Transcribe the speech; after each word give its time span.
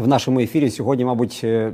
в 0.00 0.08
нашому 0.08 0.40
ефірі 0.40 0.70
сьогодні, 0.70 1.04
мабуть, 1.04 1.40
е, 1.44 1.72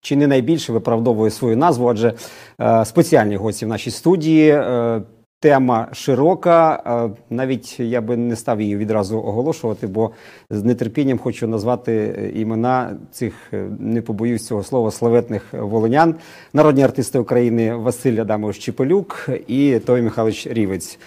чи 0.00 0.16
не 0.16 0.26
найбільше 0.26 0.72
виправдовує 0.72 1.30
свою 1.30 1.56
назву, 1.56 1.88
адже 1.88 2.14
е, 2.60 2.84
спеціальні 2.84 3.36
гості 3.36 3.64
в 3.64 3.68
нашій 3.68 3.90
студії. 3.90 4.50
Е, 4.50 5.02
Тема 5.40 5.88
широка, 5.92 6.82
е, 6.86 7.10
навіть 7.30 7.80
я 7.80 8.00
би 8.00 8.16
не 8.16 8.36
став 8.36 8.60
її 8.60 8.76
відразу 8.76 9.18
оголошувати, 9.18 9.86
бо 9.86 10.10
з 10.50 10.74
нетерпінням 10.74 11.18
хочу 11.18 11.46
назвати 11.46 11.92
е, 11.92 12.40
імена 12.40 12.96
цих, 13.12 13.34
не 13.78 14.02
побоюсь 14.02 14.46
цього 14.46 14.62
слова, 14.62 14.90
славетних 14.90 15.42
волинян, 15.52 16.14
народні 16.52 16.82
артисти 16.82 17.18
України 17.18 17.74
Василь 17.74 18.20
Адамович 18.20 18.58
Чепелюк 18.58 19.28
і 19.46 19.78
Той 19.78 20.02
Михайлович 20.02 20.46
Рівець. 20.46 20.98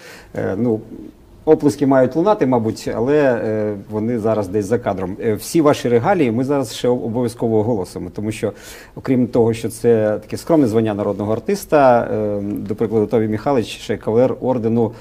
Ну, 0.56 0.80
Оплески 1.48 1.86
мають 1.86 2.16
лунати, 2.16 2.46
мабуть, 2.46 2.90
але 2.96 3.16
е, 3.44 3.74
вони 3.90 4.18
зараз 4.18 4.48
десь 4.48 4.66
за 4.66 4.78
кадром. 4.78 5.16
Е, 5.20 5.34
всі 5.34 5.60
ваші 5.60 5.88
регалії 5.88 6.30
ми 6.30 6.44
зараз 6.44 6.74
ще 6.74 6.88
обов'язково 6.88 7.58
оголосимо, 7.58 8.10
тому 8.14 8.32
що, 8.32 8.52
окрім 8.96 9.26
того, 9.26 9.54
що 9.54 9.68
це 9.68 10.18
таке 10.22 10.36
скромне 10.36 10.66
звання 10.66 10.94
народного 10.94 11.32
артиста, 11.32 12.08
е, 12.12 12.40
до 12.42 12.74
прикладу, 12.74 13.06
Тові 13.06 13.28
Михайлович 13.28 13.66
ще 13.66 13.96
кавалер 13.96 14.34
ордену 14.40 14.92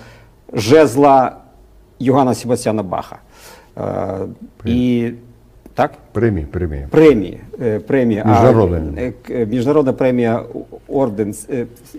жезла 0.53 1.35
Йоганна 1.99 2.33
Себастьяна 2.33 2.83
Баха. 2.83 3.17
І 4.65 5.11
так? 5.73 5.91
Премії, 6.11 6.45
премії. 6.45 6.87
Премії. 6.89 7.39
премії. 7.87 8.23
Міжнародна. 8.25 9.01
е, 9.29 9.45
Міжнародна 9.45 9.93
премія 9.93 10.43
орден. 10.87 11.35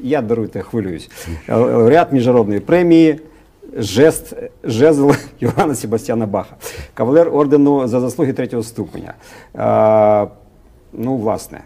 Я 0.02 0.22
даруйте, 0.22 0.60
хвилююсь. 0.60 1.10
Лауреат 1.48 2.12
міжнародної 2.12 2.60
премії. 2.60 3.20
Жест 3.76 4.34
жезл 4.64 5.10
Йоганна 5.40 5.74
Себастьяна 5.74 6.26
Баха, 6.26 6.56
кавалер 6.94 7.28
ордену 7.28 7.86
за 7.88 8.00
заслуги 8.00 8.32
третього 8.32 8.62
ступеня. 8.62 9.14
Е, 9.54 10.28
ну, 10.92 11.16
власне, 11.16 11.60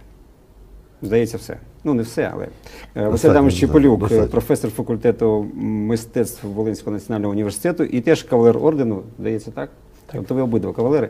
здається, 1.02 1.36
все. 1.36 1.56
Ну, 1.84 1.94
не 1.94 2.02
все, 2.02 2.30
але 2.34 2.48
е, 2.96 3.08
Василь 3.08 3.30
Адамович 3.30 3.54
да, 3.54 3.60
Чеполюк, 3.60 4.12
е, 4.12 4.22
професор 4.22 4.70
факультету 4.70 5.46
мистецтв 5.62 6.46
Волинського 6.46 6.94
національного 6.94 7.32
університету, 7.32 7.84
і 7.84 8.00
теж 8.00 8.22
кавалер 8.22 8.58
ордену, 8.58 9.02
здається, 9.18 9.50
так? 9.50 9.70
Тобто 10.12 10.34
ви 10.34 10.42
обидва 10.42 10.72
кавалери. 10.72 11.08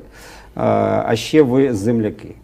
А 0.54 1.16
ще 1.16 1.42
ви 1.42 1.74
земляки. 1.74 2.34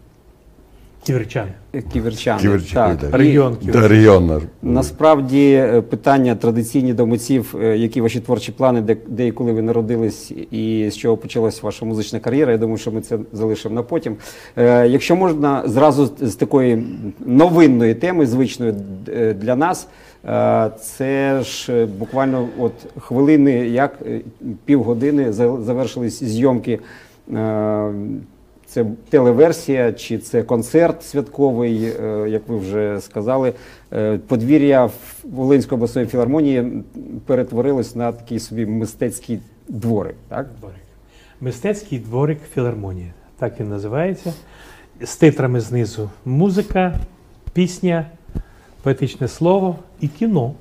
Ківерчани. 1.03 1.51
Ківерчани. 1.93 2.41
Ківерчани, 2.41 2.95
так. 2.95 3.11
так. 3.11 3.19
Регіон 3.19 3.55
Ківерчани. 3.55 3.81
Да, 3.87 3.87
регіон 3.87 4.27
наш. 4.27 4.43
Насправді 4.61 5.51
е, 5.51 5.81
питання 5.81 6.35
традиційні 6.35 6.93
до 6.93 7.05
митців, 7.07 7.55
е, 7.61 7.77
які 7.77 8.01
ваші 8.01 8.19
творчі 8.19 8.51
плани, 8.51 8.81
де, 8.81 8.97
де 9.07 9.27
і 9.27 9.31
коли 9.31 9.51
ви 9.51 9.61
народились, 9.61 10.31
і 10.51 10.89
з 10.91 10.97
чого 10.97 11.17
почалась 11.17 11.63
ваша 11.63 11.85
музична 11.85 12.19
кар'єра. 12.19 12.51
Я 12.51 12.57
думаю, 12.57 12.77
що 12.77 12.91
ми 12.91 13.01
це 13.01 13.17
залишимо 13.33 13.75
на 13.75 13.83
потім. 13.83 14.15
Е, 14.57 14.87
Якщо 14.87 15.15
можна, 15.15 15.63
зразу 15.65 16.11
з 16.21 16.35
такої 16.35 16.83
новинної 17.25 17.93
теми, 17.93 18.25
звичної 18.25 18.73
е, 19.09 19.33
для 19.33 19.55
нас, 19.55 19.87
е, 20.25 20.69
це 20.81 21.41
ж 21.43 21.85
буквально 21.85 22.47
от 22.59 22.73
хвилини, 22.99 23.51
як 23.51 23.99
півгодини 24.65 25.33
завершились 25.33 26.23
зйомки. 26.23 26.79
е, 27.33 27.91
це 28.79 28.85
телеверсія 29.09 29.93
чи 29.93 30.17
це 30.17 30.43
концерт 30.43 31.03
святковий, 31.03 31.83
е, 31.83 32.29
як 32.29 32.47
ви 32.47 32.57
вже 32.57 33.01
сказали. 33.01 33.53
Е, 33.93 34.19
Подвір'я 34.27 34.89
Волинської 35.23 35.77
обласної 35.77 36.07
філармонії 36.07 36.83
перетворилось 37.25 37.95
на 37.95 38.11
такий 38.11 38.39
собі 38.39 38.65
мистецький 38.65 39.39
дворик. 39.67 40.15
Так? 40.27 40.47
Дворик. 40.59 40.75
Мистецький 41.41 41.99
дворик 41.99 42.39
філармонії. 42.53 43.13
Так 43.37 43.59
він 43.59 43.69
називається. 43.69 44.33
З 45.01 45.17
титрами 45.17 45.59
знизу 45.59 46.09
музика, 46.25 46.95
пісня, 47.53 48.05
поетичне 48.83 49.27
слово 49.27 49.75
і 50.01 50.07
кіно. 50.07 50.53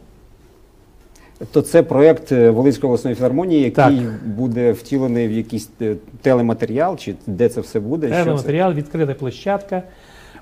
То 1.52 1.62
це 1.62 1.82
проєкт 1.82 2.32
е, 2.32 2.50
Волинської 2.50 2.88
обласної 2.88 3.16
філармонії, 3.16 3.60
який 3.60 3.72
Так. 3.74 3.94
буде 4.26 4.72
втілений 4.72 5.28
в 5.28 5.32
якийсь 5.32 5.70
е, 5.80 5.94
телематеріал, 6.22 6.96
чи 6.96 7.14
де 7.26 7.48
це 7.48 7.60
все 7.60 7.80
буде? 7.80 8.14
Що 8.14 8.24
це? 8.24 8.30
матеріал, 8.30 8.72
відкрита 8.72 9.14
площадка. 9.14 9.82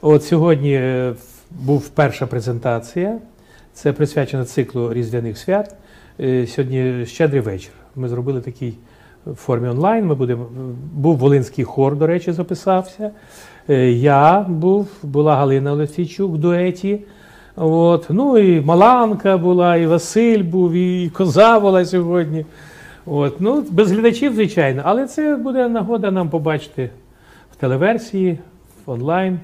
От 0.01 0.25
сьогодні 0.25 0.75
е, 0.75 1.15
був 1.51 1.89
перша 1.89 2.27
презентація. 2.27 3.19
Це 3.73 3.93
присвячено 3.93 4.45
циклу 4.45 4.93
Різдвяних 4.93 5.39
свят. 5.39 5.75
Сьогодні 6.47 7.07
щедрий 7.07 7.41
вечір. 7.41 7.71
Ми 7.97 8.09
зробили 8.09 8.41
такий 8.41 8.75
в 9.27 9.35
формі 9.35 9.69
онлайн. 9.69 10.07
Ми 10.07 10.15
будемо, 10.15 10.47
був 10.95 11.17
Волинський 11.17 11.65
хор, 11.65 11.97
до 11.97 12.07
речі, 12.07 12.33
записався. 12.33 13.11
Я 13.89 14.41
був, 14.49 14.89
була 15.03 15.37
Галина 15.37 15.73
Олексійчук 15.73 16.35
в 16.35 16.39
дуеті. 16.39 17.01
От. 17.57 18.07
Ну 18.11 18.39
і 18.39 18.61
Маланка 18.61 19.39
була, 19.39 19.77
і 19.77 19.87
Василь 19.87 20.43
був, 20.43 20.73
і 20.73 21.09
Коза 21.09 21.61
була 21.61 21.85
сьогодні. 21.85 22.47
От. 23.07 23.41
Ну, 23.41 23.65
без 23.71 23.93
глядачів, 23.93 24.35
звичайно, 24.35 24.83
але 24.85 25.07
це 25.07 25.37
буде 25.37 25.69
нагода 25.69 26.11
нам 26.11 26.31
побачити 26.31 26.91
в 27.53 27.57
телеверсії, 27.57 28.39
онлайн. 28.87 29.39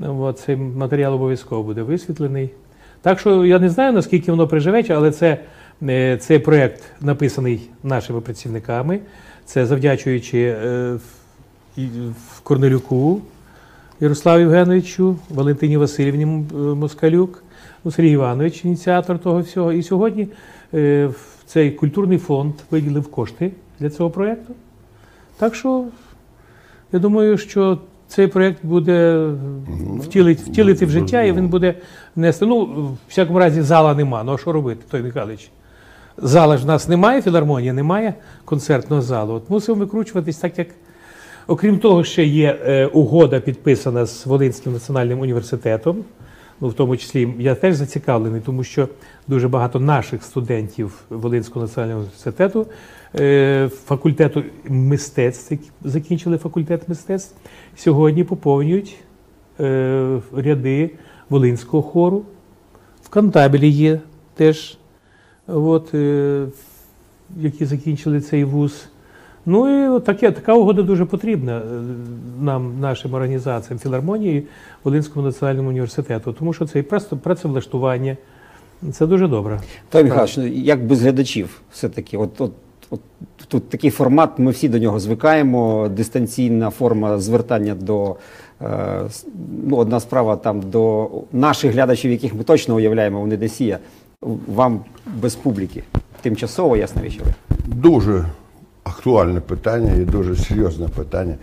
От, 0.00 0.38
цей 0.38 0.56
матеріал 0.56 1.14
обов'язково 1.14 1.62
буде 1.62 1.82
висвітлений. 1.82 2.50
Так 3.02 3.20
що 3.20 3.44
я 3.44 3.58
не 3.58 3.70
знаю, 3.70 3.92
наскільки 3.92 4.30
воно 4.30 4.48
приживеться, 4.48 4.94
але 4.94 5.10
це, 5.10 5.38
е, 5.82 6.16
цей 6.16 6.38
проєкт 6.38 6.82
написаний 7.00 7.70
нашими 7.82 8.20
працівниками. 8.20 9.00
Це 9.44 9.66
завдячуючи 9.66 10.56
е, 10.64 10.98
Корнелюку 12.42 13.20
Ярославу 14.00 14.40
Євгеновичу, 14.40 15.16
Валентині 15.30 15.76
Васильівні 15.76 16.24
е, 16.24 16.56
Москалюк, 16.56 17.42
ну, 17.84 17.90
Сергій 17.90 18.10
Іванович, 18.10 18.64
ініціатор 18.64 19.18
того 19.18 19.40
всього. 19.40 19.72
І 19.72 19.82
сьогодні 19.82 20.28
е, 20.74 21.10
цей 21.46 21.70
культурний 21.70 22.18
фонд 22.18 22.54
виділив 22.70 23.10
кошти 23.10 23.52
для 23.80 23.90
цього 23.90 24.10
проєкту. 24.10 24.54
Так 25.38 25.54
що 25.54 25.84
я 26.92 26.98
думаю, 26.98 27.38
що 27.38 27.78
цей 28.08 28.26
проєкт 28.26 28.64
буде 28.64 29.28
втілити, 30.00 30.42
втілити 30.50 30.86
в 30.86 30.90
життя, 30.90 31.22
і 31.22 31.32
він 31.32 31.48
буде 31.48 31.74
нести. 32.16 32.46
Ну, 32.46 32.64
в 32.64 32.96
всякому 33.08 33.38
разі, 33.38 33.62
зала 33.62 33.94
нема. 33.94 34.24
Ну 34.24 34.34
а 34.34 34.38
що 34.38 34.52
робити, 34.52 34.84
той 34.90 35.02
Михайлович? 35.02 35.50
Зала 36.18 36.56
ж 36.56 36.64
в 36.64 36.66
нас 36.66 36.88
немає, 36.88 37.22
філармонії 37.22 37.72
немає 37.72 38.14
концертного 38.44 39.02
залу. 39.02 39.34
От 39.34 39.50
мусимо 39.50 39.78
викручуватись 39.78 40.36
так, 40.36 40.58
як. 40.58 40.68
Окрім 41.48 41.78
того, 41.78 42.04
ще 42.04 42.24
є 42.24 42.58
е, 42.66 42.86
угода 42.86 43.40
підписана 43.40 44.06
з 44.06 44.26
Волинським 44.26 44.72
національним 44.72 45.20
університетом. 45.20 46.04
Ну, 46.60 46.68
в 46.68 46.74
тому 46.74 46.96
числі 46.96 47.34
я 47.38 47.54
теж 47.54 47.74
зацікавлений, 47.74 48.40
тому 48.40 48.64
що 48.64 48.88
дуже 49.28 49.48
багато 49.48 49.80
наших 49.80 50.22
студентів 50.22 51.02
Волинського 51.10 51.66
національного 51.66 52.00
університету, 52.00 52.66
е, 53.14 53.70
факультету 53.84 54.42
мистецтв, 54.68 55.52
які 55.52 55.70
закінчили 55.84 56.38
факультет 56.38 56.88
мистецтв, 56.88 57.36
сьогодні 57.76 58.24
поповнюють 58.24 58.96
е, 59.60 60.20
ряди 60.36 60.90
Волинського 61.30 61.82
хору. 61.82 62.22
В 63.02 63.08
Кантабелі 63.08 63.68
є 63.68 64.00
теж, 64.34 64.78
от, 65.46 65.94
які 67.36 67.64
закінчили 67.64 68.20
цей 68.20 68.44
вуз. 68.44 68.88
Ну 69.46 69.96
і 69.96 70.00
таке, 70.00 70.30
така 70.30 70.54
угода 70.54 70.82
дуже 70.82 71.04
потрібна 71.04 71.58
е, 71.58 71.62
нам, 72.40 72.80
нашим 72.80 73.14
організаціям 73.14 73.78
філармонії 73.78 74.46
Волинському 74.84 75.26
національному 75.26 75.68
університету, 75.68 76.32
тому 76.32 76.52
що 76.52 76.66
це 76.66 76.78
і 76.78 76.82
просто 76.82 77.16
працевлаштування. 77.16 78.16
Це 78.92 79.06
дуже 79.06 79.28
добре. 79.28 79.60
Той 79.88 80.04
Михайлович, 80.04 80.36
ну, 80.36 80.46
як 80.46 80.86
без 80.86 81.02
глядачів, 81.02 81.60
все-таки, 81.72 82.16
от, 82.16 82.40
от, 82.40 82.52
от 82.90 83.00
тут 83.48 83.68
такий 83.68 83.90
формат, 83.90 84.38
ми 84.38 84.50
всі 84.50 84.68
до 84.68 84.78
нього 84.78 85.00
звикаємо. 85.00 85.88
Дистанційна 85.88 86.70
форма 86.70 87.18
звертання 87.18 87.74
до 87.74 88.16
е, 88.62 89.00
ну, 89.66 89.76
одна 89.76 90.00
справа 90.00 90.36
там 90.36 90.60
до 90.70 91.10
наших 91.32 91.72
глядачів, 91.72 92.10
яких 92.10 92.34
ми 92.34 92.44
точно 92.44 92.74
уявляємо, 92.74 93.20
вони 93.20 93.36
десь 93.36 93.60
є. 93.60 93.78
Вам 94.46 94.80
без 95.16 95.34
публіки. 95.34 95.82
Тимчасово, 96.22 96.76
ясна 96.76 97.02
річ. 97.02 97.20
Дуже 97.66 98.24
актуальне 98.86 99.40
питання 99.40 99.92
і 99.92 100.04
дуже 100.04 100.36
серйозне 100.36 100.88
питання. 100.88 101.34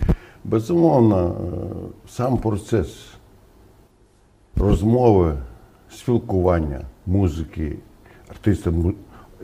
Безумовно, 0.44 1.28
е, 1.28 2.10
сам 2.10 2.38
процес 2.38 2.88
розмови, 4.56 5.34
спілкування, 5.90 6.80
музики, 7.06 7.76
артиста, 8.28 8.72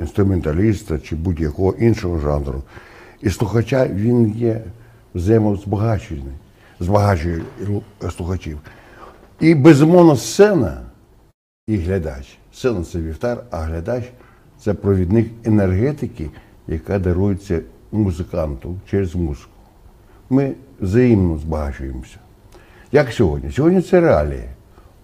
інструменталіста 0.00 0.99
чи 0.99 1.17
будь-якого 1.17 1.73
іншого 1.73 2.19
жанру. 2.19 2.62
І 3.20 3.31
слухача 3.31 3.87
він 3.87 4.29
є 4.37 4.64
взаємозбагачений, 5.14 6.35
збагачує 6.81 7.43
слухачів. 8.17 8.58
І 9.41 9.55
безумовно 9.55 10.17
сцена 10.17 10.81
і 11.67 11.76
глядач. 11.76 12.38
Сцена 12.53 12.85
це 12.85 12.99
вівтар, 12.99 13.44
а 13.50 13.58
глядач 13.58 14.05
це 14.58 14.75
провідник 14.75 15.31
енергетики, 15.44 16.31
яка 16.67 16.99
дарується 16.99 17.61
музиканту 17.93 18.77
через 18.91 19.15
музику. 19.15 19.51
Ми 20.31 20.53
взаємно 20.81 21.39
збагачуємося. 21.39 22.17
Як 22.93 23.13
сьогодні? 23.13 23.53
Сьогодні 23.53 23.83
це 23.83 24.01
реалії. 24.01 24.45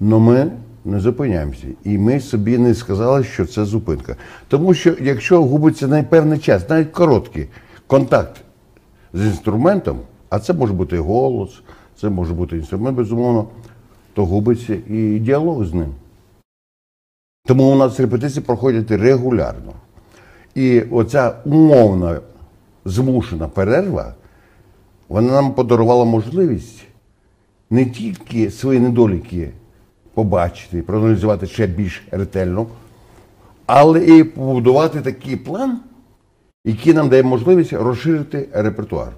Але 0.00 0.18
ми 0.18 0.50
не 0.84 1.00
зупиняємося. 1.00 1.66
І 1.84 1.98
ми 1.98 2.20
собі 2.20 2.58
не 2.58 2.74
сказали, 2.74 3.24
що 3.24 3.46
це 3.46 3.64
зупинка. 3.64 4.16
Тому 4.48 4.74
що 4.74 4.94
якщо 5.00 5.42
губиться 5.42 6.04
на 6.10 6.38
час, 6.38 6.68
навіть 6.68 6.90
короткий 6.90 7.48
контакт 7.86 8.40
з 9.12 9.26
інструментом, 9.26 10.00
а 10.28 10.38
це 10.38 10.52
може 10.52 10.72
бути 10.72 10.98
голос, 10.98 11.62
це 12.00 12.08
може 12.08 12.34
бути 12.34 12.56
інструмент, 12.56 12.96
безумовно, 12.96 13.46
то 14.14 14.24
губиться 14.24 14.76
і 14.88 15.18
діалог 15.18 15.64
з 15.64 15.74
ним. 15.74 15.94
Тому 17.46 17.72
у 17.72 17.76
нас 17.76 18.00
репетиції 18.00 18.44
проходять 18.44 18.90
регулярно. 18.90 19.72
І 20.54 20.80
оця 20.80 21.34
умовна 21.44 22.20
змушена 22.86 23.48
перерва, 23.48 24.14
вона 25.08 25.32
нам 25.32 25.52
подарувала 25.52 26.04
можливість 26.04 26.84
не 27.70 27.86
тільки 27.86 28.50
свої 28.50 28.80
недоліки 28.80 29.50
побачити, 30.14 30.82
проаналізувати 30.82 31.46
ще 31.46 31.66
більш 31.66 32.06
ретельно, 32.10 32.66
але 33.66 34.04
і 34.04 34.24
побудувати 34.24 35.00
такий 35.00 35.36
план, 35.36 35.80
який 36.64 36.94
нам 36.94 37.08
дає 37.08 37.22
можливість 37.22 37.72
розширити 37.72 38.48
репертуар. 38.52 39.12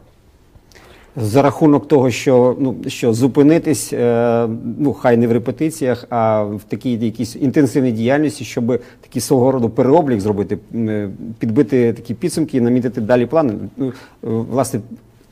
За 1.20 1.43
рахунок 1.43 1.88
того, 1.88 2.11
що 2.11 2.56
ну 2.59 2.76
що 2.87 3.12
зупинитись, 3.12 3.93
е, 3.93 4.49
ну 4.79 4.93
хай 4.93 5.17
не 5.17 5.26
в 5.26 5.32
репетиціях, 5.32 6.06
а 6.11 6.43
в 6.43 6.61
такій 6.69 6.93
якійсь 6.93 7.37
інтенсивній 7.37 7.93
діяльності, 7.93 8.44
щоб 8.44 8.81
такий 9.00 9.23
свого 9.23 9.53
роду 9.53 9.70
переоблік 9.70 10.20
зробити, 10.20 10.59
е, 10.75 11.11
підбити 11.38 11.93
такі 11.93 12.15
підсумки 12.15 12.56
і 12.56 12.61
намітити 12.61 13.00
далі 13.00 13.26
плани. 13.26 13.55
Ну, 13.76 13.87
е, 13.87 13.93
власне, 14.23 14.81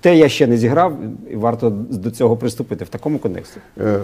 те 0.00 0.16
я 0.16 0.28
ще 0.28 0.46
не 0.46 0.56
зіграв, 0.56 0.98
і 1.30 1.36
варто 1.36 1.70
до 1.90 2.10
цього 2.10 2.36
приступити 2.36 2.84
в 2.84 2.88
такому 2.88 3.18
контексті. 3.18 3.58
Е, 3.80 4.00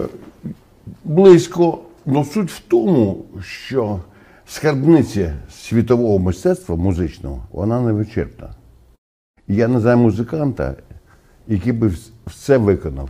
близько. 1.03 1.79
Ну 2.05 2.25
суть 2.25 2.51
в 2.51 2.59
тому, 2.59 3.25
що 3.41 3.99
скарбниця 4.45 5.33
світового 5.51 6.19
мистецтва 6.19 6.75
музичного, 6.75 7.43
вона 7.51 7.81
не 7.81 7.91
вичерпна. 7.91 8.49
Я 9.47 9.67
не 9.67 9.79
знаю 9.79 9.97
музиканта, 9.97 10.75
який 11.47 11.73
би 11.73 11.91
все 12.27 12.57
виконав. 12.57 13.09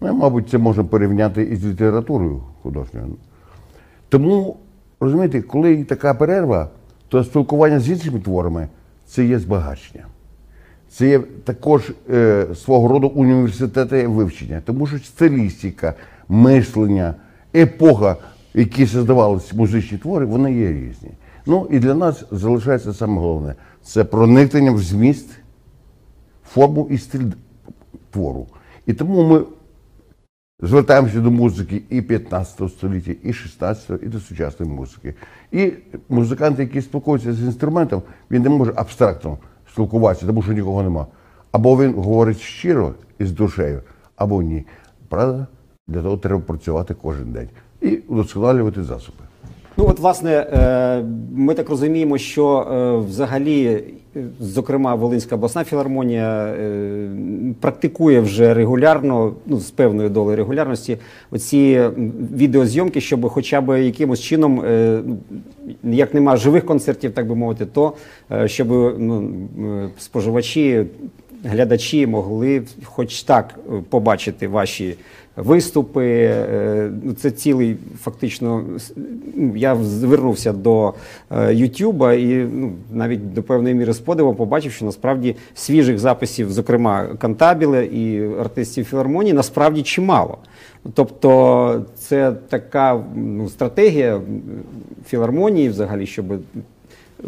Ну, 0.00 0.14
мабуть, 0.14 0.48
це 0.50 0.58
можна 0.58 0.84
порівняти 0.84 1.42
із 1.42 1.66
літературою 1.66 2.42
художньою. 2.62 3.06
Тому, 4.08 4.56
розумієте, 5.00 5.42
коли 5.42 5.84
така 5.84 6.14
перерва, 6.14 6.68
то 7.08 7.24
спілкування 7.24 7.80
з 7.80 7.88
іншими 7.90 8.20
творами 8.20 8.68
це 9.06 9.24
є 9.24 9.38
збагачення. 9.38 10.06
Це 10.88 11.08
є 11.08 11.18
також 11.18 11.92
е, 12.10 12.46
свого 12.54 12.88
роду 12.88 13.08
університети 13.08 14.06
вивчення, 14.06 14.62
тому 14.64 14.86
що 14.86 14.98
стилістика, 14.98 15.94
мислення, 16.28 17.14
епоха, 17.54 18.16
в 18.54 18.58
якій 18.58 18.86
создавалися 18.86 19.56
музичні 19.56 19.98
твори, 19.98 20.26
вони 20.26 20.54
є 20.54 20.68
різні. 20.68 21.10
Ну 21.46 21.68
і 21.70 21.78
для 21.78 21.94
нас 21.94 22.24
залишається 22.30 22.92
саме 22.92 23.20
головне 23.20 23.54
це 23.82 24.04
проникнення 24.04 24.72
в 24.72 24.78
зміст, 24.78 25.30
форму 26.48 26.88
і 26.90 26.98
стиль 26.98 27.30
твору. 28.10 28.46
І 28.86 28.92
тому 28.92 29.28
ми 29.28 29.42
звертаємося 30.60 31.20
до 31.20 31.30
музики 31.30 31.82
і 31.90 32.02
15 32.02 32.70
століття, 32.72 33.12
і 33.22 33.32
16, 33.32 34.02
і 34.02 34.06
до 34.06 34.20
сучасної 34.20 34.72
музики. 34.72 35.14
І 35.52 35.72
музикант, 36.08 36.58
який 36.58 36.82
спілкується 36.82 37.32
з 37.32 37.42
інструментом, 37.42 38.02
він 38.30 38.42
не 38.42 38.48
може 38.48 38.72
абстрактно 38.76 39.38
спілкуватися, 39.72 40.26
тому 40.26 40.42
що 40.42 40.52
нікого 40.52 40.82
нема. 40.82 41.06
Або 41.52 41.82
він 41.82 41.94
говорить 41.94 42.40
щиро 42.40 42.94
і 43.18 43.26
з 43.26 43.32
душею, 43.32 43.82
або 44.16 44.42
ні. 44.42 44.66
Правда? 45.08 45.46
Для 45.88 46.02
того 46.02 46.16
треба 46.16 46.40
працювати 46.40 46.94
кожен 46.94 47.32
день 47.32 47.48
і 47.80 47.96
удосконалювати 47.96 48.84
засоби. 48.84 49.18
От, 49.96 50.00
власне, 50.00 50.30
е, 50.32 51.04
ми 51.36 51.54
так 51.54 51.70
розуміємо, 51.70 52.18
що 52.18 52.58
е, 52.58 52.96
взагалі, 53.08 53.82
е, 54.16 54.24
зокрема, 54.40 54.94
Волинська 54.94 55.34
обласна 55.34 55.64
філармонія 55.64 56.54
практикує 57.60 58.20
вже 58.20 58.54
регулярно, 58.54 59.34
ну, 59.46 59.60
з 59.60 59.70
певною 59.70 60.10
долею 60.10 60.36
регулярності, 60.36 60.98
оці 61.30 61.82
відеозйомки, 62.36 63.00
щоб 63.00 63.28
хоча 63.28 63.60
б 63.60 63.84
якимось 63.84 64.20
чином, 64.20 64.62
ну, 65.82 65.92
як 65.94 66.14
нема 66.14 66.36
живих 66.36 66.66
концертів, 66.66 67.12
так 67.12 67.28
би 67.28 67.34
мовити, 67.34 67.66
то 67.66 67.92
щоб 68.46 68.68
ну, 68.98 69.30
споживачі, 69.98 70.84
глядачі 71.44 72.06
могли 72.06 72.62
хоч 72.84 73.22
так 73.22 73.54
е, 73.68 73.82
побачити 73.88 74.48
ваші 74.48 74.96
виступи. 75.36 76.06
Е, 76.06 76.90
ну, 77.02 77.12
Це 77.12 77.30
цілий 77.30 77.76
фактично. 78.02 78.64
ну, 79.34 79.56
Я 79.56 79.76
звернувся 79.76 80.52
до 80.52 80.94
е, 81.30 81.54
Ютуба 81.54 82.14
і 82.14 82.26
ну, 82.52 82.72
навіть 82.92 83.34
до 83.34 83.42
певної 83.42 83.74
міри 83.74 83.92
з 83.92 83.98
побачив, 83.98 84.72
що 84.72 84.84
насправді 84.84 85.36
свіжих 85.54 85.98
записів, 85.98 86.52
зокрема 86.52 87.06
Кантабіле 87.18 87.84
і 87.84 88.34
артистів 88.40 88.84
філармонії, 88.84 89.32
насправді 89.32 89.82
чимало. 89.82 90.38
Тобто 90.94 91.84
це 91.96 92.32
така 92.48 93.04
ну, 93.14 93.48
стратегія 93.48 94.20
філармонії, 95.06 95.68
взагалі, 95.68 96.06
щоб 96.06 96.24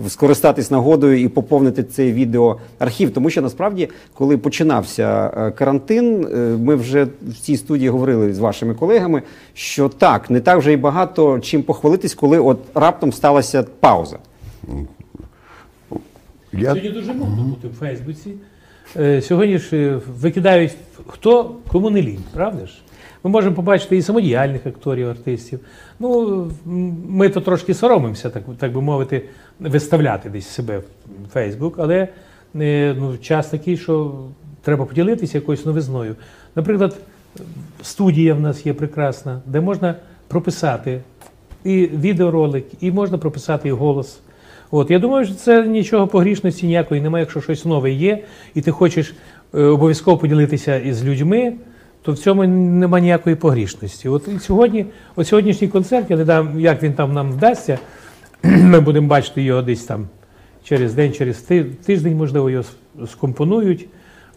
скористатись 0.08 0.70
нагодою 0.70 1.20
і 1.20 1.29
поповнити 1.29 1.82
цей 1.85 2.12
відеоархів. 2.12 3.11
Тому 3.11 3.31
що 3.31 3.43
насправді, 3.43 3.88
коли 4.14 4.38
починався 4.38 5.32
е, 5.37 5.50
карантин, 5.50 6.29
е, 6.32 6.37
ми 6.38 6.75
вже 6.75 7.05
в 7.23 7.35
цій 7.40 7.56
студії 7.56 7.88
говорили 7.88 8.35
з 8.35 8.38
вашими 8.38 8.75
колегами, 8.75 9.23
що 9.55 9.88
так, 9.88 10.31
не 10.31 10.40
так 10.40 10.58
вже 10.58 10.73
і 10.73 10.76
багато 10.76 11.40
чим 11.40 11.62
похвалитись, 11.62 12.14
коли 12.14 12.38
от 12.38 12.58
раптом 12.75 13.12
сталася 13.12 13.62
пауза. 13.81 14.19
Я 16.52 16.69
Сьогодні 16.69 16.90
дуже 16.90 17.12
модно 17.12 17.43
бути 17.43 17.69
в 17.69 17.73
Фейсбуці. 17.73 18.31
Е, 18.96 19.23
Сьогодні 19.23 19.58
ж 19.58 20.00
викидають 20.20 20.73
хто 21.06 21.55
кому 21.69 21.90
не 21.90 22.02
лінь, 22.02 22.25
правда 22.35 22.67
ж? 22.67 22.73
Ми 23.25 23.31
можемо 23.31 23.56
побачити 23.56 23.96
і 23.96 24.02
самодіяльних 24.02 24.67
акторів, 24.67 25.08
артистів. 25.08 25.61
Ну, 26.00 26.50
ми 27.08 27.29
то 27.29 27.40
трошки 27.40 27.75
соромимося, 27.75 28.31
так, 28.31 28.43
так 28.58 28.73
би 28.73 28.81
мовити, 28.81 29.23
виставляти 29.61 30.31
десь 30.31 30.47
себе 30.47 30.79
в 30.79 31.33
Фейсбук, 31.33 31.75
але 31.79 32.09
е, 32.61 32.95
ну, 32.99 33.19
час 33.19 33.49
такий, 33.49 33.77
що 33.77 34.15
треба 34.63 34.85
поділитися 34.85 35.39
якоюсь 35.39 35.67
новизною. 35.67 36.17
Наприклад, 36.57 36.97
студія 37.83 38.35
в 38.35 38.41
нас 38.41 38.67
є 38.67 38.75
прекрасна, 38.75 39.41
де 39.47 39.61
можна 39.61 39.95
прописати 40.29 41.00
і 41.65 41.87
відеоролик, 41.87 42.65
і 42.81 42.93
можна 42.93 43.19
прописати 43.19 43.69
і 43.69 43.73
голос. 43.73 44.21
От 44.71 44.91
я 44.91 44.99
думаю, 44.99 45.27
що 45.27 45.35
це 45.35 45.67
нічого 45.67 46.07
погрішності 46.07 46.67
ніякої 46.67 47.00
немає. 47.00 47.23
Якщо 47.23 47.41
щось 47.41 47.65
нове 47.65 47.91
є, 47.91 48.25
і 48.55 48.61
ти 48.61 48.71
хочеш 48.71 49.15
е, 49.55 49.62
обов'язково 49.62 50.19
поділитися 50.19 50.77
із 50.77 51.05
людьми, 51.05 51.53
то 52.03 52.12
в 52.12 52.19
цьому 52.19 52.45
немає 52.47 53.03
ніякої 53.03 53.37
погрішності. 53.37 54.09
От 54.09 54.29
і 54.37 54.38
сьогодні, 54.38 54.87
от 55.17 55.29
сьогоднішній 55.29 55.69
концерт, 55.69 56.11
я 56.11 56.17
не 56.17 56.25
дам, 56.25 56.61
як 56.61 56.83
він 56.83 56.93
там 56.93 57.12
нам 57.12 57.33
вдасться. 57.33 57.79
Ми 58.42 58.80
будемо 58.80 59.09
бачити 59.09 59.42
його 59.42 59.62
десь 59.62 59.85
там 59.85 60.09
через 60.64 60.95
день, 60.95 61.12
через 61.12 61.37
тиждень, 61.85 62.16
можливо, 62.16 62.50
його 62.50 62.64
скомпонують, 63.07 63.87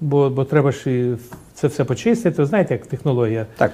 бо, 0.01 0.29
бо 0.29 0.43
треба 0.45 0.71
ж 0.71 1.07
це 1.53 1.67
все 1.67 1.83
почистити. 1.83 2.41
Ви 2.41 2.45
знаєте, 2.45 2.73
як 2.73 2.85
технологія 2.85 3.45
Так. 3.57 3.71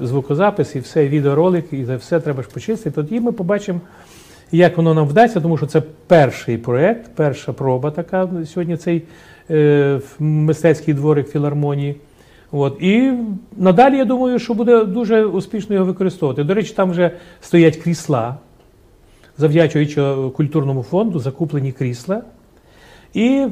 звукозапис 0.00 0.76
і 0.76 0.80
все, 0.80 1.08
відеоролик, 1.08 1.72
і 1.72 1.84
це 1.84 1.96
все 1.96 2.20
треба 2.20 2.42
ж 2.42 2.48
почистити. 2.48 2.90
Тоді 2.90 3.20
ми 3.20 3.32
побачимо, 3.32 3.80
як 4.52 4.76
воно 4.76 4.94
нам 4.94 5.06
вдасться, 5.06 5.40
тому 5.40 5.56
що 5.56 5.66
це 5.66 5.82
перший 6.06 6.58
проєкт, 6.58 7.10
перша 7.14 7.52
проба 7.52 7.90
така 7.90 8.28
сьогодні 8.46 8.76
цей 8.76 9.02
е, 9.50 10.00
мистецький 10.18 10.94
дворик 10.94 11.28
філармонії. 11.28 11.96
От. 12.52 12.76
І 12.80 13.12
надалі 13.56 13.96
я 13.96 14.04
думаю, 14.04 14.38
що 14.38 14.54
буде 14.54 14.84
дуже 14.84 15.24
успішно 15.24 15.74
його 15.74 15.86
використовувати. 15.86 16.44
До 16.44 16.54
речі, 16.54 16.72
там 16.76 16.90
вже 16.90 17.10
стоять 17.40 17.76
крісла, 17.76 18.36
завдячуючи 19.40 20.14
культурному 20.36 20.82
фонду, 20.82 21.18
закуплені 21.18 21.72
крісла. 21.72 22.22
І 23.14 23.46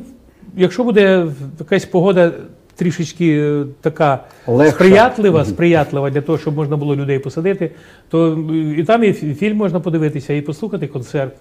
якщо 0.56 0.84
буде 0.84 1.26
якась 1.58 1.84
погода 1.84 2.32
трішечки 2.74 3.38
е, 3.40 3.64
така 3.80 4.24
Легша. 4.46 4.72
сприятлива, 4.72 5.44
сприятлива 5.44 6.10
для 6.10 6.20
того, 6.20 6.38
щоб 6.38 6.56
можна 6.56 6.76
було 6.76 6.96
людей 6.96 7.18
посадити, 7.18 7.70
то 8.08 8.38
е, 8.50 8.80
і 8.80 8.84
там 8.84 9.04
і 9.04 9.12
фільм 9.12 9.56
можна 9.56 9.80
подивитися, 9.80 10.34
і 10.34 10.40
послухати 10.40 10.86
концерт. 10.86 11.36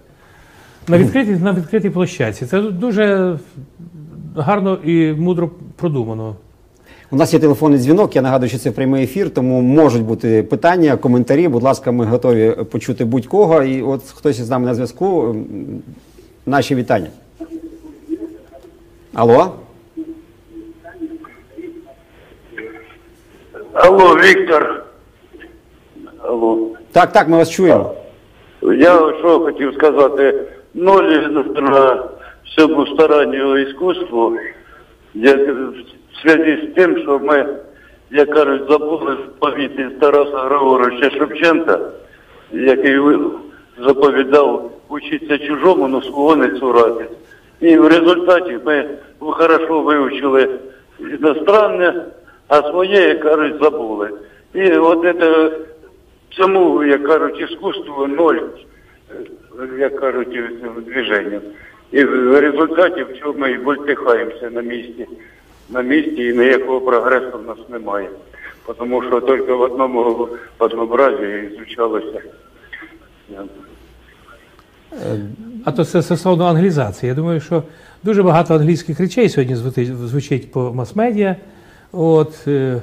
На 0.87 0.97
відкритій, 0.97 1.31
на 1.31 1.53
відкритій 1.53 1.89
площадці. 1.89 2.45
Це 2.45 2.61
дуже 2.61 3.37
гарно 4.35 4.77
і 4.85 5.13
мудро 5.13 5.51
продумано. 5.75 6.35
У 7.11 7.15
нас 7.15 7.33
є 7.33 7.39
телефонний 7.39 7.79
дзвінок. 7.79 8.15
Я 8.15 8.21
нагадую, 8.21 8.49
що 8.49 8.57
це 8.57 8.71
прямий 8.71 9.03
ефір, 9.03 9.29
тому 9.29 9.61
можуть 9.61 10.03
бути 10.03 10.43
питання, 10.43 10.97
коментарі. 10.97 11.47
Будь 11.47 11.63
ласка, 11.63 11.91
ми 11.91 12.05
готові 12.05 12.55
почути 12.71 13.05
будь-кого. 13.05 13.63
І 13.63 13.81
от 13.81 14.01
хтось 14.15 14.39
із 14.39 14.49
нами 14.49 14.65
на 14.65 14.73
зв'язку. 14.73 15.35
Наші 16.45 16.75
вітання. 16.75 17.07
Алло? 19.13 19.53
Алло, 23.73 24.15
Віктор. 24.15 24.83
Алло. 26.23 26.69
Так, 26.91 27.11
так, 27.11 27.27
ми 27.27 27.37
вас 27.37 27.49
чуємо. 27.49 27.93
Я 28.61 29.13
що 29.19 29.39
хотів 29.39 29.73
сказати, 29.73 30.43
ноль 30.73 31.03
на 31.55 32.03
всьому 32.45 32.87
старанню 32.87 33.57
іскусству, 33.57 34.37
як 35.13 35.39
в 36.25 36.29
зв'язку 36.29 36.67
з 36.67 36.75
тим, 36.75 36.97
що 36.97 37.19
ми, 37.19 37.45
як 38.11 38.29
кажуть, 38.29 38.61
забули 38.69 39.17
повіти 39.39 39.89
Тараса 39.99 40.37
Григоровича 40.37 41.09
Шевченка, 41.09 41.79
який 42.51 42.99
заповідав 43.79 44.71
учитися 44.89 45.37
чужому, 45.37 45.87
но 45.87 46.01
свого 46.01 46.35
не 46.35 46.49
цурати. 46.49 47.05
І 47.59 47.77
в 47.77 47.87
результаті 47.87 48.59
ми 48.65 48.89
хорошо 49.19 49.81
вивчили 49.81 50.49
іностранне, 50.99 52.05
а 52.47 52.61
своє, 52.61 53.01
як 53.01 53.19
кажуть, 53.19 53.55
забули. 53.61 54.09
І 54.53 54.71
от 54.71 55.01
це, 55.19 55.51
цьому, 56.29 56.83
як 56.83 57.03
кажуть, 57.03 57.39
іскусству 57.39 58.07
ноль, 58.07 58.39
як 59.79 59.99
кажуть, 59.99 60.39
движення. 60.85 61.41
І 61.91 62.03
в 62.03 62.39
результаті 62.39 63.03
в 63.03 63.19
цьому 63.19 63.47
і 63.47 63.57
вольтихаємося 63.57 64.49
на 64.49 64.61
місці. 64.61 65.07
На 65.69 65.81
місці 65.81 66.21
і 66.23 66.37
ніякого 66.37 66.81
прогресу 66.81 67.37
в 67.37 67.47
нас 67.47 67.57
немає. 67.69 68.09
Тому 68.77 69.03
що 69.03 69.21
тільки 69.21 69.53
в 69.53 69.61
одному 69.61 70.27
однообразі 70.59 71.49
звучалося. 71.55 72.21
А 75.65 75.71
то 75.71 75.85
це 75.85 76.01
стосовно 76.01 76.45
англізації. 76.45 77.07
Я 77.07 77.15
думаю, 77.15 77.39
що 77.41 77.63
дуже 78.03 78.23
багато 78.23 78.55
англійських 78.55 78.99
речей 78.99 79.29
сьогодні 79.29 79.55
звучить, 80.07 80.51
по 80.51 80.73
мас-медіа, 80.73 81.35
от, 81.91 82.47
е, 82.47 82.81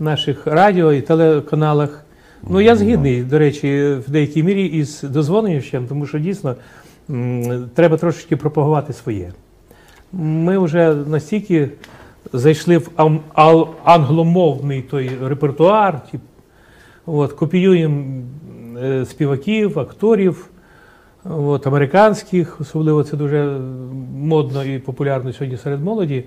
наших 0.00 0.46
радіо 0.46 0.92
і 0.92 1.00
телеканалах. 1.00 2.04
Ну, 2.50 2.60
я 2.60 2.76
згідний, 2.76 3.22
до 3.24 3.38
речі, 3.38 3.96
в 4.06 4.10
деякій 4.10 4.42
мірі 4.42 4.64
із 4.66 5.02
дозвонювачем, 5.02 5.86
тому 5.86 6.06
що 6.06 6.18
дійсно 6.18 6.54
м, 7.10 7.70
треба 7.74 7.96
трошечки 7.96 8.36
пропагувати 8.36 8.92
своє. 8.92 9.32
Ми 10.12 10.58
вже 10.58 10.94
настільки 10.94 11.68
зайшли 12.32 12.78
в 12.78 12.90
англомовний 13.84 14.82
той 14.82 15.10
репертуар, 15.22 16.06
тип, 16.10 16.20
от, 17.06 17.32
копіюємо 17.32 18.22
е, 18.82 19.04
співаків, 19.04 19.78
акторів, 19.78 20.48
от, 21.24 21.66
американських, 21.66 22.60
особливо 22.60 23.04
це 23.04 23.16
дуже 23.16 23.60
модно 24.16 24.64
і 24.64 24.78
популярно 24.78 25.32
сьогодні 25.32 25.56
серед 25.56 25.84
молоді. 25.84 26.24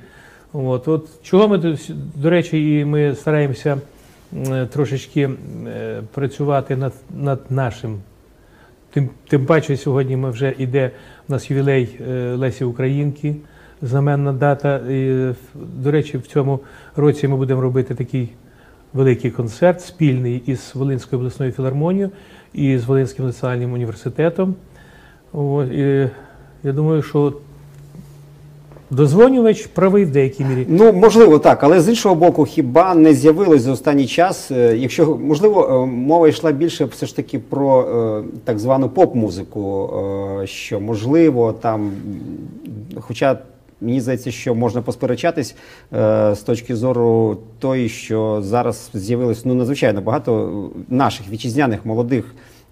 От, 0.53 0.88
от, 0.88 1.09
чого 1.24 1.48
ми, 1.48 1.77
до, 2.15 2.29
речі, 2.29 2.79
і 2.79 2.86
ми 2.86 3.15
стараємося 3.15 3.77
трошечки 4.69 5.29
е, 5.67 6.01
працювати 6.13 6.75
над, 6.75 6.93
над 7.15 7.39
нашим. 7.50 8.00
Тим, 8.91 9.09
тим 9.27 9.45
паче 9.45 9.77
сьогодні 9.77 10.17
ми 10.17 10.31
вже 10.31 10.53
йде 10.57 10.91
у 11.29 11.31
нас 11.31 11.51
ювілей 11.51 12.00
е, 12.09 12.36
Лесі 12.36 12.63
Українки, 12.63 13.36
знаменна 13.81 14.33
дата. 14.33 14.77
І, 14.77 15.31
до 15.55 15.91
речі, 15.91 16.17
в 16.17 16.27
цьому 16.27 16.59
році 16.95 17.27
ми 17.27 17.36
будемо 17.36 17.62
робити 17.62 17.95
такий 17.95 18.29
великий 18.93 19.31
концерт 19.31 19.81
спільний 19.81 20.43
із 20.45 20.71
Волинською 20.75 21.19
обласною 21.19 21.51
філармонією 21.51 22.12
і 22.53 22.77
з 22.77 22.86
Волинським 22.86 23.25
національним 23.25 23.74
університетом. 23.74 24.55
О, 25.33 25.63
і 25.63 26.09
я 26.63 26.71
думаю, 26.74 27.01
що 27.01 27.33
дозвонювач 28.89 29.65
правий 29.65 30.05
в 30.05 30.12
деякій 30.12 30.45
мірі. 30.45 30.65
Ну, 30.69 30.93
можливо, 30.93 31.39
так, 31.39 31.63
але 31.63 31.81
з 31.81 31.89
іншого 31.89 32.15
боку, 32.15 32.45
хіба 32.45 32.95
не 32.95 33.13
з'явилось 33.13 33.62
за 33.62 33.71
останній 33.71 34.07
час, 34.07 34.51
е, 34.51 34.77
якщо 34.77 35.17
можливо, 35.17 35.83
е, 35.83 35.86
мова 35.86 36.27
йшла 36.27 36.51
більше 36.51 36.86
все 36.86 37.05
ж 37.05 37.15
таки 37.15 37.39
про 37.39 37.81
е, 37.81 38.24
так 38.43 38.59
звану 38.59 38.89
поп-музику, 38.89 39.89
що 40.45 40.79
можливо 40.79 41.53
там, 41.53 41.91
хоча 43.00 43.38
мені 43.81 44.01
здається, 44.01 44.31
що 44.31 44.55
можна 44.55 44.81
посперечатись 44.81 45.55
е, 45.93 46.36
з 46.36 46.39
точки 46.39 46.75
зору 46.75 47.38
тої, 47.59 47.89
що 47.89 48.41
зараз 48.43 48.89
з'явилось 48.93 49.45
ну 49.45 49.53
надзвичайно 49.53 50.01
багато 50.01 50.69
наших 50.89 51.29
вітчизняних 51.29 51.86
молодих. 51.86 52.25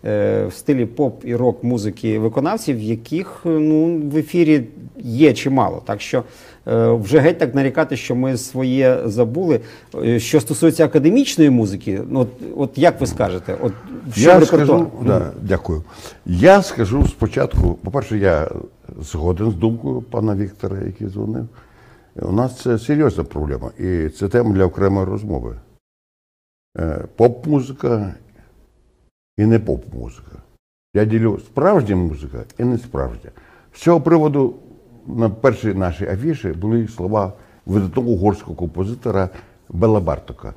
е, 0.06 0.46
В 0.46 0.54
стилі 0.54 0.86
поп 0.86 1.26
і 1.26 1.36
рок 1.36 1.64
музики 1.64 2.20
виконавців, 2.20 2.80
яких 2.80 3.42
е, 3.46 3.50
ну 3.50 4.02
в 4.14 4.18
ефірі 4.18 4.64
є 5.00 5.34
чимало. 5.34 5.82
Так 5.86 6.02
що 6.02 6.24
е, 6.68 6.88
вже 6.92 7.20
геть 7.20 7.38
так 7.40 7.56
нарікати, 7.56 7.98
що 7.98 8.16
ми 8.16 8.38
своє 8.38 8.98
забули. 9.06 9.60
Е, 10.04 10.20
Що 10.20 10.42
стосується 10.42 10.86
академічної 10.86 11.50
музики, 11.50 12.02
ну 12.10 12.20
от, 12.20 12.28
от 12.58 12.78
як 12.78 13.02
ви 13.02 13.08
скажете, 13.08 13.58
от 13.62 13.74
що 14.16 14.30
Я 14.30 14.42
скажу, 14.46 14.88
да, 15.06 15.32
дякую. 15.42 15.84
Я 16.26 16.62
скажу 16.64 17.08
спочатку, 17.08 17.74
по-перше, 17.84 18.18
я 18.18 18.50
згоден 19.00 19.52
з 19.52 19.56
думкою 19.56 20.02
пана 20.02 20.36
Віктора, 20.36 20.80
який 20.86 21.08
дзвонив. 21.08 21.48
У 22.16 22.32
нас 22.32 22.62
це 22.62 22.80
серйозна 22.80 23.24
проблема, 23.24 23.72
і 23.80 24.10
це 24.10 24.28
тема 24.30 24.54
для 24.54 24.66
окремої 24.66 25.06
розмови. 25.06 25.60
Е, 26.78 27.06
Поп-музика 27.16 28.14
і 29.38 29.46
не 29.46 29.60
поп-музика. 29.60 30.42
Я 30.94 31.06
ділю 31.06 31.40
справжня 31.40 31.96
музика 31.96 32.44
і 32.58 32.64
не 32.64 32.78
справжня. 32.78 33.32
З 33.74 33.82
цього 33.82 34.02
приводу 34.02 34.56
на 35.08 35.30
першій 35.30 35.74
нашій 35.74 36.08
афіші 36.08 36.48
були 36.48 36.88
слова 36.88 37.34
видатного 37.66 38.10
угорського 38.10 38.56
композитора 38.56 39.30
Бела 39.70 40.00
Бартока. 40.00 40.54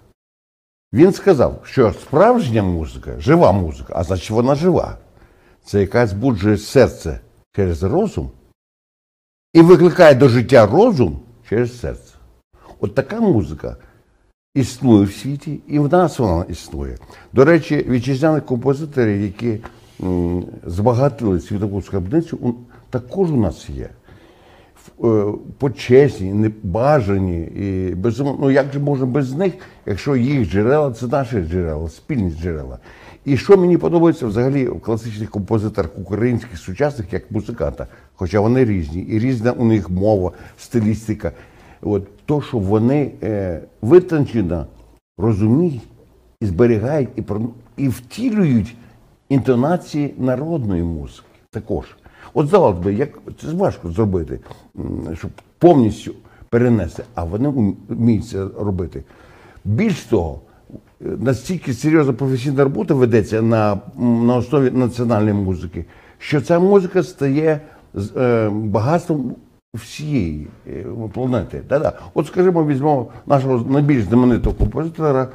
Він 0.93 1.13
сказав, 1.13 1.61
що 1.65 1.93
справжня 1.93 2.63
музика, 2.63 3.21
жива 3.21 3.53
музика, 3.53 3.93
а 3.97 4.05
значить 4.05 4.31
вона 4.31 4.55
жива. 4.55 4.99
Це 5.65 5.81
яка 5.81 6.07
збуджує 6.07 6.57
серце 6.57 7.21
через 7.57 7.83
розум 7.83 8.31
і 9.55 9.61
викликає 9.61 10.15
до 10.15 10.29
життя 10.29 10.67
розум 10.67 11.21
через 11.49 11.81
серце. 11.81 12.15
От 12.81 12.95
така 12.95 13.21
музика 13.21 13.77
існує 14.55 15.05
в 15.05 15.13
світі, 15.13 15.61
і 15.69 15.79
в 15.79 15.93
нас 15.93 16.19
вона 16.19 16.45
існує. 16.49 16.99
До 17.33 17.45
речі, 17.45 17.87
вітчизняні 17.89 18.41
композитори, 18.41 19.19
які 19.19 19.61
збагатили 20.67 21.41
світову 21.41 21.83
скарбницю, 21.83 22.55
також 22.91 23.31
у 23.31 23.37
нас 23.37 23.71
є. 23.71 23.91
Е, 25.05 25.25
Почесні, 25.59 26.33
небажані 26.33 27.43
і 27.43 27.95
безумовно, 27.95 28.39
ну 28.43 28.51
як 28.51 28.73
же 28.73 28.79
можна 28.79 29.07
без 29.07 29.35
них, 29.35 29.55
якщо 29.87 30.17
їх 30.17 30.51
джерела 30.51 30.93
це 30.93 31.07
наші 31.07 31.41
джерела, 31.41 31.89
спільні 31.89 32.31
джерела. 32.31 32.79
І 33.25 33.37
що 33.37 33.57
мені 33.57 33.79
подобається 33.79 34.27
взагалі 34.27 34.69
в 34.69 34.81
класичних 34.81 35.31
композиторах 35.31 35.91
українських 35.99 36.59
сучасних 36.59 37.13
як 37.13 37.31
музиканта, 37.31 37.87
хоча 38.15 38.41
вони 38.41 38.65
різні, 38.65 39.03
і 39.03 39.19
різна 39.19 39.53
у 39.53 39.65
них 39.65 39.91
мова, 39.91 40.33
стилістика. 40.59 41.33
От 41.83 42.27
то, 42.27 42.43
що 42.43 42.59
вони 42.59 43.13
е, 43.23 43.61
витончено 43.83 44.67
розуміють 45.19 45.83
і 46.41 46.47
зберігають, 46.47 47.09
і, 47.17 47.23
і 47.77 47.89
втілюють 47.89 48.77
інтонації 49.29 50.15
народної 50.19 50.83
музики 50.83 51.27
також. 51.51 51.97
От 52.35 52.49
здавалося 52.49 52.81
б, 52.81 52.95
як 52.95 53.19
це 53.41 53.53
важко 53.53 53.91
зробити, 53.91 54.41
щоб 55.15 55.31
повністю 55.59 56.15
перенести, 56.49 57.05
а 57.15 57.25
вони 57.25 57.75
вміють 57.89 58.29
це 58.29 58.47
робити. 58.59 59.05
Більш 59.65 60.05
того, 60.05 60.41
настільки 61.01 61.75
серйозна 61.75 62.13
професійна 62.13 62.65
робота 62.65 62.95
ведеться 62.95 63.43
на, 63.43 63.81
на 63.99 64.37
основі 64.37 64.71
національної 64.71 65.35
музики, 65.35 65.85
що 66.19 66.41
ця 66.41 66.59
музика 66.59 67.03
стає 67.03 67.61
е, 68.17 68.49
багатством 68.49 69.35
всієї 69.75 70.47
е, 70.67 70.85
планети. 71.13 71.63
Да-да. 71.69 71.93
От, 72.15 72.27
скажімо, 72.27 72.67
візьмемо 72.67 73.07
нашого 73.27 73.65
найбільш 73.71 74.05
знаменитого 74.05 74.57
композитора 74.57 75.29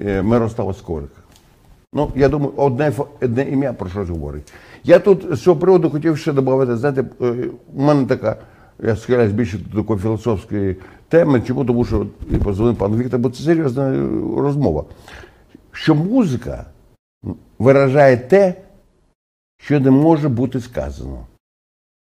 е, 0.00 0.22
Мирослава 0.22 0.74
Скорика. 0.74 1.20
Ну, 1.92 2.10
я 2.16 2.28
думаю, 2.28 2.52
одне, 2.56 2.92
одне 3.22 3.42
ім'я 3.42 3.72
про 3.72 3.88
щось 3.88 4.08
говорить. 4.08 4.52
Я 4.84 4.98
тут 4.98 5.26
з 5.30 5.42
цього 5.42 5.56
приводу 5.56 5.90
хотів 5.90 6.18
ще 6.18 6.32
додати, 6.32 6.76
знаєте, 6.76 7.04
у 7.74 7.82
мене 7.82 8.06
така, 8.06 8.36
я 8.82 8.96
схиляюсь 8.96 9.32
більше 9.32 9.58
до 9.58 9.80
такої 9.80 10.00
філософської 10.00 10.76
теми, 11.08 11.40
чому 11.40 11.64
тому 11.64 11.84
що 11.84 12.06
і 12.30 12.36
позвонив 12.36 12.76
пан 12.76 12.96
Віктор, 12.96 13.20
бо 13.20 13.30
це 13.30 13.42
серйозна 13.42 13.90
е, 13.90 14.08
розмова. 14.36 14.84
Що 15.72 15.94
музика 15.94 16.66
виражає 17.58 18.16
те, 18.16 18.54
що 19.60 19.80
не 19.80 19.90
може 19.90 20.28
бути 20.28 20.60
сказано, 20.60 21.26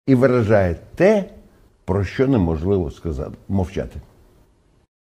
і 0.08 0.16
виражає 0.16 0.76
те, 0.96 1.26
про 1.86 2.04
що 2.04 2.28
неможливо 2.28 2.92
сказати, 2.92 3.38
мовчати. 3.50 4.00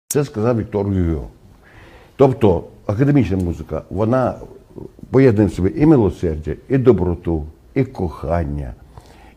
Це 0.08 0.24
сказав 0.24 0.58
Віктор 0.58 0.92
Юго. 0.92 1.28
Тобто 2.16 2.64
академічна 2.86 3.36
музика, 3.36 3.82
вона 3.90 4.34
поєднує 5.10 5.48
в 5.48 5.52
собі 5.52 5.72
і 5.76 5.86
милосердя, 5.86 6.54
і 6.68 6.78
доброту, 6.78 7.46
і 7.74 7.84
кохання, 7.84 8.74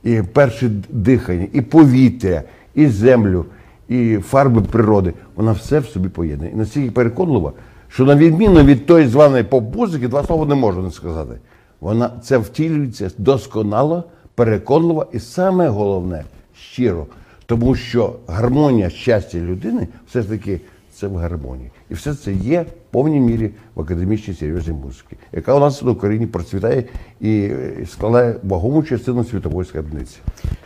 і 0.03 0.21
перше 0.33 0.71
дихання, 0.89 1.47
і 1.53 1.61
повітря, 1.61 2.43
і 2.75 2.87
землю, 2.87 3.45
і 3.89 4.17
фарби 4.17 4.61
природи. 4.61 5.13
Вона 5.35 5.51
все 5.51 5.79
в 5.79 5.85
собі 5.85 6.09
поєднує. 6.09 6.51
І 6.51 6.55
настільки 6.55 6.91
переконлива, 6.91 7.51
що 7.87 8.05
на 8.05 8.15
відміну 8.15 8.63
від 8.63 8.85
тої 8.85 9.07
званої 9.07 9.43
поп-музики, 9.43 10.07
два 10.07 10.23
слова 10.23 10.45
не 10.45 10.55
можу 10.55 10.81
не 10.81 10.91
сказати. 10.91 11.39
Вона 11.79 12.11
це 12.23 12.37
втілюється 12.37 13.11
досконало, 13.17 14.03
переконливо 14.35 15.07
і 15.13 15.19
саме 15.19 15.67
головне 15.67 16.23
щиро. 16.55 17.05
Тому 17.45 17.75
що 17.75 18.15
гармонія 18.27 18.89
щастя 18.89 19.37
людини 19.37 19.87
все 20.07 20.21
ж 20.21 20.29
таки 20.29 20.61
це 20.93 21.07
в 21.07 21.15
гармонії. 21.15 21.71
І 21.89 21.93
все 21.93 22.15
це 22.15 22.33
є 22.33 22.65
повній 22.91 23.19
мірі 23.19 23.50
в 23.75 23.81
академічній 23.81 24.34
серйозній 24.34 24.74
музиці, 24.74 25.03
яка 25.31 25.55
у 25.55 25.60
нас 25.60 25.81
в 25.81 25.88
Україні 25.88 26.27
процвітає 26.27 26.84
і 27.22 27.39
е, 27.41 27.86
складає 27.91 28.36
вагому 28.43 28.84
частину 28.84 29.24
світової 29.24 29.65
скарбниці. 29.65 30.17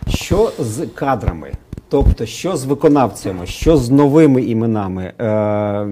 Що 0.07 0.51
з 0.59 0.87
кадрами? 0.95 1.51
Тобто, 1.89 2.25
що 2.25 2.57
з 2.57 2.65
виконавцями, 2.65 3.45
що 3.45 3.77
з 3.77 3.89
новими 3.89 4.41
іменами? 4.43 5.13
Е, 5.19 5.87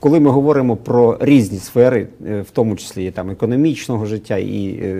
коли 0.00 0.20
ми 0.20 0.30
говоримо 0.30 0.76
про 0.76 1.18
різні 1.20 1.58
сфери, 1.58 2.08
е, 2.26 2.40
в 2.40 2.50
тому 2.50 2.76
числі 2.76 3.10
там 3.10 3.30
економічного 3.30 4.06
життя, 4.06 4.36
і 4.36 4.94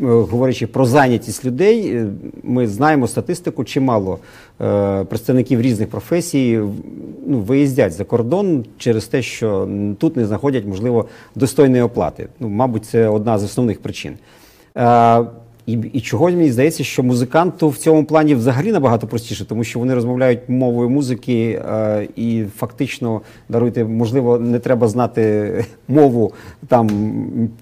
говорячи 0.00 0.66
про 0.66 0.86
зайнятість 0.86 1.44
людей, 1.44 1.96
е, 1.96 2.06
ми 2.42 2.68
знаємо 2.68 3.08
статистику, 3.08 3.64
чимало 3.64 4.18
е, 4.60 5.04
представників 5.04 5.60
різних 5.60 5.88
професій 5.88 6.60
ну, 7.26 7.38
виїздять 7.38 7.92
за 7.92 8.04
кордон 8.04 8.64
через 8.78 9.04
те, 9.04 9.22
що 9.22 9.68
тут 9.98 10.16
не 10.16 10.26
знаходять, 10.26 10.66
можливо, 10.66 11.06
достойної 11.34 11.82
оплати. 11.82 12.28
Ну, 12.40 12.48
мабуть, 12.48 12.84
це 12.84 13.08
одна 13.08 13.38
з 13.38 13.44
основних 13.44 13.82
причин. 13.82 14.16
І, 15.66 15.72
і 15.72 16.00
чого 16.00 16.24
мені 16.24 16.52
здається, 16.52 16.84
що 16.84 17.02
музиканту 17.02 17.68
в 17.68 17.76
цьому 17.76 18.04
плані 18.04 18.34
взагалі 18.34 18.72
набагато 18.72 19.06
простіше, 19.06 19.44
тому 19.44 19.64
що 19.64 19.78
вони 19.78 19.94
розмовляють 19.94 20.40
мовою 20.48 20.90
музики, 20.90 21.62
е, 21.68 22.08
і 22.16 22.44
фактично 22.56 23.20
даруйте, 23.48 23.84
можливо, 23.84 24.38
не 24.38 24.58
треба 24.58 24.88
знати 24.88 25.64
мову 25.88 26.32
там 26.68 26.88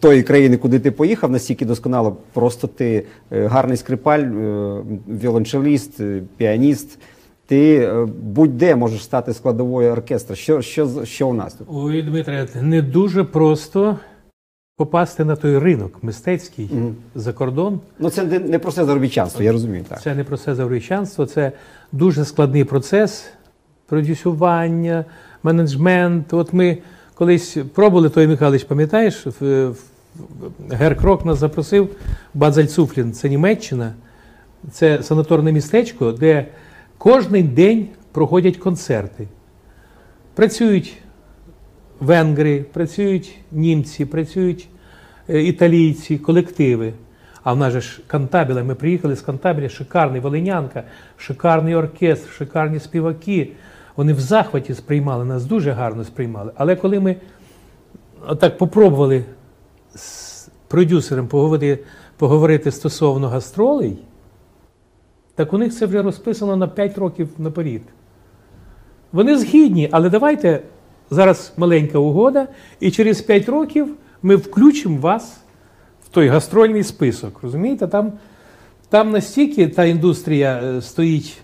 тої 0.00 0.22
країни, 0.22 0.56
куди 0.56 0.78
ти 0.78 0.90
поїхав, 0.90 1.30
настільки 1.30 1.64
досконало. 1.64 2.16
Просто 2.32 2.66
ти 2.66 3.04
е, 3.32 3.46
гарний 3.46 3.76
скрипаль, 3.76 4.20
е, 4.20 4.82
віолончеліст, 5.08 6.00
е, 6.00 6.22
піаніст. 6.36 6.98
Ти 7.46 7.76
е, 7.76 8.08
будь-де 8.22 8.76
можеш 8.76 9.04
стати 9.04 9.34
складовою 9.34 9.92
оркестра. 9.92 10.36
Що, 10.36 10.62
що, 10.62 11.04
що 11.04 11.28
у 11.28 11.34
нас 11.34 11.54
тут? 11.54 11.66
Ой, 11.70 12.02
Дмитре, 12.02 12.48
не 12.62 12.82
дуже 12.82 13.24
просто 13.24 13.98
попасти 14.76 15.24
на 15.24 15.36
той 15.36 15.58
ринок 15.58 16.02
мистецький 16.02 16.70
за 17.14 17.32
кордон. 17.32 17.80
Ну 17.98 18.10
це 18.10 18.24
не, 18.24 18.38
не 18.38 18.58
просте 18.58 18.84
заробітчанство, 18.84 19.42
я 19.42 19.52
розумію 19.52 19.84
так. 19.88 20.02
Це 20.02 20.14
не 20.14 20.24
процес 20.24 20.56
заврічанства, 20.56 21.26
це 21.26 21.52
дуже 21.92 22.24
складний 22.24 22.64
процес 22.64 23.24
продюсування, 23.86 25.04
менеджмент. 25.42 26.32
От 26.32 26.52
ми 26.52 26.78
колись 27.14 27.56
пробували, 27.74 28.08
той 28.08 28.26
Михайлович, 28.26 28.64
пам'ятаєш, 28.64 29.26
в, 29.26 29.68
в, 29.68 29.76
Гер 30.70 31.24
нас 31.24 31.38
запросив 31.38 31.88
Бадзальцуфлін, 32.34 33.12
це 33.12 33.28
Німеччина, 33.28 33.92
це 34.70 35.02
санаторне 35.02 35.52
містечко, 35.52 36.12
де 36.12 36.46
кожен 36.98 37.48
день 37.48 37.88
проходять 38.12 38.56
концерти. 38.56 39.28
Працюють 40.34 40.96
венгри, 42.02 42.64
працюють 42.72 43.38
німці, 43.52 44.04
працюють 44.04 44.68
е, 45.28 45.42
італійці, 45.42 46.18
колективи. 46.18 46.92
А 47.42 47.52
в 47.52 47.56
нас 47.56 47.72
же 47.72 47.80
ж 47.80 48.00
Кантабіла, 48.06 48.64
ми 48.64 48.74
приїхали 48.74 49.16
з 49.16 49.20
Кантабіля, 49.20 49.68
шикарний 49.68 50.20
Волинянка, 50.20 50.84
шикарний 51.16 51.74
оркестр, 51.74 52.32
шикарні 52.32 52.80
співаки. 52.80 53.52
Вони 53.96 54.12
в 54.12 54.20
захваті 54.20 54.74
сприймали, 54.74 55.24
нас 55.24 55.44
дуже 55.44 55.70
гарно 55.70 56.04
сприймали. 56.04 56.52
Але 56.54 56.76
коли 56.76 57.00
ми 57.00 57.16
отак 58.26 58.58
попробували 58.58 59.24
з 59.94 60.48
продюсером 60.68 61.26
поговорити, 61.26 61.84
поговорити 62.16 62.70
стосовно 62.70 63.28
гастролей, 63.28 63.98
так 65.34 65.52
у 65.52 65.58
них 65.58 65.74
це 65.74 65.86
вже 65.86 66.02
розписано 66.02 66.56
на 66.56 66.68
5 66.68 66.98
років 66.98 67.28
наперед. 67.38 67.82
Вони 69.12 69.38
згідні, 69.38 69.88
але 69.92 70.10
давайте 70.10 70.62
зараз 71.12 71.52
маленька 71.56 71.98
угода, 71.98 72.48
і 72.80 72.90
через 72.90 73.20
5 73.20 73.48
років 73.48 73.88
ми 74.22 74.36
включимо 74.36 75.00
вас 75.00 75.36
в 76.06 76.08
той 76.08 76.28
гастрольний 76.28 76.84
список. 76.84 77.40
Розумієте? 77.42 77.86
Там, 77.86 78.12
там 78.88 79.10
настільки 79.10 79.68
та 79.68 79.84
індустрія 79.84 80.62
е, 80.64 80.82
стоїть 80.82 81.42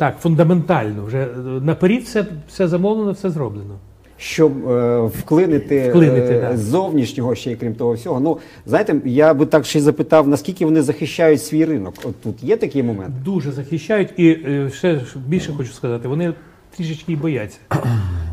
так, 0.00 0.18
фундаментально. 0.20 1.04
Вже 1.04 1.18
е, 1.18 1.26
наперед 1.60 2.02
все, 2.02 2.26
все 2.48 2.68
замовлено, 2.68 3.12
все 3.12 3.30
зроблено. 3.30 3.74
Щоб 4.16 4.68
е, 4.68 5.00
вклинити, 5.00 5.88
Вклинити, 5.90 6.34
е, 6.34 6.40
да. 6.40 6.56
зовнішнього 6.56 7.34
ще 7.34 7.52
й 7.52 7.56
крім 7.56 7.74
того 7.74 7.92
всього. 7.92 8.20
Ну 8.20 8.38
знаєте, 8.66 8.96
я 9.04 9.34
би 9.34 9.46
так 9.46 9.66
ще 9.66 9.78
й 9.78 9.82
запитав, 9.82 10.28
наскільки 10.28 10.64
вони 10.64 10.82
захищають 10.82 11.42
свій 11.42 11.64
ринок. 11.64 11.94
От 12.04 12.20
тут 12.22 12.42
є 12.42 12.56
такий 12.56 12.82
момент. 12.82 13.22
Дуже 13.22 13.52
захищають, 13.52 14.08
і 14.16 14.28
е, 14.28 14.70
ще 14.74 15.00
більше 15.26 15.52
хочу 15.52 15.72
сказати, 15.72 16.08
вони 16.08 16.34
трішечки 16.76 17.16
бояться. 17.16 17.58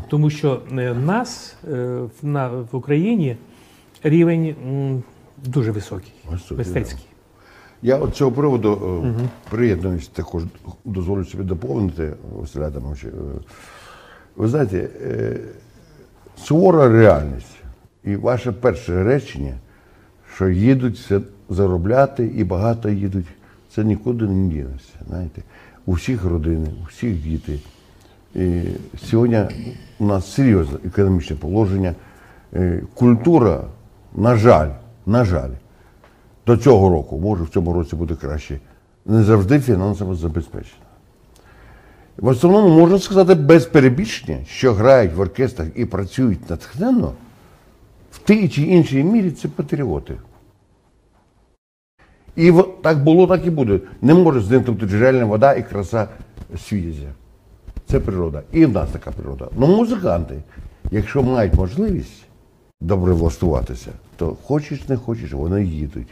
Тому 0.08 0.30
що 0.30 0.62
е, 0.72 0.94
нас 0.94 1.56
е, 1.72 1.74
в- 2.22 2.26
на, 2.26 2.48
в 2.48 2.68
Україні 2.76 3.36
рівень 4.02 4.54
дуже 5.44 5.70
високий, 5.70 6.12
мистецький. 6.58 7.04
Я 7.82 7.96
от 7.96 8.14
цього 8.14 8.32
приводу 8.32 9.02
е, 9.18 9.28
приєднуюсь 9.50 10.08
також, 10.08 10.42
дозволю 10.84 11.24
собі 11.24 11.44
доповнити 11.44 12.12
Василя 12.36 12.66
Адамовича. 12.66 13.06
Ви 14.36 14.48
знаєте, 14.48 14.88
сувора 16.36 16.88
реальність 16.88 17.56
і 18.04 18.16
ваше 18.16 18.52
перше 18.52 19.04
речення, 19.04 19.54
що 20.34 20.48
їдуть 20.48 20.96
все 20.98 21.20
заробляти 21.48 22.26
і 22.36 22.44
багато 22.44 22.88
їдуть, 22.88 23.26
це 23.74 23.84
нікуди 23.84 24.24
не 24.26 24.48
дінеться. 24.48 24.92
Знаєте, 25.08 25.42
у 25.86 25.92
всіх 25.92 26.24
родини, 26.24 26.66
у 26.82 26.84
всіх 26.86 27.22
діти. 27.22 27.58
І 28.34 28.62
сьогодні 29.04 29.44
у 29.98 30.06
нас 30.06 30.32
серйозне 30.32 30.78
економічне 30.86 31.36
положення. 31.36 31.94
Е, 32.54 32.82
Культура, 32.94 33.64
на 34.14 34.36
жаль, 34.36 34.70
на 35.06 35.24
жаль, 35.24 35.50
до 36.46 36.56
цього 36.56 36.88
року, 36.88 37.18
може 37.18 37.44
в 37.44 37.48
цьому 37.48 37.72
році 37.72 37.96
буде 37.96 38.14
краще, 38.14 38.58
не 39.06 39.22
завжди 39.22 39.60
фінансово 39.60 40.14
забезпечена. 40.14 40.82
В 42.16 42.26
основному 42.26 42.68
можна 42.80 42.98
сказати 42.98 43.34
без 43.34 43.66
перебільшення, 43.66 44.38
що 44.46 44.74
грають 44.74 45.14
в 45.14 45.20
оркестрах 45.20 45.68
і 45.74 45.84
працюють 45.84 46.50
натхненно, 46.50 47.12
в 48.12 48.18
тій 48.18 48.48
чи 48.48 48.62
іншій 48.62 49.04
мірі 49.04 49.30
це 49.30 49.48
патріоти. 49.48 50.14
І 52.36 52.52
так 52.82 53.04
було, 53.04 53.26
так 53.26 53.46
і 53.46 53.50
буде. 53.50 53.80
Не 54.02 54.14
може 54.14 54.40
зникнути 54.40 54.86
джерельна 54.86 55.24
вода 55.24 55.54
і 55.54 55.68
краса 55.68 56.08
світязя. 56.68 57.08
Це 57.90 58.00
природа. 58.00 58.42
І 58.52 58.66
в 58.66 58.72
нас 58.72 58.90
така 58.90 59.10
природа. 59.10 59.48
Ну, 59.56 59.66
музиканти, 59.66 60.34
якщо 60.90 61.22
мають 61.22 61.54
можливість 61.54 62.24
добре 62.80 63.12
влаштуватися, 63.12 63.90
то 64.16 64.36
хочеш 64.44 64.88
не 64.88 64.96
хочеш, 64.96 65.32
вони 65.32 65.64
їдуть. 65.64 66.08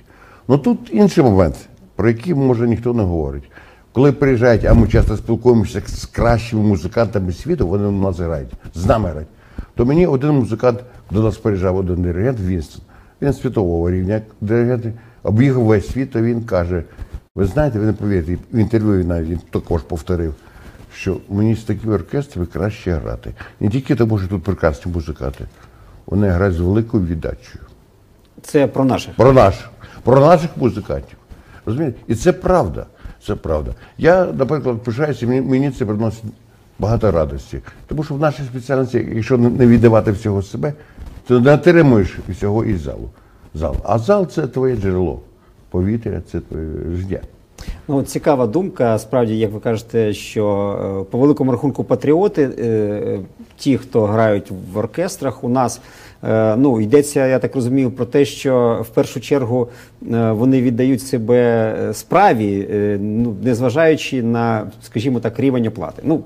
Ну 0.48 0.58
тут 0.58 0.78
інший 0.92 1.24
момент, 1.24 1.68
про 1.96 2.08
який 2.08 2.34
може 2.34 2.68
ніхто 2.68 2.94
не 2.94 3.02
говорить. 3.02 3.50
Коли 3.92 4.12
приїжджають, 4.12 4.64
а 4.64 4.74
ми 4.74 4.88
часто 4.88 5.16
спілкуємося 5.16 5.82
з 5.86 6.04
кращими 6.04 6.62
музикантами 6.62 7.32
світу, 7.32 7.68
вони 7.68 7.86
у 7.86 7.92
нас 7.92 8.18
грають, 8.18 8.52
з 8.74 8.86
нами 8.86 9.08
грають. 9.08 9.28
То 9.74 9.84
мені 9.86 10.06
один 10.06 10.30
музикант 10.30 10.80
до 11.10 11.22
нас 11.22 11.36
приїжджав 11.36 11.76
один 11.76 12.02
диригент 12.02 12.40
Вінстон. 12.40 12.82
Він 13.22 13.32
світового 13.32 13.90
рівня 13.90 14.20
диригент, 14.40 14.84
об'їхав 15.22 15.64
весь 15.64 15.90
світ, 15.90 16.10
то 16.10 16.22
він 16.22 16.44
каже: 16.44 16.82
ви 17.34 17.44
знаєте, 17.44 17.78
ви 17.78 17.86
не 17.86 17.92
повірите, 17.92 18.38
в 18.52 18.58
інтерв'ю 18.58 19.04
навіть 19.04 19.28
він 19.28 19.40
також 19.50 19.82
повторив, 19.82 20.34
що 20.96 21.16
мені 21.28 21.54
з 21.54 21.62
такими 21.62 21.94
оркестрами 21.94 22.46
краще 22.46 22.92
грати. 22.92 23.34
Не 23.60 23.68
тільки 23.68 23.94
тому, 23.94 24.18
що 24.18 24.28
тут 24.28 24.42
прекрасні 24.42 24.92
музиканти, 24.92 25.44
вони 26.06 26.28
грають 26.28 26.54
з 26.54 26.60
великою 26.60 27.06
віддачею. 27.06 27.64
Це 28.42 28.66
про 28.66 28.84
наших. 28.84 29.14
Про 29.14 29.32
наш, 29.32 29.54
про 30.02 30.20
наших 30.20 30.50
музикантів. 30.56 31.18
Розумієте? 31.66 31.98
І 32.06 32.14
це 32.14 32.32
правда. 32.32 32.86
Це 33.26 33.34
правда. 33.34 33.74
Я, 33.98 34.24
наприклад, 34.24 34.82
пишаюся, 34.82 35.26
мені, 35.26 35.40
мені 35.40 35.70
це 35.70 35.86
приносить 35.86 36.24
багато 36.78 37.10
радості. 37.10 37.60
Тому 37.86 38.02
що 38.04 38.14
в 38.14 38.20
нашій 38.20 38.42
спеціальності, 38.42 39.08
якщо 39.14 39.38
не 39.38 39.66
віддавати 39.66 40.12
всього 40.12 40.42
себе, 40.42 40.72
то 41.26 41.40
не 41.40 41.54
отримуєш 41.54 42.18
всього 42.28 42.64
із 42.64 42.80
залу. 42.80 43.10
Зал. 43.54 43.76
А 43.84 43.98
зал 43.98 44.26
це 44.26 44.46
твоє 44.46 44.76
джерело. 44.76 45.20
Повітря 45.70 46.22
це 46.32 46.40
твоє 46.40 46.68
життя. 46.96 47.20
Ну, 47.88 48.02
цікава 48.02 48.46
думка. 48.46 48.98
Справді, 48.98 49.38
як 49.38 49.52
ви 49.52 49.60
кажете, 49.60 50.12
що 50.12 50.76
е, 51.00 51.10
по 51.10 51.18
великому 51.18 51.52
рахунку 51.52 51.84
патріоти, 51.84 52.42
е, 52.42 53.18
ті, 53.56 53.76
хто 53.76 54.02
грають 54.02 54.52
в 54.72 54.78
оркестрах, 54.78 55.44
у 55.44 55.48
нас 55.48 55.80
е, 56.24 56.56
ну 56.56 56.80
йдеться, 56.80 57.26
я 57.26 57.38
так 57.38 57.54
розумію, 57.54 57.90
про 57.90 58.04
те, 58.04 58.24
що 58.24 58.80
в 58.82 58.88
першу 58.88 59.20
чергу 59.20 59.68
вони 60.30 60.62
віддають 60.62 61.02
себе 61.02 61.74
справі, 61.92 62.68
ну 63.00 63.36
незважаючи 63.42 64.22
на, 64.22 64.70
скажімо 64.82 65.20
так, 65.20 65.40
рівень 65.40 65.66
оплати. 65.66 66.02
Ну 66.04 66.20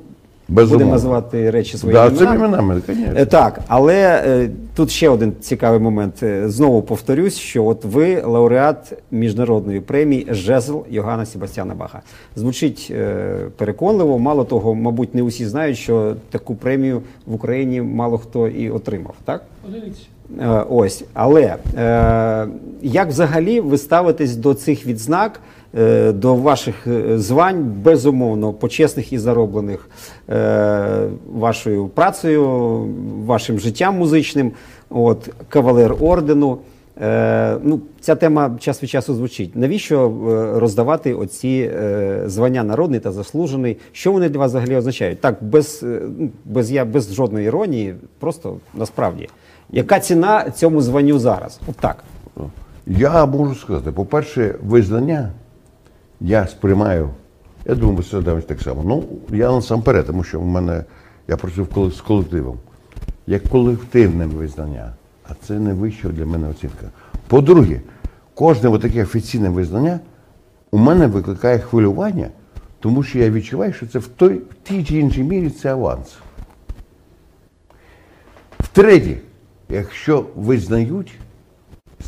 Безумовно. 0.50 0.74
будемо 0.78 0.92
називати 0.92 1.50
речі 1.50 1.76
своїми 1.78 2.00
Да, 2.00 2.06
іменами. 2.06 2.36
іменами, 2.36 2.80
звісно. 2.86 3.04
Е, 3.16 3.26
Так, 3.26 3.60
але 3.68 4.22
е, 4.26 4.50
тут 4.74 4.90
ще 4.90 5.08
один 5.08 5.32
цікавий 5.40 5.80
момент. 5.80 6.22
Е, 6.22 6.48
Знову 6.48 6.82
повторюсь, 6.82 7.36
що 7.38 7.64
от 7.66 7.84
ви 7.84 8.22
лауреат 8.22 8.92
міжнародної 9.10 9.80
премії 9.80 10.26
Жезл 10.30 10.78
Йогана 10.90 11.26
Себастьяна 11.26 11.74
Баха. 11.74 12.00
Звучить 12.36 12.92
е, 12.96 13.24
переконливо. 13.56 14.18
Мало 14.18 14.44
того, 14.44 14.74
мабуть, 14.74 15.14
не 15.14 15.22
усі 15.22 15.46
знають, 15.46 15.78
що 15.78 16.14
таку 16.30 16.54
премію 16.54 17.02
в 17.26 17.34
Україні 17.34 17.82
мало 17.82 18.18
хто 18.18 18.48
і 18.48 18.70
отримав. 18.70 19.14
Так? 19.24 19.42
Подивіться. 19.62 20.02
Е, 20.40 20.64
Ось, 20.70 21.04
але 21.14 21.54
е, 21.76 22.46
як 22.82 23.08
взагалі 23.08 23.60
ви 23.60 23.78
ставитесь 23.78 24.36
до 24.36 24.54
цих 24.54 24.86
відзнак, 24.86 25.40
до 26.12 26.34
ваших 26.34 26.86
е, 26.86 27.18
звань, 27.18 27.62
безумовно, 27.62 28.52
почесних 28.52 29.12
і 29.12 29.18
зароблених 29.18 29.88
е, 30.28 31.08
вашою 31.32 31.86
працею, 31.86 32.44
вашим 33.24 33.58
життям 33.58 33.96
музичним, 33.96 34.52
от, 34.90 35.30
кавалер 35.48 35.94
ордену. 36.00 36.58
Е, 37.02 37.56
ну, 37.62 37.80
ця 38.00 38.14
тема 38.14 38.56
час 38.60 38.82
від 38.82 38.90
часу 38.90 39.14
звучить. 39.14 39.56
Навіщо 39.56 40.06
е, 40.06 40.60
роздавати 40.60 41.14
оці 41.14 41.70
е, 41.74 42.22
звання 42.26 42.62
народний 42.62 43.00
та 43.00 43.12
заслужений? 43.12 43.76
Що 43.92 44.12
вони 44.12 44.28
для 44.28 44.38
вас 44.38 44.50
взагалі 44.50 44.76
означають? 44.76 45.20
Так, 45.20 45.36
без, 45.40 45.82
е, 45.82 46.00
ну, 46.18 46.30
без, 46.44 46.70
я, 46.70 46.84
без 46.84 47.14
жодної 47.14 47.46
іронії, 47.46 47.94
просто 48.18 48.56
насправді. 48.74 49.28
Яка 49.70 50.00
ціна 50.00 50.50
цьому 50.50 50.82
званню 50.82 51.18
зараз? 51.18 51.60
От 51.68 51.76
так. 51.76 52.04
Я 52.86 53.26
можу 53.26 53.54
сказати, 53.54 53.92
по-перше, 53.92 54.54
визнання 54.62 55.30
я 56.20 56.46
сприймаю, 56.46 57.10
я 57.64 57.74
думаю, 57.74 58.02
Сергій 58.02 58.42
так 58.42 58.62
само. 58.62 58.82
Ну, 58.84 59.04
я 59.36 59.52
насамперед, 59.52 60.06
тому 60.06 60.24
що 60.24 60.40
в 60.40 60.46
мене 60.46 60.84
я 61.28 61.36
працюю 61.36 61.90
з 61.90 62.00
колективом. 62.00 62.58
Як 63.26 63.42
колективне 63.42 64.26
визнання, 64.26 64.92
а 65.28 65.34
це 65.46 65.58
не 65.58 65.74
вища 65.74 66.08
для 66.08 66.26
мене 66.26 66.48
оцінка. 66.48 66.90
По-друге, 67.26 67.80
кожне 68.34 68.78
таке 68.78 69.02
офіційне 69.02 69.48
визнання 69.48 70.00
у 70.70 70.78
мене 70.78 71.06
викликає 71.06 71.58
хвилювання, 71.58 72.28
тому 72.80 73.02
що 73.02 73.18
я 73.18 73.30
відчуваю, 73.30 73.72
що 73.72 73.86
це 73.86 73.98
в 73.98 74.06
той, 74.06 74.34
в 74.34 74.54
тій 74.62 74.84
чи 74.84 74.98
іншій 74.98 75.22
мірі 75.22 75.50
це 75.50 75.72
аванс. 75.72 76.14
Втретє, 78.60 79.16
якщо 79.68 80.26
визнають, 80.36 81.12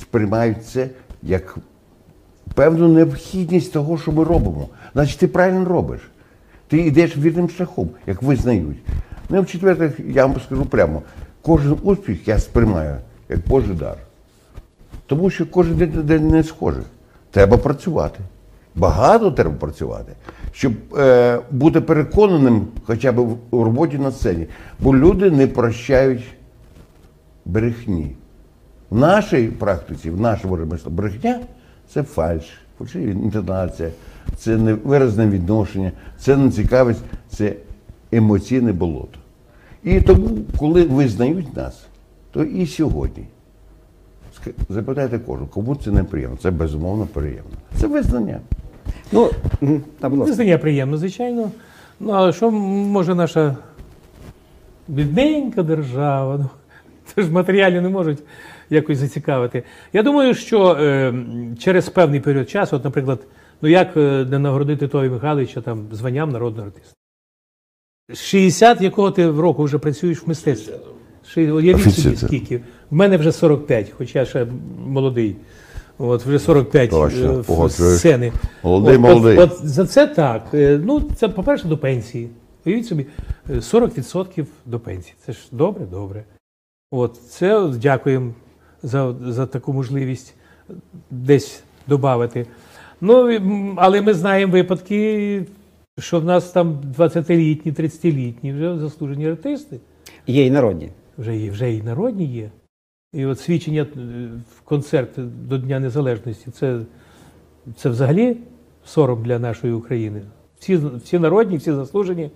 сприймають 0.00 0.66
це 0.66 0.88
як 1.22 1.56
певну 2.54 2.88
необхідність 2.88 3.72
того, 3.72 3.98
що 3.98 4.12
ми 4.12 4.24
робимо. 4.24 4.68
Значить, 4.92 5.18
ти 5.18 5.28
правильно 5.28 5.64
робиш. 5.64 6.00
Ти 6.68 6.78
йдеш 6.78 7.16
вірним 7.16 7.50
шляхом, 7.50 7.90
як 8.06 8.22
визнають. 8.22 8.78
Ну, 9.28 9.38
і 9.38 9.40
в 9.40 9.46
четвертих, 9.46 10.00
я 10.08 10.26
вам 10.26 10.40
скажу 10.46 10.64
прямо, 10.64 11.02
кожен 11.42 11.76
успіх 11.82 12.28
я 12.28 12.38
сприймаю 12.38 12.96
як 13.28 13.48
Божий 13.48 13.74
дар. 13.74 13.96
Тому 15.06 15.30
що 15.30 15.46
кожен 15.46 15.76
день 15.76 15.92
на 15.94 16.02
день 16.02 16.28
не 16.28 16.44
схожий. 16.44 16.82
Треба 17.30 17.56
працювати. 17.56 18.20
Багато 18.74 19.30
треба 19.30 19.54
працювати, 19.54 20.12
щоб 20.52 20.72
е, 20.96 21.38
бути 21.50 21.80
переконаним 21.80 22.66
хоча 22.84 23.12
б 23.12 23.20
в 23.20 23.36
роботі 23.50 23.98
на 23.98 24.12
сцені. 24.12 24.46
Бо 24.80 24.96
люди 24.96 25.30
не 25.30 25.46
прощають 25.46 26.24
брехні. 27.44 28.16
В 28.90 28.98
нашій 28.98 29.46
практиці, 29.46 30.10
в 30.10 30.20
нашому 30.20 30.56
ремеслі, 30.56 30.90
брехня 30.90 31.40
це 31.92 32.02
фальш, 32.02 32.44
фальшива 32.78 33.10
інтонація, 33.10 33.90
це 34.36 34.56
невиразне 34.56 35.26
відношення, 35.26 35.92
це 36.18 36.36
нецікавість, 36.36 37.00
це 37.28 37.54
емоційне 38.12 38.72
болото. 38.72 39.18
І 39.84 40.00
тому, 40.00 40.28
коли 40.58 40.82
визнають 40.82 41.56
нас, 41.56 41.86
то 42.30 42.44
і 42.44 42.66
сьогодні. 42.66 43.24
Запитайте 44.68 45.18
кожен, 45.18 45.46
кому 45.46 45.76
це 45.76 45.90
неприємно. 45.90 46.36
Це 46.36 46.50
безумовно 46.50 47.06
приємно. 47.06 47.50
Це 47.76 47.86
визнання. 47.86 48.40
Ну. 49.12 49.30
Визнання 50.00 50.58
приємно, 50.58 50.96
звичайно. 50.96 51.50
Ну, 52.00 52.12
але 52.12 52.32
що 52.32 52.50
може 52.50 53.14
наша 53.14 53.56
бідненька 54.88 55.62
держава? 55.62 56.38
Ну, 56.38 56.48
це 57.06 57.22
ж 57.22 57.32
матеріалі 57.32 57.80
не 57.80 57.88
можуть 57.88 58.18
якось 58.72 58.98
зацікавити. 58.98 59.62
Я 59.92 60.02
думаю, 60.02 60.34
що 60.34 60.76
е, 60.80 61.14
через 61.58 61.88
певний 61.88 62.20
період 62.20 62.50
часу, 62.50 62.76
от, 62.76 62.84
наприклад, 62.84 63.26
ну 63.62 63.68
як 63.68 63.96
е, 63.96 64.26
не 64.30 64.38
нагородити 64.38 64.88
Тові 64.88 65.08
Михайловича 65.08 65.60
там 65.60 65.88
званням 65.92 66.30
народного 66.30 66.66
артиста? 66.66 66.94
З 68.12 68.18
60 68.18 68.80
якого 68.80 69.10
ти 69.10 69.28
в 69.28 69.40
року 69.40 69.64
вже 69.64 69.78
працюєш 69.78 70.22
в 70.22 70.28
мистецтві? 70.28 70.72
Я 71.36 71.78
собі 71.78 72.16
скільки. 72.16 72.60
В 72.90 72.94
мене 72.94 73.16
вже 73.16 73.32
45, 73.32 73.92
хоча 73.98 74.18
я 74.18 74.24
ще 74.24 74.46
молодий. 74.86 75.36
От 75.98 76.26
вже 76.26 76.38
45 76.38 76.90
Точно, 76.90 77.32
е, 77.32 77.66
в 77.66 77.70
сцени. 77.70 78.32
Молодий, 78.62 78.94
от, 78.94 79.00
молодий. 79.00 79.38
От, 79.38 79.52
от 79.52 79.66
за 79.66 79.86
це 79.86 80.06
так. 80.06 80.46
Е, 80.54 80.80
Ну, 80.84 81.02
це, 81.16 81.28
по-перше, 81.28 81.68
до 81.68 81.78
пенсії. 81.78 82.30
Уявіть 82.66 82.86
собі, 82.86 83.06
е, 83.50 83.60
40% 83.60 84.46
до 84.66 84.80
пенсії. 84.80 85.14
Це 85.26 85.32
ж 85.32 85.38
добре, 85.52 85.86
добре. 85.86 86.24
От, 86.90 87.16
це 87.28 87.68
дякуємо 87.68 88.32
за, 88.82 89.14
за 89.20 89.46
таку 89.46 89.72
можливість 89.72 90.34
десь 91.10 91.62
додати. 91.86 92.46
Ну, 93.00 93.38
але 93.76 94.00
ми 94.00 94.14
знаємо 94.14 94.52
випадки, 94.52 95.46
що 95.98 96.20
в 96.20 96.24
нас 96.24 96.50
там 96.50 96.78
20-літні, 96.98 97.72
30-літні 97.72 98.52
вже 98.52 98.78
заслужені 98.78 99.28
артисти. 99.28 99.80
Є 100.26 100.46
і 100.46 100.50
народні. 100.50 100.90
Вже 101.18 101.50
вже 101.50 101.74
і 101.74 101.82
народні 101.82 102.26
є. 102.26 102.50
І 103.12 103.26
от 103.26 103.40
свідчення 103.40 103.82
е, 103.82 103.96
в 104.56 104.60
концерт 104.60 105.10
до 105.48 105.58
Дня 105.58 105.80
Незалежності 105.80 106.50
це, 106.50 106.80
це 107.76 107.88
взагалі 107.88 108.36
сором 108.84 109.22
для 109.22 109.38
нашої 109.38 109.72
України. 109.72 110.22
Всі, 110.58 110.80
всі 111.04 111.18
народні, 111.18 111.56
всі 111.56 111.72
заслужені. 111.72 112.30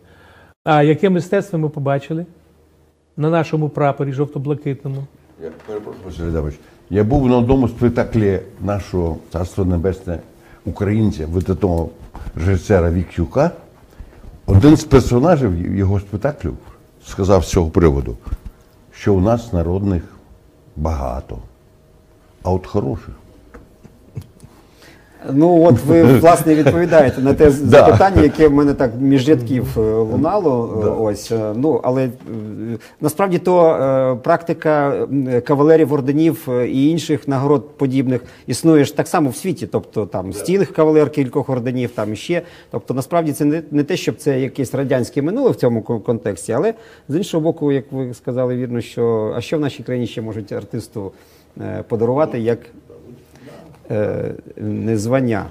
А 0.64 0.82
яке 0.82 1.10
мистецтво 1.10 1.58
ми 1.58 1.68
побачили 1.68 2.26
на 3.16 3.30
нашому 3.30 3.68
прапорі 3.68 4.12
жовто-блакитному? 4.12 5.06
Я 5.42 5.50
перепрошую, 5.66 6.32
Василь. 6.42 6.58
Я 6.90 7.04
був 7.04 7.28
на 7.28 7.38
одному 7.38 7.68
спектаклі 7.68 8.40
нашого 8.60 9.16
царства 9.32 9.64
небесне 9.64 10.18
українця, 10.64 11.26
видатного 11.26 11.90
режисера 12.34 12.90
Вікчука. 12.90 13.50
Один 14.46 14.76
з 14.76 14.84
персонажів 14.84 15.76
його 15.76 16.00
спектаклю 16.00 16.54
сказав 17.06 17.44
з 17.44 17.48
цього 17.48 17.70
приводу, 17.70 18.16
що 18.92 19.14
у 19.14 19.20
нас 19.20 19.52
народних 19.52 20.02
багато, 20.76 21.38
а 22.42 22.50
от 22.50 22.66
хороших. 22.66 23.14
Ну, 25.32 25.64
от 25.64 25.84
ви 25.86 26.02
власне 26.18 26.54
відповідаєте 26.54 27.20
на 27.20 27.34
те 27.34 27.50
запитання, 27.50 28.22
яке 28.22 28.48
в 28.48 28.52
мене 28.52 28.74
так 28.74 28.90
між 29.00 29.28
рядків 29.28 29.66
е, 29.76 29.80
лунало. 29.80 30.82
е, 30.86 31.02
Ось 31.02 31.32
е, 31.32 31.52
ну 31.56 31.80
але 31.84 32.08
насправді 33.00 33.38
то 33.38 34.20
практика 34.22 35.06
кавалерів 35.44 35.92
орденів 35.92 36.48
і 36.68 36.90
інших 36.90 37.28
нагород 37.28 37.68
подібних 37.76 38.20
існує 38.46 38.84
ж 38.84 38.96
так 38.96 39.08
само 39.08 39.30
в 39.30 39.36
світі. 39.36 39.66
Тобто 39.66 40.06
там 40.06 40.32
стілих 40.32 40.72
кавалер 40.72 41.10
кількох 41.10 41.48
орденів, 41.48 41.90
там 41.90 42.12
іще. 42.12 42.42
Тобто, 42.70 42.94
насправді 42.94 43.32
це 43.32 43.44
не, 43.44 43.62
не 43.70 43.84
те, 43.84 43.96
щоб 43.96 44.16
це 44.16 44.40
якесь 44.40 44.74
радянське 44.74 45.22
минуле 45.22 45.50
в 45.50 45.56
цьому 45.56 45.82
контексті, 45.82 46.52
але 46.52 46.74
з 47.08 47.16
іншого 47.16 47.40
боку, 47.40 47.72
як 47.72 47.92
ви 47.92 48.14
сказали 48.14 48.56
вірно, 48.56 48.80
що 48.80 49.34
а 49.36 49.40
що 49.40 49.56
в 49.58 49.60
нашій 49.60 49.82
країні 49.82 50.06
ще 50.06 50.22
можуть 50.22 50.52
артисту 50.52 51.12
подарувати 51.88 52.40
як 52.40 52.58
е, 53.90 54.34
не 54.56 54.98
звання. 54.98 55.46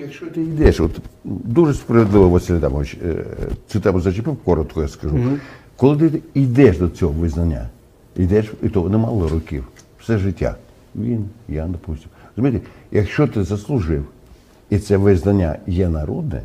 Якщо 0.00 0.26
ти 0.26 0.42
йдеш, 0.42 0.80
от 0.80 0.98
дуже 1.24 1.74
справедливо 1.74 2.28
Василь 2.28 2.54
Адамович 2.54 2.94
е, 2.94 3.24
цю 3.68 3.80
тему 3.80 4.00
зачепив, 4.00 4.36
коротко 4.36 4.82
я 4.82 4.88
скажу. 4.88 5.18
Коли 5.76 6.10
ти 6.10 6.22
йдеш 6.34 6.78
до 6.78 6.88
цього 6.88 7.12
визнання, 7.12 7.68
йдеш, 8.16 8.52
і 8.62 8.68
то 8.68 8.88
немало 8.88 9.28
років, 9.28 9.64
все 10.00 10.18
життя. 10.18 10.56
Він, 10.96 11.24
я, 11.48 11.66
допустим. 11.66 12.08
Розумієте, 12.36 12.66
якщо 12.90 13.26
ти 13.26 13.42
заслужив, 13.42 14.04
і 14.70 14.78
це 14.78 14.96
визнання 14.96 15.56
є 15.66 15.88
народне, 15.88 16.42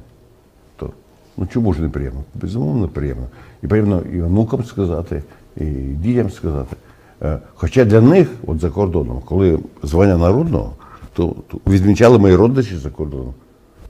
то 0.75 0.89
ну 1.37 1.47
чому 1.53 1.73
ж 1.73 1.81
не 1.81 1.89
приємно? 1.89 2.23
Безумовно, 2.35 2.87
приємно. 2.87 3.27
І 3.63 3.67
приємно 3.67 4.01
і 4.13 4.21
онукам 4.21 4.63
сказати, 4.63 5.23
і 5.57 5.65
дітям 5.73 6.29
сказати. 6.29 6.75
Е, 7.21 7.39
Хоча 7.55 7.85
для 7.85 8.01
них, 8.01 8.29
от 8.47 8.59
за 8.59 8.69
кордоном, 8.69 9.21
коли 9.25 9.59
звання 9.83 10.17
народного, 10.17 10.73
то, 11.13 11.35
то 11.47 11.71
відмічали 11.71 12.17
мої 12.17 12.35
родичі 12.35 12.77
за 12.77 12.89
кордоном, 12.89 13.33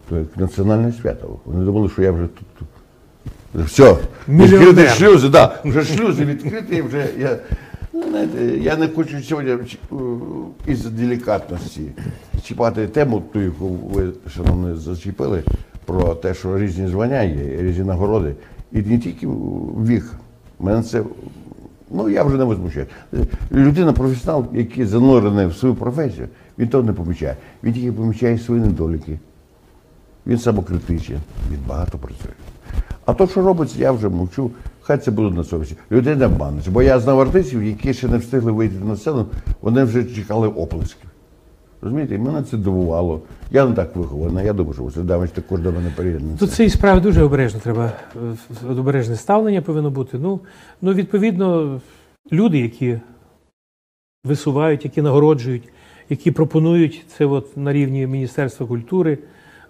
то 0.10 0.18
як 0.18 0.38
національне 0.38 0.94
свято. 1.02 1.40
Вони 1.46 1.66
думали, 1.66 1.90
що 1.90 2.02
я 2.02 2.12
вже 2.12 2.28
тут. 2.28 2.48
тут. 2.60 2.68
Все, 3.66 3.96
відкриті 4.30 4.88
шлюзи, 4.88 5.30
да, 5.30 5.56
вже 5.66 5.84
шлюзи 5.84 6.26
відкриті, 6.26 6.82
вже 6.82 7.06
я. 7.20 7.38
Ну, 7.94 8.04
знаєте, 8.10 8.58
я 8.58 8.78
не 8.78 8.88
хочу 8.88 9.24
сьогодні 9.24 9.52
е, 9.52 9.58
із 10.68 10.86
делікатності 10.86 11.82
чіпати 12.44 12.88
тему, 12.88 13.24
ту, 13.34 13.42
яку 13.42 13.68
ви, 13.68 14.10
шановні, 14.36 14.80
зачепили, 14.80 15.44
про 15.86 16.16
те, 16.16 16.34
що 16.34 16.60
різні 16.60 16.88
звання 16.88 17.22
є, 17.22 17.62
різні 17.62 17.84
нагороди. 17.84 18.36
І 18.72 18.82
не 18.82 19.00
тільки 19.00 19.28
вік. 19.88 20.06
Мене 20.60 20.84
це, 20.84 21.04
ну 21.92 22.10
я 22.10 22.24
вже 22.24 22.38
не 22.38 22.44
возмущаю. 22.44 22.86
Людина 23.52 23.94
професіонал, 23.94 24.46
який 24.54 24.86
занурений 24.86 25.48
в 25.48 25.54
свою 25.54 25.76
професію, 25.76 26.28
він 26.60 26.68
того 26.68 26.84
не 26.84 26.94
помічає. 26.94 27.36
Він 27.64 27.74
тільки 27.74 27.92
помічає 27.92 28.38
свої 28.38 28.62
недоліки. 28.62 29.20
Він 30.28 30.38
самокритичний, 30.38 31.20
він 31.52 31.60
багато 31.68 31.98
працює. 31.98 32.32
А 33.06 33.14
то, 33.14 33.28
що 33.28 33.42
робиться, 33.42 33.80
я 33.80 33.92
вже 33.92 34.10
мовчу, 34.10 34.52
хай 34.82 34.98
це 34.98 35.12
буде 35.12 35.36
на 35.36 35.44
совісті. 35.44 35.76
Людей 35.92 36.16
не 36.16 36.26
обмануть. 36.26 36.70
Бо 36.72 36.82
я 36.82 37.00
знав 37.00 37.20
артистів, 37.20 37.64
які 37.64 37.94
ще 37.94 38.08
не 38.08 38.18
встигли 38.18 38.52
вийти 38.52 38.86
на 38.86 38.96
сцену, 38.96 39.26
вони 39.62 39.84
вже 39.84 40.04
чекали 40.04 40.48
оплесків. 40.48 41.10
Розумієте, 41.82 42.16
і 42.16 42.18
мене 42.18 42.44
це 42.44 42.58
дивувало. 42.58 43.22
Я 43.52 43.66
не 43.66 43.76
так 43.76 43.96
вихований, 43.96 44.46
я 44.46 44.54
думаю, 44.54 44.74
що 44.74 44.84
Василь 44.84 45.28
також 45.28 45.60
до 45.60 45.72
мене 45.72 45.92
приєднується. 45.96 46.46
Тут 46.46 46.54
цієї 46.56 46.70
справи 46.70 47.02
дуже 47.02 47.24
обережно 47.24 47.60
треба. 47.60 47.92
е, 48.66 48.72
Обережне 48.72 49.16
ставлення 49.16 49.62
повинно 49.62 49.92
бути. 49.92 50.18
Ну, 50.20 50.40
ну, 50.82 50.94
відповідно, 50.94 51.82
люди, 52.32 52.60
які 52.60 53.00
висувають, 54.24 54.86
які 54.86 55.02
нагороджують, 55.02 55.70
які 56.10 56.32
пропонують 56.32 57.06
це 57.08 57.26
от 57.26 57.58
на 57.58 57.74
рівні 57.74 58.08
Міністерства 58.08 58.68
культури. 58.68 59.18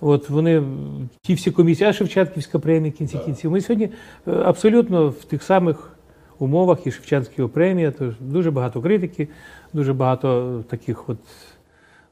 От 0.02 0.30
вони 0.30 0.64
ті 1.22 1.34
всі 1.34 1.52
комісії, 1.52 1.90
а 1.90 1.94
Шевченківська 1.94 2.60
премія 2.60 2.94
в 2.96 2.98
кінці 2.98 3.18
кінців. 3.18 3.52
Ми 3.52 3.62
сьогодні 3.62 3.90
е, 4.28 4.32
абсолютно 4.32 5.10
в 5.10 5.24
тих 5.24 5.44
самих 5.44 5.98
умовах 6.40 6.88
і 6.88 6.92
Шевченківська 6.92 7.48
премія, 7.48 7.92
тож 7.92 8.14
дуже 8.20 8.52
багато 8.52 8.82
критики, 8.82 9.28
дуже 9.74 9.94
багато 9.94 10.64
таких 10.70 11.10
от 11.10 11.18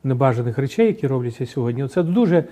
небажаних 0.04 0.58
речей, 0.58 0.88
які 0.88 1.08
робляться 1.08 1.46
сьогодні. 1.46 1.88
Це 1.88 2.04
дуже 2.04 2.44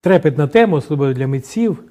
трепетна 0.00 0.46
тема, 0.46 0.78
особливо 0.78 1.12
для 1.12 1.26
митців. 1.26 1.84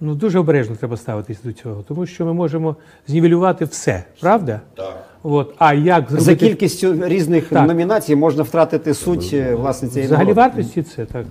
Ну, 0.00 0.14
дуже 0.14 0.38
обережно 0.38 0.76
треба 0.76 0.96
ставитись 0.96 1.42
до 1.42 1.52
цього, 1.52 1.82
тому 1.88 2.06
що 2.06 2.26
ми 2.26 2.32
можемо 2.32 2.76
знівелювати 3.06 3.64
все, 3.64 4.04
правда? 4.20 4.60
Так. 4.74 5.05
От. 5.28 5.54
А 5.58 5.74
як 5.74 6.04
зробити 6.08 6.24
За 6.24 6.34
кількістю 6.34 7.08
різних 7.08 7.48
Так. 7.48 7.68
номінацій 7.68 8.16
можна 8.16 8.42
втратити 8.42 8.94
суть 8.94 9.30
е, 9.32 9.54
власне 9.54 9.88
цієї 9.88 10.06
взагалі 10.06 10.28
нагороди. 10.28 10.56
вартості 10.56 10.82
це 10.82 11.04
так, 11.04 11.26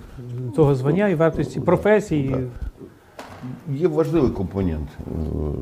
того 0.56 0.74
звання 0.74 1.08
і 1.08 1.14
вартості 1.14 1.60
професії. 1.60 2.36
Є 3.72 3.88
важливий 3.88 4.30
компонент 4.30 4.88
е, 4.98 5.12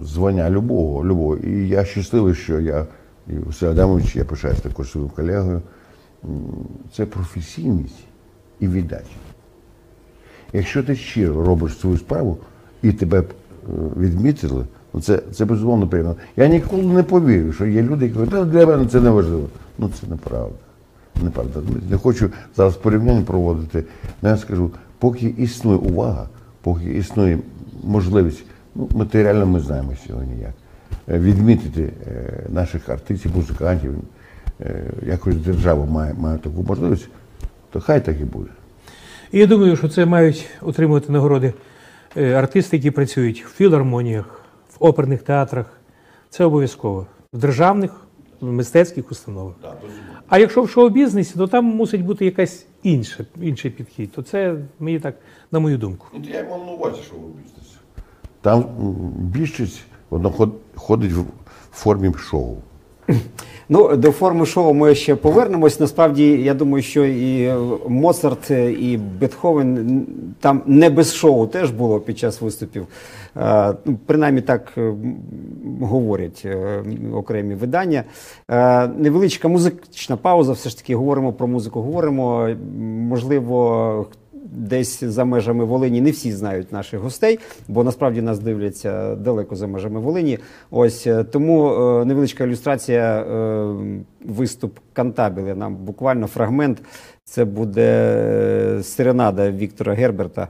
звання 0.05 0.51
любого, 0.51 1.05
любого. 1.05 1.37
І 1.37 1.69
я 1.69 1.85
щасливий, 1.85 2.35
що 2.35 2.61
я, 2.61 2.87
і 3.29 3.39
Василь 3.39 3.67
Адамович, 3.67 4.17
я 4.17 4.25
пишаюсь 4.25 4.61
також 4.61 4.91
своїм 4.91 5.09
колегою. 5.09 5.63
Це 6.97 7.07
професійність 7.07 8.05
і 8.61 8.69
віддача. 8.69 9.17
Якщо 10.53 10.83
ти 10.83 10.97
щиро 10.97 11.45
робиш 11.45 11.79
свою 11.79 11.99
справу 11.99 12.39
і 12.83 12.93
тебе 12.93 13.21
е, 13.21 13.25
відмітили, 13.97 14.65
це, 15.01 15.21
це 15.33 15.45
безумовно 15.45 15.89
приємно. 15.89 16.17
Я 16.37 16.49
ніколи 16.49 16.83
не 16.83 17.03
повірю, 17.03 17.53
що 17.53 17.67
є 17.67 17.83
люди, 17.83 18.07
які 18.07 18.31
кажуть, 18.31 18.51
для 18.51 18.67
мене 18.67 18.87
це 18.87 19.01
не 19.01 19.11
важливо. 19.11 19.49
Ну 19.79 19.91
це 20.01 20.07
неправда. 20.07 20.55
Неправда. 21.23 21.61
Не 21.91 21.97
хочу 21.97 22.31
зараз 22.57 22.77
порівняння 22.77 23.23
проводити. 23.23 23.85
але 24.23 24.33
я 24.33 24.39
скажу, 24.39 24.71
поки 24.99 25.35
існує 25.39 25.79
увага, 25.79 26.29
поки 26.63 26.85
існує 26.85 27.39
можливість, 27.85 28.45
ну, 28.75 28.89
матеріально 28.95 29.47
ми 29.47 29.61
знаємо 29.61 29.93
сьогодні 30.07 30.43
як, 30.43 30.53
е, 31.09 31.19
відмітити 31.19 31.83
е, 31.83 32.47
наших 32.49 32.89
артистів, 32.89 33.37
музикантів, 33.37 33.93
е, 34.61 34.85
якось 35.07 35.37
держава 35.37 35.85
має, 35.85 36.15
має 36.15 36.39
таку 36.39 36.63
можливість, 36.63 37.09
то 37.71 37.81
хай 37.81 38.05
так 38.05 38.21
і 38.21 38.25
буде. 38.25 38.51
Я 39.33 39.47
думаю, 39.47 39.77
що 39.77 39.89
це 39.89 40.07
мають 40.07 40.47
отримувати 40.61 41.13
нагороди 41.13 41.53
артисти, 42.17 42.77
які 42.77 42.91
працюють 42.91 43.45
в 43.45 43.49
філармоніях, 43.49 44.44
в 44.79 44.85
оперних 44.85 45.23
театрах. 45.23 45.81
Це 46.31 46.45
обов'язково. 46.45 47.07
В 47.33 47.39
державних, 47.39 48.07
в 48.41 48.53
мистецьких 48.53 49.11
установах. 49.11 49.55
А 50.29 50.39
якщо 50.39 50.63
в 50.63 50.71
шоу-бізнесі, 50.71 51.35
то 51.37 51.47
там 51.47 51.65
мусить 51.65 52.05
бути 52.05 52.25
якась 52.25 52.67
інша, 52.83 53.25
інший 53.41 53.71
підхід. 53.71 54.13
То 54.13 54.23
це 54.23 54.57
мені 54.79 55.01
так, 55.01 55.15
на 55.53 55.59
мою 55.59 55.79
думку. 55.79 56.07
Ну, 56.15 56.21
Я 56.33 56.45
мав 56.45 56.67
на 56.67 56.73
увазі, 56.73 57.01
бізнес. 57.13 57.77
Там 58.41 58.65
більшість 59.19 59.81
воно 60.11 60.53
ходить 60.75 61.13
в 61.13 61.25
формі 61.73 62.15
шоу. 62.15 62.57
Ну, 63.69 63.97
до 63.97 64.11
форми 64.11 64.47
шоу 64.47 64.75
ми 64.75 64.95
ще 64.95 65.15
повернемось. 65.15 65.81
Насправді, 65.81 66.43
я 66.43 66.55
думаю, 66.55 66.83
що 66.83 67.05
і 67.05 67.55
Моцарт, 67.89 68.51
е, 68.51 68.73
і 68.73 68.97
Бетховен 68.97 70.07
там 70.41 70.63
не 70.67 70.91
без 70.91 71.15
шоу 71.15 71.47
теж 71.47 71.71
було 71.71 72.01
під 72.01 72.19
час 72.19 72.41
виступів. 72.41 72.87
Е, 73.37 73.75
Ну, 73.85 73.99
принаймні 74.07 74.41
так 74.41 74.73
е, 74.79 74.95
говорять 75.81 76.43
е, 76.45 76.85
окремі 77.15 77.55
видання. 77.55 78.05
Невеличка 78.97 79.49
музична 79.49 80.17
пауза, 80.17 80.53
все 80.53 80.69
ж 80.69 80.79
таки 80.79 80.97
говоримо 80.97 81.33
про 81.33 81.47
музику. 81.47 81.83
Говоримо, 81.83 82.49
можливо, 83.09 84.07
десь 84.53 85.05
за 85.05 85.25
межами 85.25 85.65
Волині 85.65 86.01
не 86.01 86.11
всі 86.11 86.33
знають 86.33 86.73
наших 86.73 87.01
гостей, 87.01 87.39
бо 87.69 87.85
насправді 87.85 88.23
нас 88.23 88.39
дивляться 88.39 89.15
далеко 89.15 89.57
за 89.57 89.67
межами 89.67 90.01
Волині. 90.01 90.39
Ось 90.71 91.09
тому 91.33 91.71
невеличка 92.05 92.45
ілюстрація 92.45 93.25
виступ 94.25 94.79
Кантабіле. 94.93 95.55
Нам 95.55 95.77
буквально 95.77 96.27
фрагмент. 96.27 96.83
Це 97.25 97.45
буде 97.45 98.81
серенада 98.83 99.51
Віктора 99.51 99.95
Герберта 99.95 100.49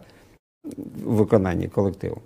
в 1.04 1.14
виконанні 1.14 1.68
колективу. 1.68 2.16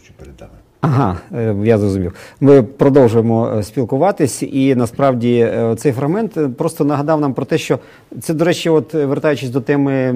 Донецьк, 0.00 0.12
коротше, 0.12 0.12
перед 0.16 0.40
нами. 0.40 0.52
Ага, 0.80 1.16
е, 1.34 1.56
я 1.64 1.78
зрозумів. 1.78 2.14
Ми 2.40 2.62
продовжуємо 2.62 3.52
е, 3.58 3.62
спілкуватись, 3.62 4.42
і 4.42 4.74
насправді 4.74 5.34
е, 5.38 5.74
цей 5.78 5.92
фрагмент 5.92 6.56
просто 6.56 6.84
нагадав 6.84 7.20
нам 7.20 7.34
про 7.34 7.44
те, 7.44 7.58
що 7.58 7.78
це, 8.20 8.34
до 8.34 8.44
речі, 8.44 8.68
от 8.68 8.94
вертаючись 8.94 9.50
до 9.50 9.60
теми 9.60 10.12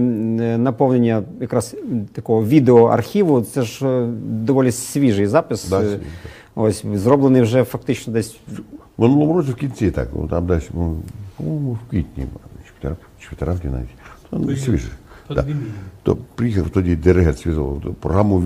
наповнення 0.59 1.23
якраз 1.41 1.77
такого 2.13 2.45
відеоархіву, 2.45 3.43
це 3.43 3.63
ж 3.63 4.07
доволі 4.27 4.73
свіжий 4.73 5.27
запис. 5.27 5.69
Да, 5.69 5.81
свіжий, 5.81 5.99
Ось 6.55 6.85
зроблений 6.95 7.43
вже 7.43 7.65
фактично 7.65 8.13
десь 8.13 8.37
В 8.97 9.03
минулому 9.03 9.35
році 9.35 9.51
в 9.51 9.55
кінці 9.55 9.91
так, 9.91 10.09
ну, 10.15 10.29
там 10.29 10.47
десь, 10.47 10.69
ну, 10.75 10.97
в 11.39 11.91
квітні, 11.91 12.27
чи 13.21 13.29
в 13.33 13.35
травні, 13.35 13.61
чи 13.63 13.69
навіть. 13.69 13.89
Ну, 14.33 14.57
свіже. 14.57 14.89
От 15.29 15.37
Да. 15.37 15.47
То 16.03 16.17
приїхав 16.35 16.71
тоді 16.71 16.97
диригент 16.97 17.39
світового, 17.39 17.81
то 17.81 17.93
програму 17.93 18.43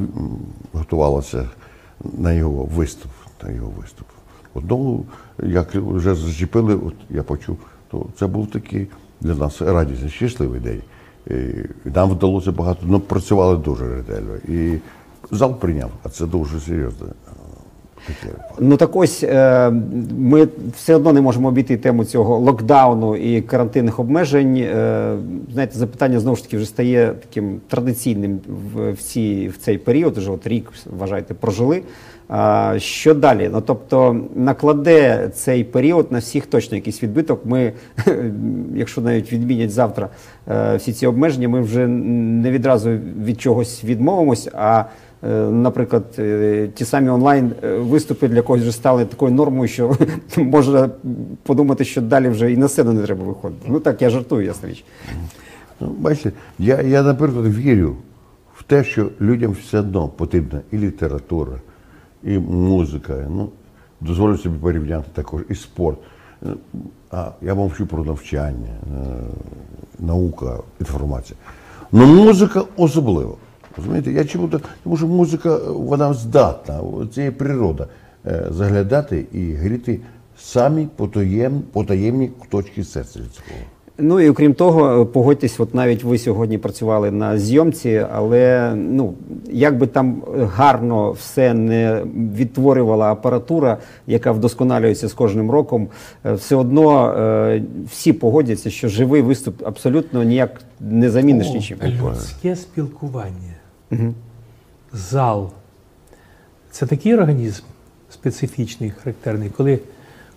готувалася 0.73 1.49
на 2.19 2.33
його 2.33 2.65
виступ. 2.65 3.11
На 3.43 3.51
його 3.51 3.73
виступ. 3.79 4.07
Одному, 4.55 5.05
як 5.43 5.75
вже 5.75 6.15
зачепили, 6.15 6.75
от 6.75 6.95
я 7.11 7.23
почув, 7.23 7.59
то 7.91 8.07
це 8.19 8.27
був 8.27 8.51
такий 8.51 8.87
для 9.21 9.35
нас 9.35 9.63
радісний, 9.63 10.11
щасливий 10.11 10.61
день. 10.61 10.83
І 11.27 11.89
нам 11.89 12.11
вдалося 12.11 12.53
багато, 12.53 12.81
ну 12.87 13.01
працювали 13.01 13.57
дуже 13.57 13.95
ретельно. 13.95 14.37
І 14.49 14.79
зал 15.31 15.55
прийняв, 15.55 15.91
а 16.03 16.09
це 16.09 16.27
дуже 16.27 16.61
серйозно. 16.61 17.07
Е. 18.25 18.29
Ну 18.59 18.77
так 18.77 18.97
ось 18.97 19.23
е, 19.23 19.71
ми 20.19 20.49
все 20.77 20.95
одно 20.95 21.13
не 21.13 21.21
можемо 21.21 21.49
обійти 21.49 21.77
тему 21.77 22.05
цього 22.05 22.39
локдауну 22.39 23.17
і 23.17 23.43
карантинних 23.43 23.99
обмежень. 23.99 24.57
Е, 24.57 25.17
знаєте, 25.53 25.79
запитання 25.79 26.21
знову 26.21 26.37
ж 26.37 26.43
таки 26.43 26.57
вже 26.57 26.67
стає 26.67 27.15
таким 27.21 27.61
традиційним 27.69 28.41
в, 28.75 28.93
в, 28.93 28.99
ці, 28.99 29.49
в 29.49 29.57
цей 29.57 29.79
період. 29.79 30.19
Уже 30.19 30.31
от 30.31 30.47
рік 30.47 30.73
вважайте, 30.87 31.35
прожили. 31.35 31.83
Що 32.77 33.15
далі? 33.15 33.51
Ну 33.53 33.61
тобто 33.61 34.17
накладе 34.35 35.31
цей 35.35 35.65
період 35.65 36.13
на 36.13 36.19
всіх 36.19 36.47
точно 36.47 36.77
якийсь 36.77 37.03
відбиток. 37.03 37.47
Ми, 37.47 37.73
якщо 38.75 39.01
навіть 39.01 39.33
відмінять 39.33 39.71
завтра 39.71 40.09
е, 40.49 40.77
всі 40.77 40.93
ці 40.93 41.07
обмеження, 41.07 41.49
ми 41.49 41.61
вже 41.61 41.87
не 41.87 42.51
відразу 42.51 42.91
від 43.25 43.41
чогось 43.41 43.85
відмовимось. 43.85 44.49
а 44.55 44.81
Е, 44.81 44.85
Наприклад, 45.51 46.05
е, 46.19 46.69
ті 46.75 46.85
самі 46.85 47.09
онлайн 47.09 47.53
е, 47.63 47.79
виступи 47.79 48.29
для 48.29 48.43
когось 48.43 48.63
вже 48.63 48.73
стали 48.73 49.05
такою 49.05 49.33
нормою, 49.33 49.69
що 49.69 49.97
можна 50.37 50.91
подумати, 51.43 51.85
що 51.85 52.01
далі 52.01 52.29
вже 52.29 52.53
і 52.53 52.57
на 52.57 52.69
сцену 52.69 52.93
не 52.93 53.03
треба 53.03 53.25
виходити. 53.25 53.67
Ну 53.69 53.81
так, 53.81 54.03
я 54.03 54.11
жартую, 54.11 54.45
ясна 54.47 54.69
річ. 54.69 54.85
Ну, 55.81 55.95
бачите, 55.99 56.33
я, 56.59 56.83
я, 56.83 57.03
наприклад, 57.03 57.47
вірю 57.47 57.97
в 58.55 58.63
те, 58.63 58.85
що 58.85 59.11
людям 59.21 59.53
все 59.53 59.79
одно 59.81 60.09
потрібна 60.09 60.61
і 60.73 60.79
література, 60.79 61.53
і 62.23 62.39
музика. 62.39 63.27
Ну, 63.31 63.49
дозволю 64.01 64.37
собі 64.39 64.59
порівняти 64.59 65.09
також 65.15 65.43
і 65.49 65.55
спорт. 65.55 65.99
Е, 66.43 66.49
А 67.11 67.31
я 67.43 67.55
мовчу 67.55 67.87
про 67.87 68.05
навчання, 68.05 68.69
е, 68.69 69.07
наука, 69.99 70.59
інформація. 70.81 71.39
Ну, 71.93 72.07
музика 72.07 72.63
особливо. 72.77 73.37
Розумієте, 73.79 74.13
я 74.13 74.25
чому 74.25 74.49
то, 74.49 74.61
тому 74.85 74.97
що 74.97 75.07
музика 75.07 75.59
вона 75.67 76.15
здатна, 76.15 76.81
це 77.15 77.25
є 77.25 77.31
природа, 77.31 77.87
е, 78.27 78.47
заглядати 78.51 79.27
і 79.33 79.53
гріти 79.53 80.01
самі 80.39 80.89
потаєм, 80.97 81.63
потаємні 81.73 82.31
точки 82.51 82.85
серця 82.85 83.19
людського. 83.19 83.61
Ну 84.01 84.21
і 84.21 84.29
окрім 84.29 84.55
того, 84.55 85.07
погодьтесь, 85.07 85.61
от 85.61 85.75
навіть 85.75 86.05
ви 86.05 86.19
сьогодні 86.19 86.59
працювали 86.59 87.11
на 87.11 87.39
зйомці, 87.39 88.07
але 88.13 88.73
ну 88.77 89.15
як 89.51 89.79
би 89.79 89.87
там 89.87 90.23
гарно 90.57 91.13
все 91.13 91.55
не 91.55 92.03
відтворювала 92.35 93.13
апаратура, 93.13 93.79
яка 94.07 94.33
вдосконалюється 94.33 95.09
з 95.09 95.13
кожним 95.13 95.51
роком, 95.51 95.89
е, 96.25 96.33
все 96.33 96.57
одно 96.57 97.13
е, 97.13 97.63
всі 97.91 98.13
погодяться, 98.13 98.71
що 98.71 98.89
живий 98.89 99.23
виступ 99.23 99.67
абсолютно 99.67 100.23
ніяк 100.23 100.61
не 100.81 101.11
заміниш 101.11 101.49
нічим. 101.49 101.79
Людське 101.83 102.57
спілкування. 102.57 103.58
Зал. 104.93 105.51
Це 106.71 106.87
такий 106.87 107.15
організм 107.15 107.63
специфічний, 108.11 108.91
характерний, 108.91 109.51
коли, 109.51 109.79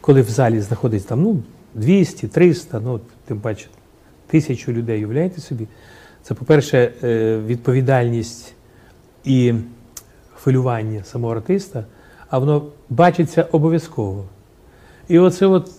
коли 0.02 0.22
в 0.22 0.30
залі 0.30 0.62
знаходиться 0.62 1.10
там, 1.10 1.22
ну, 1.22 1.44
200, 1.74 2.28
300, 2.28 2.80
ну, 2.80 3.00
тим 3.26 3.40
паче, 3.40 3.68
тисячу 4.28 4.72
людей, 4.72 4.98
уявляєте 4.98 5.42
собі? 5.42 5.68
Це, 6.24 6.34
по-перше, 6.34 6.92
е, 7.04 7.38
відповідальність 7.46 8.54
і 9.26 9.54
хвилювання 10.36 11.04
самого 11.04 11.34
артиста, 11.34 11.86
а 12.30 12.40
воно 12.40 12.66
бачиться 12.90 13.48
обов'язково. 13.52 14.26
І 15.08 15.20
оце 15.20 15.46
от, 15.46 15.72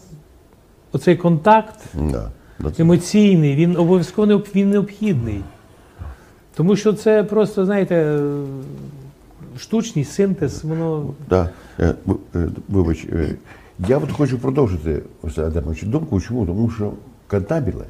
оцей 0.92 1.16
контакт 1.16 1.80
Да. 1.94 2.30
Да, 2.58 2.72
емоційний, 2.78 3.56
він 3.56 3.76
обов'язково 3.76 4.42
він 4.54 4.70
необхідний. 4.70 5.42
Тому 6.54 6.76
що 6.76 6.92
це 6.92 7.24
просто, 7.24 7.66
знаєте, 7.66 8.20
штучний 9.58 10.04
синтез, 10.04 10.64
воно. 10.64 11.14
Да. 11.30 11.50
Е, 11.80 11.94
е, 12.34 12.48
Вибач, 12.68 13.04
е, 13.12 13.34
я 13.88 13.98
от 13.98 14.12
хочу 14.12 14.38
продовжити 14.38 15.02
Адамовичу 15.36 15.86
думку. 15.86 16.20
Чому? 16.20 16.46
Тому 16.46 16.70
що 16.70 16.92
Кантабіле, 17.26 17.84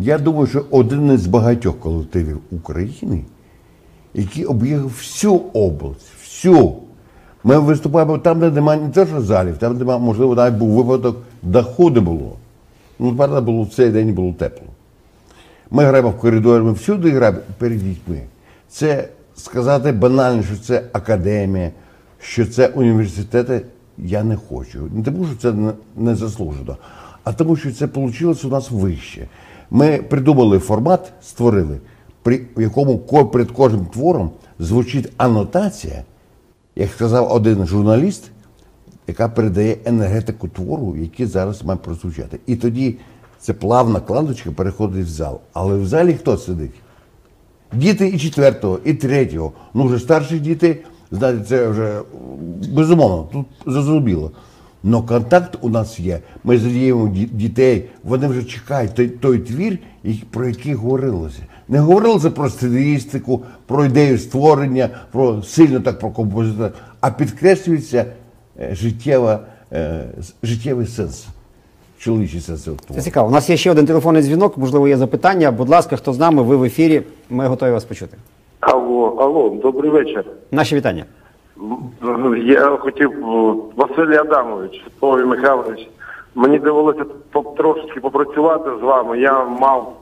я 0.00 0.18
думаю, 0.18 0.46
що 0.46 0.64
один 0.70 1.12
із 1.12 1.26
багатьох 1.26 1.80
колективів 1.80 2.38
України, 2.50 3.24
який 4.14 4.44
об'їхав 4.44 4.86
всю 4.86 5.40
область, 5.52 6.12
всю. 6.22 6.74
Ми 7.44 7.58
виступаємо 7.58 8.18
там, 8.18 8.40
де 8.40 8.50
немає 8.50 8.80
не 8.80 8.88
те, 8.88 9.06
що 9.06 9.20
залів, 9.20 9.58
там, 9.58 9.78
де 9.78 9.84
можливо, 9.84 10.34
навіть 10.34 10.58
був 10.58 10.70
випадок, 10.70 11.16
даху 11.42 11.90
було. 11.90 12.36
Ну, 12.98 13.16
правда, 13.16 13.40
було 13.40 13.62
в 13.62 13.68
цей 13.74 13.90
день 13.90 14.14
було 14.14 14.32
тепло. 14.32 14.66
Ми 15.70 15.84
граємо 15.84 16.10
в 16.10 16.18
коридорі, 16.18 16.62
ми 16.62 16.72
всюди 16.72 17.10
граємо 17.10 17.38
перед 17.58 17.78
дітьми. 17.78 18.20
Це 18.68 19.08
сказати 19.36 19.92
банально, 19.92 20.42
що 20.42 20.56
це 20.56 20.84
академія, 20.92 21.70
що 22.20 22.46
це 22.46 22.66
університети, 22.66 23.62
я 23.98 24.24
не 24.24 24.36
хочу. 24.36 24.90
Не 24.94 25.02
тому, 25.02 25.26
що 25.26 25.36
це 25.36 25.72
не- 25.96 26.14
заслужено, 26.16 26.76
а 27.24 27.32
тому, 27.32 27.56
що 27.56 27.72
це 27.72 27.86
вийшло 27.86 28.34
у 28.44 28.48
нас 28.48 28.70
вище. 28.70 29.28
Ми 29.70 29.98
придумали 29.98 30.58
формат, 30.58 31.12
створили, 31.22 31.78
при 32.22 32.40
якому 32.56 32.98
перед 33.32 33.50
кожним 33.50 33.86
твором 33.86 34.30
звучить 34.58 35.12
анотація, 35.16 36.02
як 36.76 36.90
сказав 36.90 37.32
один 37.32 37.66
журналіст, 37.66 38.30
яка 39.06 39.28
передає 39.28 39.76
енергетику 39.84 40.48
твору, 40.48 40.96
який 40.96 41.26
зараз 41.26 41.64
має 41.64 41.78
прозвучати. 41.78 42.38
І 42.46 42.56
тоді 42.56 42.96
ця 43.44 43.54
плавна 43.54 44.00
кладочка 44.00 44.50
переходить 44.50 45.06
в 45.06 45.08
зал. 45.08 45.40
Але 45.52 45.78
в 45.78 45.86
залі 45.86 46.14
хто 46.14 46.36
сидить? 46.36 46.74
Діти 47.72 48.08
і 48.08 48.18
четвертого, 48.18 48.78
і 48.84 48.94
третього. 48.94 49.52
Ну, 49.74 49.84
вже 49.84 49.98
старші 49.98 50.38
діти, 50.38 50.84
знаєте, 51.10 51.44
це 51.44 51.68
вже 51.68 52.00
безумовно, 52.72 53.28
тут 53.32 53.46
зрозуміло. 53.72 54.30
Но 54.82 55.02
контакт 55.02 55.58
у 55.60 55.68
нас 55.68 56.00
є. 56.00 56.20
Ми 56.44 56.58
задіємо 56.58 57.04
ді- 57.04 57.28
дітей, 57.32 57.90
вони 58.04 58.26
вже 58.26 58.44
чекають 58.44 58.94
той, 58.94 59.08
той 59.08 59.38
твір, 59.38 59.78
про 60.30 60.48
який 60.48 60.74
говорилося. 60.74 61.42
Не 61.68 61.78
говорилося 61.80 62.30
про 62.30 62.50
стилістику, 62.50 63.42
про 63.66 63.84
ідею 63.84 64.18
створення, 64.18 64.88
про 65.12 65.42
сильно 65.42 65.80
так 65.80 65.98
про 65.98 66.10
композитора, 66.10 66.72
а 67.00 67.10
підкреслюється 67.10 68.06
е, 68.60 68.74
життєва, 68.74 69.40
е, 69.72 70.04
життєвий 70.42 70.86
сенс, 70.86 71.26
чоловічий 72.04 72.40
сенс 72.40 72.64
цього 72.64 72.76
Це 72.94 73.00
цікаво. 73.00 73.28
У 73.28 73.30
нас 73.30 73.50
є 73.50 73.56
ще 73.56 73.70
один 73.70 73.86
телефонний 73.86 74.22
дзвінок. 74.22 74.58
Можливо, 74.58 74.88
є 74.88 74.96
запитання. 74.96 75.50
Будь 75.50 75.68
ласка, 75.68 75.96
хто 75.96 76.12
з 76.12 76.18
нами? 76.18 76.42
Ви 76.42 76.56
в 76.56 76.64
ефірі. 76.64 77.02
Ми 77.30 77.46
готові 77.46 77.70
вас 77.70 77.84
почути. 77.84 78.16
Алло, 78.60 79.16
алло, 79.18 79.58
добрий 79.62 79.90
вечір. 79.90 80.24
Наші 80.50 80.76
вітання. 80.76 81.04
Я 82.44 82.76
хотів, 82.76 83.10
Василь 83.76 84.18
Адамович, 84.20 84.84
Павло 85.00 85.26
Михайлович, 85.26 85.88
мені 86.34 86.58
довелося 86.58 87.04
трошечки 87.56 88.00
попрацювати 88.00 88.70
з 88.80 88.82
вами. 88.82 89.18
Я 89.18 89.44
мав 89.44 89.96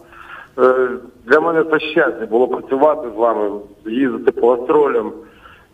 е, 0.59 0.88
для 1.27 1.40
мене 1.40 1.65
це 1.65 1.81
щастя 1.81 2.27
було 2.31 2.48
працювати 2.48 3.09
з 3.15 3.19
вами, 3.19 3.50
їздити 3.87 4.33
по 4.33 4.50
гастролям. 4.50 5.13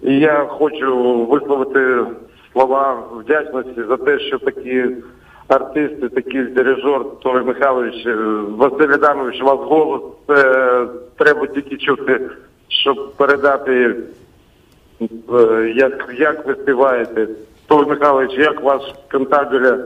І 0.03 0.18
я 0.18 0.47
хочу 0.49 1.26
висловити 1.31 2.05
слова 2.53 3.03
вдячності 3.16 3.83
за 3.89 3.97
те, 3.97 4.18
що 4.18 4.39
такі 4.39 4.85
артисти, 5.49 6.09
такий 6.09 6.42
дирижер 6.42 7.05
Павло 7.22 7.44
Михайлович, 7.44 8.07
е, 8.07 8.14
Василь 8.57 8.92
Адамович, 8.92 9.42
у 9.42 9.44
вас 9.44 9.59
голос 9.59 10.03
це 10.26 10.86
треба 11.16 11.46
тільки 11.46 11.76
чути, 11.76 12.20
щоб 12.68 13.12
передати 13.16 13.96
Е, 15.01 15.72
Як, 15.76 16.14
як 16.18 16.46
ви 16.46 16.55
співаєте? 16.55 17.28
Той 17.66 17.86
Михайлович, 17.86 18.32
як 18.38 18.62
ваш 18.62 18.82
кантабеля 19.09 19.78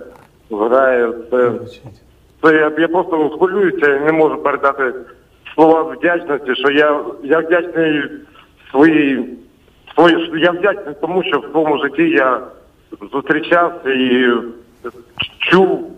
грає? 0.50 1.12
Це, 1.30 1.52
це 2.42 2.54
я, 2.54 2.72
я 2.78 2.88
просто 2.88 3.30
хвилююся, 3.30 3.90
я 3.90 4.00
не 4.00 4.12
можу 4.12 4.36
передати 4.36 4.92
слова 5.54 5.82
вдячності, 5.82 6.54
що 6.54 6.70
я, 6.70 7.04
я 7.22 7.38
вдячний 7.38 8.02
своїй 8.70 9.38
свою, 9.94 10.38
я 10.38 10.50
вдячний 10.50 10.94
тому, 11.00 11.22
що 11.22 11.38
в 11.38 11.52
своєму 11.52 11.82
житті 11.82 12.10
я 12.10 12.40
зустрічався 13.12 13.92
і 13.92 14.32
чув 15.39 15.91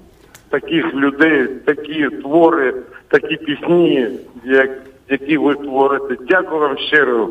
таких 0.49 0.95
людей, 0.95 1.47
такі 1.47 2.09
твори, 2.09 2.75
такі 3.09 3.37
пісні, 3.37 4.09
як, 4.45 4.71
які 5.09 5.37
ви 5.37 5.55
творите. 5.55 6.17
Дякую 6.29 6.61
вам 6.61 6.79
щиро. 6.79 7.29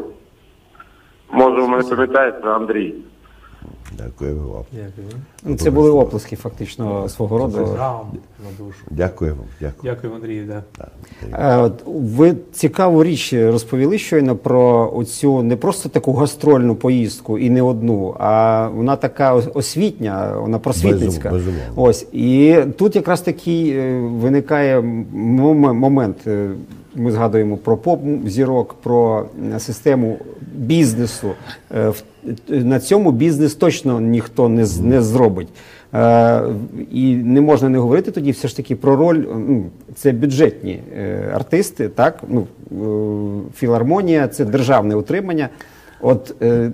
Може, 1.32 1.62
ви 1.62 1.68
мене 1.68 1.84
пам'ятаєте, 1.84 2.48
Андрій. 2.48 2.96
Дякую 3.98 4.36
вам. 4.38 4.64
Дякую. 4.72 5.08
Ну, 5.44 5.56
Це 5.56 5.72
були 5.72 5.90
оплески 5.92 6.36
фактично 6.36 7.10
свого 7.10 7.38
роду. 7.38 7.66
Грам 7.66 8.02
на 8.44 8.66
душу. 8.66 8.80
Дякую 8.92 9.36
вам. 9.36 9.46
Дякую. 9.62 9.94
Дякую, 9.94 10.14
Андрію. 10.14 10.46
Да. 10.48 10.88
Е, 11.34 11.58
от 11.58 11.84
Ви 11.86 12.36
цікаву 12.54 13.04
річ 13.04 13.34
розповіли 13.34 13.98
щойно 13.98 14.36
про 14.36 14.92
оцю 14.96 15.44
не 15.44 15.56
просто 15.56 15.90
таку 15.90 16.14
гастрольну 16.14 16.76
поїздку 16.76 17.38
і 17.38 17.50
не 17.50 17.62
одну, 17.62 18.16
а 18.20 18.68
вона 18.68 18.96
така 18.96 19.34
освітня, 19.34 20.38
вона 20.38 20.60
просвітницька. 20.60 21.30
Безум- 21.30 21.34
безумовно. 21.34 21.64
Ось 21.76 22.08
і 22.12 22.58
тут 22.78 22.96
якраз 22.96 23.22
такий 23.22 23.70
е, 23.70 24.00
виникає 24.00 24.82
момент. 24.82 26.28
Е, 26.98 27.00
Ми 27.02 27.12
згадуємо 27.12 27.58
про 27.58 27.78
поп 27.78 28.02
зірок, 28.26 28.74
про 28.74 29.26
е, 29.56 29.60
систему 29.60 30.18
бізнесу. 30.56 31.32
Е, 31.76 31.90
в- 31.90 32.04
На 32.50 32.80
цьому 32.80 33.12
бізнес 33.12 33.56
точно 33.56 34.02
ніхто 34.02 34.50
не, 34.50 34.66
не 34.82 35.02
зробить. 35.02 35.48
Е, 35.94 36.42
І 36.92 37.16
не 37.16 37.42
можна 37.42 37.70
не 37.70 37.78
говорити 37.78 38.12
тоді 38.12 38.32
все 38.32 38.48
ж 38.48 38.58
таки 38.58 38.76
про 38.76 38.96
роль. 38.96 39.24
Ну, 39.48 39.66
це 39.96 40.12
бюджетні 40.12 40.80
е, 40.98 41.32
артисти, 41.36 41.90
так? 41.90 42.24
Ну, 42.30 42.48
е, 42.72 43.52
філармонія 43.58 44.28
це 44.28 44.46
державне 44.46 44.96
утримання. 44.96 45.50
От 46.02 46.36
е, 46.42 46.72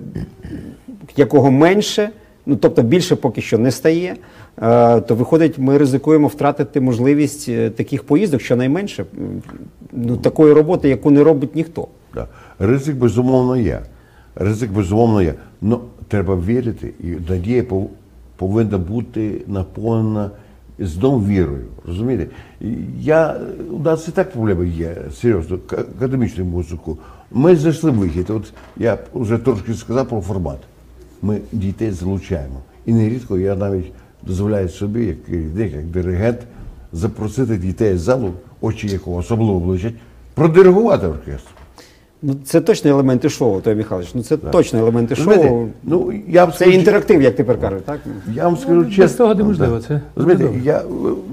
якого 1.16 1.50
менше, 1.50 2.10
ну 2.46 2.56
тобто 2.56 2.82
більше 2.82 3.16
поки 3.16 3.40
що 3.40 3.58
не 3.58 3.70
стає, 3.70 4.16
е, 4.16 4.16
то 4.60 5.14
виходить, 5.14 5.58
ми 5.58 5.78
ризикуємо 5.78 6.28
втратити 6.28 6.80
можливість 6.80 7.48
е, 7.48 7.70
таких 7.70 8.04
поїздок, 8.04 8.40
щонайменше, 8.40 9.04
ну, 9.92 10.16
такої 10.16 10.52
роботи, 10.52 10.88
яку 10.88 11.10
не 11.10 11.24
робить 11.24 11.56
ніхто. 11.56 11.88
Да. 12.14 12.26
Ризик 12.58 12.96
безумовно 12.96 13.56
є. 13.56 13.80
Ризик 14.34 14.70
безумовно 14.70 15.22
є. 15.22 15.34
Ну 15.60 15.80
треба 16.08 16.36
вірити, 16.36 16.92
і 17.00 17.30
надія 17.30 17.62
пов- 17.62 17.88
повинна 18.36 18.78
бути 18.78 19.42
наповнена 19.46 20.30
знову 20.78 21.26
вірою. 21.26 21.64
Розумієте? 21.86 22.26
Я, 23.00 23.40
у 23.70 23.78
нас 23.78 24.08
і 24.08 24.10
так 24.10 24.32
проблеми 24.32 24.68
є, 24.68 24.96
серйозно, 25.20 25.58
академічну 25.98 26.44
музику. 26.44 26.98
Ми 27.30 27.56
знайшли 27.56 27.90
вихід. 27.90 28.30
От 28.30 28.52
я 28.76 28.98
вже 29.14 29.38
трошки 29.38 29.74
сказав 29.74 30.08
про 30.08 30.20
формат. 30.20 30.58
Ми 31.22 31.38
дітей 31.52 31.90
залучаємо. 31.90 32.60
І 32.86 32.92
нерідко 32.92 33.38
я 33.38 33.54
навіть 33.56 33.92
дозволяю 34.26 34.68
собі, 34.68 35.06
як 35.06 35.24
керівник, 35.24 35.72
як 35.72 35.84
диригент, 35.84 36.38
запросити 36.92 37.56
дітей 37.56 37.96
з 37.96 38.00
залу, 38.00 38.32
очі 38.60 38.88
якого 38.88 39.16
особливо 39.16 39.60
блищать, 39.60 39.94
продиригувати 40.34 41.06
оркестр. 41.06 41.50
Ну, 42.22 42.34
це 42.44 42.60
точно 42.60 42.90
елементи 42.90 43.28
шоу, 43.28 43.60
Той 43.60 43.74
Михайлович. 43.74 44.10
Ну 44.14 44.22
це 44.22 44.36
точно 44.36 44.78
елементи 44.78 45.14
Розумієте, 45.14 45.48
шоу. 45.48 45.68
Ну, 45.82 46.12
я 46.28 46.44
вам 46.44 46.50
Це 46.52 46.56
скажу, 46.56 46.70
інтерактив, 46.70 47.22
як 47.22 47.36
тепер 47.36 47.60
кажуть, 47.60 47.84
так? 47.84 48.00
Я 48.34 48.44
вам 48.44 48.56
скажу 48.56 48.74
Ну, 48.74 48.82
без 48.84 48.94
чесно. 48.94 49.16
того 49.18 49.34
неможливо, 49.34 49.78
це 49.80 50.00
Розумієте, 50.16 50.58
я 50.64 50.82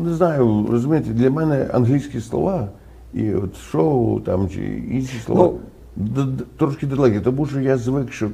не 0.04 0.14
знаю, 0.14 0.68
розумієте, 0.72 1.10
для 1.10 1.30
мене 1.30 1.68
англійські 1.74 2.22
слова 2.22 2.68
і 3.14 3.34
от 3.34 3.58
шоу 3.72 4.20
там 4.20 4.50
чи 4.50 4.82
інші 4.92 5.18
слова 5.26 5.54
д- 5.96 6.44
трошки 6.58 6.86
далекі, 6.86 7.20
тому 7.20 7.46
що 7.46 7.60
я 7.60 7.78
звик, 7.78 8.12
що, 8.12 8.30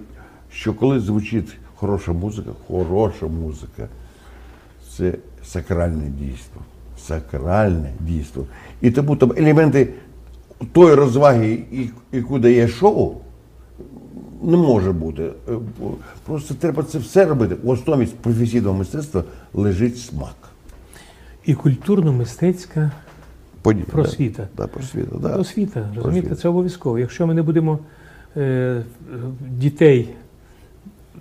що 0.52 0.74
коли 0.74 1.00
звучить 1.00 1.50
хороша 1.76 2.12
музика, 2.12 2.50
хороша 2.68 3.26
музика, 3.28 3.88
це 4.98 5.14
сакральне 5.46 6.06
дійство. 6.20 6.62
Сакральне 6.98 7.92
дійство. 8.00 8.46
І 8.82 8.92
тому 8.92 9.16
там 9.16 9.34
елементи 9.38 9.94
тої 10.72 10.96
розваги, 10.96 11.64
яку 12.12 12.40
дає 12.40 12.68
шоу, 12.68 13.16
не 14.44 14.58
може 14.58 14.92
бути. 14.92 15.24
Е, 15.24 15.54
Просто 16.26 16.54
треба 16.54 16.84
це 16.84 16.98
все 16.98 17.26
робити. 17.26 17.56
В 17.64 17.70
основі 17.70 18.06
професійного 18.06 18.78
мистецтва 18.78 19.24
лежить 19.54 19.98
смак. 19.98 20.36
І 21.46 21.54
культурно-мистецька 21.54 22.92
Подібне. 23.62 23.92
Просвіта. 23.92 24.48
Да, 24.58 24.68
просвіта, 24.68 25.16
да. 25.18 25.36
освіта. 25.36 25.80
Розумієте, 25.96 26.28
Просвіта. 26.28 26.42
це 26.42 26.50
обов'язково. 26.50 27.00
Якщо 27.00 27.28
ми 27.28 27.34
не 27.34 27.42
будемо 27.42 27.80
е, 28.38 28.84
дітей 29.50 30.10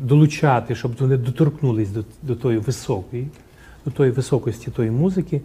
долучати, 0.00 0.74
щоб 0.74 0.92
вони 0.98 1.16
доторкнулись 1.16 1.90
до, 1.90 2.04
до 2.22 2.36
тої 2.36 2.58
високої, 2.58 3.28
до 3.84 3.90
тої 3.90 4.10
високості 4.10 4.70
тої 4.70 4.90
музики, 4.90 5.40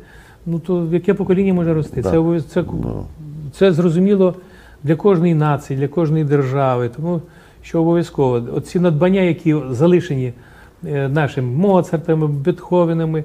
ну 0.46 0.60
то 0.60 0.88
яке 0.92 1.14
покоління 1.14 1.54
може 1.54 1.74
рости? 1.74 2.02
Да. 2.02 2.12
Це, 2.12 2.42
це, 2.50 2.64
Ну. 2.72 3.06
це 3.54 3.72
зрозуміло 3.72 4.36
для 4.84 4.96
кожної 4.96 5.36
нації, 5.36 5.80
для 5.80 5.88
кожної 5.88 6.24
держави. 6.24 6.90
Тому 6.96 7.22
що 7.62 7.82
обов'язково 7.82 8.48
оці 8.54 8.80
надбання, 8.80 9.22
які 9.22 9.56
залишені 9.70 10.34
е, 10.88 11.08
нашим 11.10 11.56
Моцартами, 11.56 12.28
Бетховенами, 12.28 13.24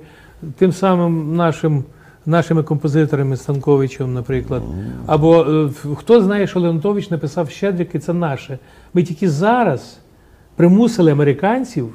тим 0.58 0.72
самим 0.72 1.36
нашим. 1.36 1.84
Нашими 2.26 2.62
композиторами 2.62 3.36
Станковичем, 3.36 4.14
наприклад. 4.14 4.62
Або 5.06 5.42
е, 5.42 5.70
хто 5.96 6.22
знає, 6.22 6.46
що 6.46 6.60
Леонтович 6.60 7.10
написав 7.10 7.50
Щедрик, 7.50 7.94
і 7.94 7.98
це 7.98 8.12
наше. 8.12 8.58
Ми 8.94 9.02
тільки 9.02 9.30
зараз 9.30 9.98
примусили 10.56 11.12
американців 11.12 11.94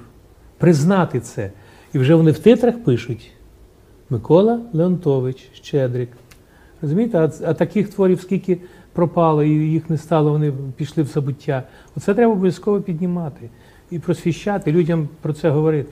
признати 0.57 1.19
це. 1.19 1.51
І 1.97 1.99
вже 1.99 2.15
вони 2.15 2.31
в 2.31 2.39
титрах 2.39 2.83
пишуть 2.83 3.31
Микола 4.09 4.59
Леонтович, 4.73 5.49
Щедрик. 5.53 6.09
Розумієте, 6.81 7.17
а, 7.19 7.31
а 7.49 7.53
таких 7.53 7.89
творів 7.89 8.21
скільки 8.21 8.57
пропало, 8.93 9.43
і 9.43 9.49
їх 9.49 9.89
не 9.89 9.97
стало, 9.97 10.31
вони 10.31 10.53
пішли 10.75 11.03
в 11.03 11.05
забуття. 11.07 11.63
Оце 11.95 12.13
треба 12.13 12.31
обов'язково 12.31 12.81
піднімати 12.81 13.49
і 13.91 13.99
просвіщати, 13.99 14.71
людям 14.71 15.09
про 15.21 15.33
це 15.33 15.49
говорити. 15.49 15.91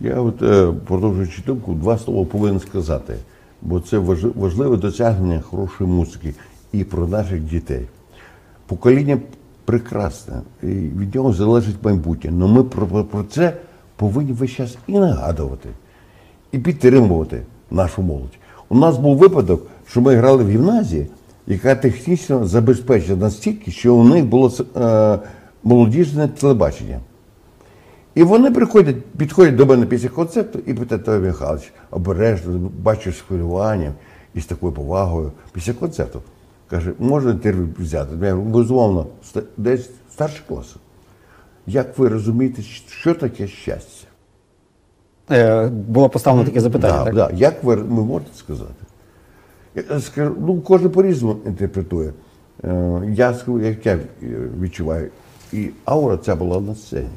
Я 0.00 0.20
от, 0.20 0.42
е, 0.42 0.72
продовжуючи 0.86 1.42
думку, 1.46 1.74
два 1.74 1.98
слова 1.98 2.24
повинен 2.24 2.60
сказати, 2.60 3.14
бо 3.62 3.80
це 3.80 3.98
важ- 3.98 4.32
важливе 4.38 4.76
досягнення 4.76 5.40
хорошої 5.40 5.90
музики 5.90 6.34
і 6.72 6.84
про 6.84 7.06
наших 7.08 7.40
дітей. 7.40 7.86
Покоління 8.66 9.18
прекрасне, 9.64 10.40
і 10.62 10.66
від 10.66 11.14
нього 11.14 11.32
залежить 11.32 11.76
майбутнє. 11.82 12.30
Але 12.42 12.52
ми 12.52 12.62
про- 12.64 13.04
про 13.04 13.24
це 13.24 13.56
повинні 13.96 14.32
весь 14.32 14.50
час 14.50 14.76
і 14.86 14.98
нагадувати, 14.98 15.68
і 16.52 16.58
підтримувати 16.58 17.42
нашу 17.70 18.02
молодь. 18.02 18.38
У 18.68 18.78
нас 18.78 18.98
був 18.98 19.16
випадок, 19.16 19.66
що 19.86 20.00
ми 20.00 20.14
грали 20.14 20.44
в 20.44 20.48
гімназії, 20.48 21.06
яка 21.46 21.74
технічно 21.74 22.46
забезпечена 22.46 23.16
настільки, 23.16 23.70
що 23.70 23.94
у 23.94 24.04
них 24.04 24.24
було 24.24 24.52
е, 24.76 25.18
молодіжне 25.62 26.28
телебачення. 26.28 27.00
І 28.14 28.22
вони 28.22 28.50
приходять, 28.50 29.04
підходять 29.04 29.56
до 29.56 29.66
мене 29.66 29.86
після 29.86 30.08
концерту 30.08 30.58
і 30.66 30.74
питають, 30.74 31.04
Той 31.04 31.18
Михайлович, 31.18 31.72
обережно, 31.90 32.70
бачиш 32.82 33.16
з 33.16 33.20
хвилюванням 33.20 33.92
і 34.34 34.40
з 34.40 34.46
такою 34.46 34.72
повагою 34.72 35.32
після 35.52 35.72
концерту. 35.72 36.22
Каже, 36.70 36.92
можна 36.98 37.30
інтерв'ю 37.30 37.68
взяти? 37.78 38.10
Я 38.22 38.34
говорю, 38.34 38.58
безумовно, 38.58 39.06
десь 39.56 39.90
старші 40.12 40.40
класи. 40.48 40.76
Як 41.66 41.98
ви 41.98 42.08
розумієте, 42.08 42.62
що 42.62 43.14
таке 43.14 43.48
щастя? 43.48 44.06
Е, 45.30 45.66
було 45.68 46.08
поставлено 46.08 46.46
таке 46.46 46.60
запитання. 46.60 46.98
Да, 46.98 47.04
так? 47.04 47.14
да. 47.14 47.30
Як 47.36 47.64
ви, 47.64 47.74
ви 47.74 48.04
можете 48.04 48.34
сказати? 48.34 48.84
Я 49.90 50.00
скажу, 50.00 50.36
ну, 50.40 50.60
кожен 50.60 50.90
по-різному 50.90 51.36
інтерпретує. 51.46 52.12
Е, 52.64 53.02
Я 53.14 53.34
скажу, 53.34 53.60
як 53.60 53.86
я 53.86 53.98
відчуваю. 54.60 55.10
І 55.52 55.70
аура 55.84 56.16
ця 56.16 56.36
була 56.36 56.60
на 56.60 56.74
сцені. 56.74 57.08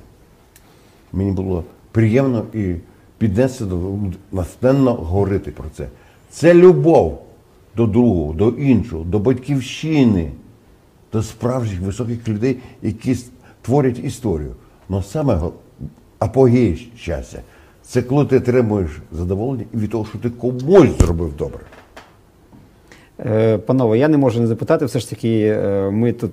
Мені 1.13 1.31
було 1.31 1.63
приємно 1.91 2.45
і 2.53 2.75
піднесено, 3.17 4.11
натхненно 4.31 4.93
говорити 4.93 5.51
про 5.51 5.65
це. 5.77 5.87
Це 6.29 6.53
любов 6.53 7.25
до 7.75 7.87
другого, 7.87 8.33
до 8.33 8.49
іншого, 8.49 9.03
до 9.03 9.19
батьківщини, 9.19 10.31
до 11.13 11.23
справжніх 11.23 11.81
високих 11.81 12.27
людей, 12.27 12.57
які 12.81 13.17
творять 13.65 13.99
історію. 13.99 14.51
Але 14.89 15.03
саме 15.03 15.39
апогей 16.19 16.91
щастя 16.97 17.39
це 17.81 18.01
коли 18.01 18.25
ти 18.25 18.37
отримуєш 18.37 18.89
задоволення 19.11 19.65
від 19.73 19.91
того, 19.91 20.05
що 20.05 20.17
ти 20.17 20.29
комусь 20.29 20.97
зробив 20.99 21.35
добре. 21.37 21.59
Е, 23.19 23.57
Панове, 23.57 23.97
я 23.97 24.07
не 24.07 24.17
можу 24.17 24.39
не 24.39 24.47
запитати. 24.47 24.85
Все 24.85 24.99
ж 24.99 25.09
таки, 25.09 25.47
е, 25.47 25.89
ми 25.89 26.13
тут 26.13 26.31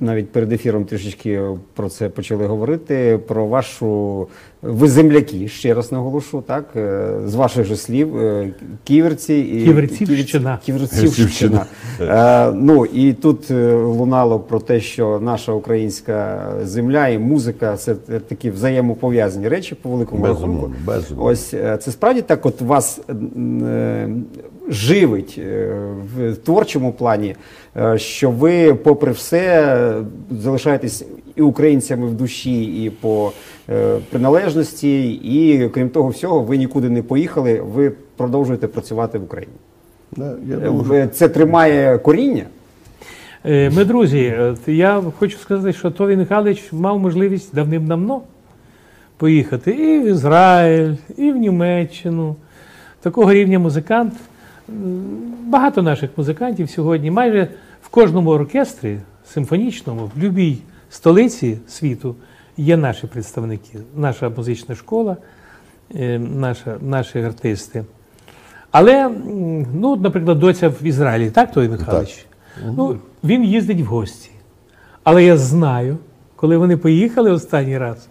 навіть 0.00 0.32
перед 0.32 0.52
ефіром 0.52 0.84
трішечки 0.84 1.42
про 1.74 1.88
це 1.88 2.08
почали 2.08 2.46
говорити. 2.46 3.18
Про 3.28 3.46
вашу 3.46 4.28
ви 4.62 4.88
земляки, 4.88 5.48
ще 5.48 5.74
раз 5.74 5.92
наголошу, 5.92 6.42
так, 6.46 6.64
е, 6.76 7.08
з 7.26 7.34
ваших 7.34 7.66
же 7.66 7.76
слів, 7.76 8.16
е, 8.16 8.54
ківерці 8.84 9.34
і 9.34 9.64
Ківерцівщина. 9.64 10.58
Ківерцівщина. 10.64 11.66
Е, 12.00 12.52
ну 12.54 12.86
і 12.86 13.12
тут 13.12 13.50
е, 13.50 13.74
лунало 13.74 14.38
про 14.40 14.60
те, 14.60 14.80
що 14.80 15.20
наша 15.22 15.52
українська 15.52 16.46
земля 16.64 17.08
і 17.08 17.18
музика 17.18 17.76
це 17.76 17.94
такі 18.28 18.50
взаємопов'язані 18.50 19.48
речі 19.48 19.74
по 19.74 19.88
великому 19.88 20.22
Безумовно, 20.22 20.54
рахунку. 20.54 20.76
безумовно. 20.86 21.30
Ось 21.30 21.46
це 21.50 21.90
справді 21.90 22.22
так, 22.22 22.46
от 22.46 22.60
вас 22.60 23.00
е, 23.62 24.08
живить 24.68 25.40
в 26.16 26.36
творчому 26.36 26.92
плані, 26.92 27.36
що 27.96 28.30
ви, 28.30 28.74
попри 28.74 29.12
все, 29.12 29.76
залишаєтесь 30.30 31.04
і 31.36 31.42
українцями 31.42 32.06
в 32.06 32.14
душі, 32.14 32.84
і 32.84 32.90
по 32.90 33.32
е, 33.70 33.98
приналежності, 34.10 35.12
і 35.12 35.68
крім 35.68 35.88
того 35.88 36.08
всього, 36.08 36.40
ви 36.40 36.56
нікуди 36.58 36.88
не 36.90 37.02
поїхали, 37.02 37.60
ви 37.60 37.92
продовжуєте 38.16 38.66
працювати 38.68 39.18
в 39.18 39.24
Україні. 39.24 39.54
Да, 40.16 40.34
я 40.48 40.56
Е, 40.56 40.60
думаю, 40.60 41.08
Це 41.12 41.28
тримає 41.28 41.98
коріння. 41.98 42.44
Е, 43.44 43.70
Ми 43.70 43.84
друзі, 43.84 44.34
я 44.66 45.02
хочу 45.18 45.38
сказати, 45.38 45.72
що 45.72 45.90
Тові 45.90 46.16
Михайлович 46.16 46.72
мав 46.72 46.98
можливість 46.98 47.54
давним-давно 47.54 48.22
поїхати 49.16 49.70
і 49.70 49.98
в 50.00 50.06
Ізраїль, 50.06 50.94
і 51.16 51.32
в 51.32 51.36
Німеччину. 51.36 52.36
Такого 53.00 53.32
рівня 53.32 53.58
музикант. 53.58 54.14
Багато 55.46 55.82
наших 55.82 56.10
музикантів 56.16 56.70
сьогодні, 56.70 57.10
майже 57.10 57.48
в 57.82 57.88
кожному 57.88 58.30
оркестрі 58.30 58.98
симфонічному, 59.32 60.10
в 60.16 60.20
будь-якій 60.20 60.58
столиці 60.94 61.58
світу 61.68 62.16
є 62.56 62.76
наші 62.76 63.06
представники, 63.06 63.78
наша 63.96 64.28
музична 64.28 64.74
школа, 64.74 65.16
е, 65.94 66.18
наша, 66.18 66.76
наші 66.80 67.18
артисти. 67.18 67.84
Але, 68.70 69.10
ну, 69.74 69.96
наприклад, 69.96 70.38
доця 70.38 70.68
в 70.68 70.82
Ізраїлі, 70.82 71.30
так, 71.30 71.52
Той 71.52 71.68
Михайлович? 71.68 72.26
Ну, 72.76 72.98
він 73.24 73.44
їздить 73.44 73.80
в 73.80 73.84
гості. 73.84 74.30
Але 75.04 75.24
я 75.24 75.36
знаю, 75.36 75.98
коли 76.36 76.56
вони 76.56 76.76
поїхали 76.76 77.30
останній 77.30 77.78
раз, 77.78 78.08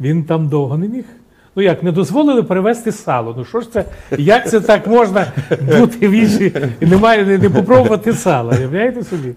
він 0.00 0.24
там 0.24 0.48
довго 0.48 0.78
не 0.78 0.88
міг. 0.88 1.04
Ну 1.56 1.62
як, 1.62 1.82
не 1.82 1.92
дозволили 1.92 2.42
перевезти 2.42 2.92
сало. 2.92 3.34
Ну 3.38 3.44
що 3.44 3.60
ж 3.60 3.72
це, 3.72 3.84
як 4.18 4.50
це 4.50 4.60
так 4.60 4.86
можна 4.86 5.32
бути 5.78 6.08
в 6.08 6.10
іншій 6.10 6.52
і 6.80 6.86
немає, 6.86 7.24
не, 7.24 7.38
не 7.38 7.50
попробувати 7.50 8.12
сало, 8.12 8.50
уявляєте 8.50 9.04
собі? 9.04 9.34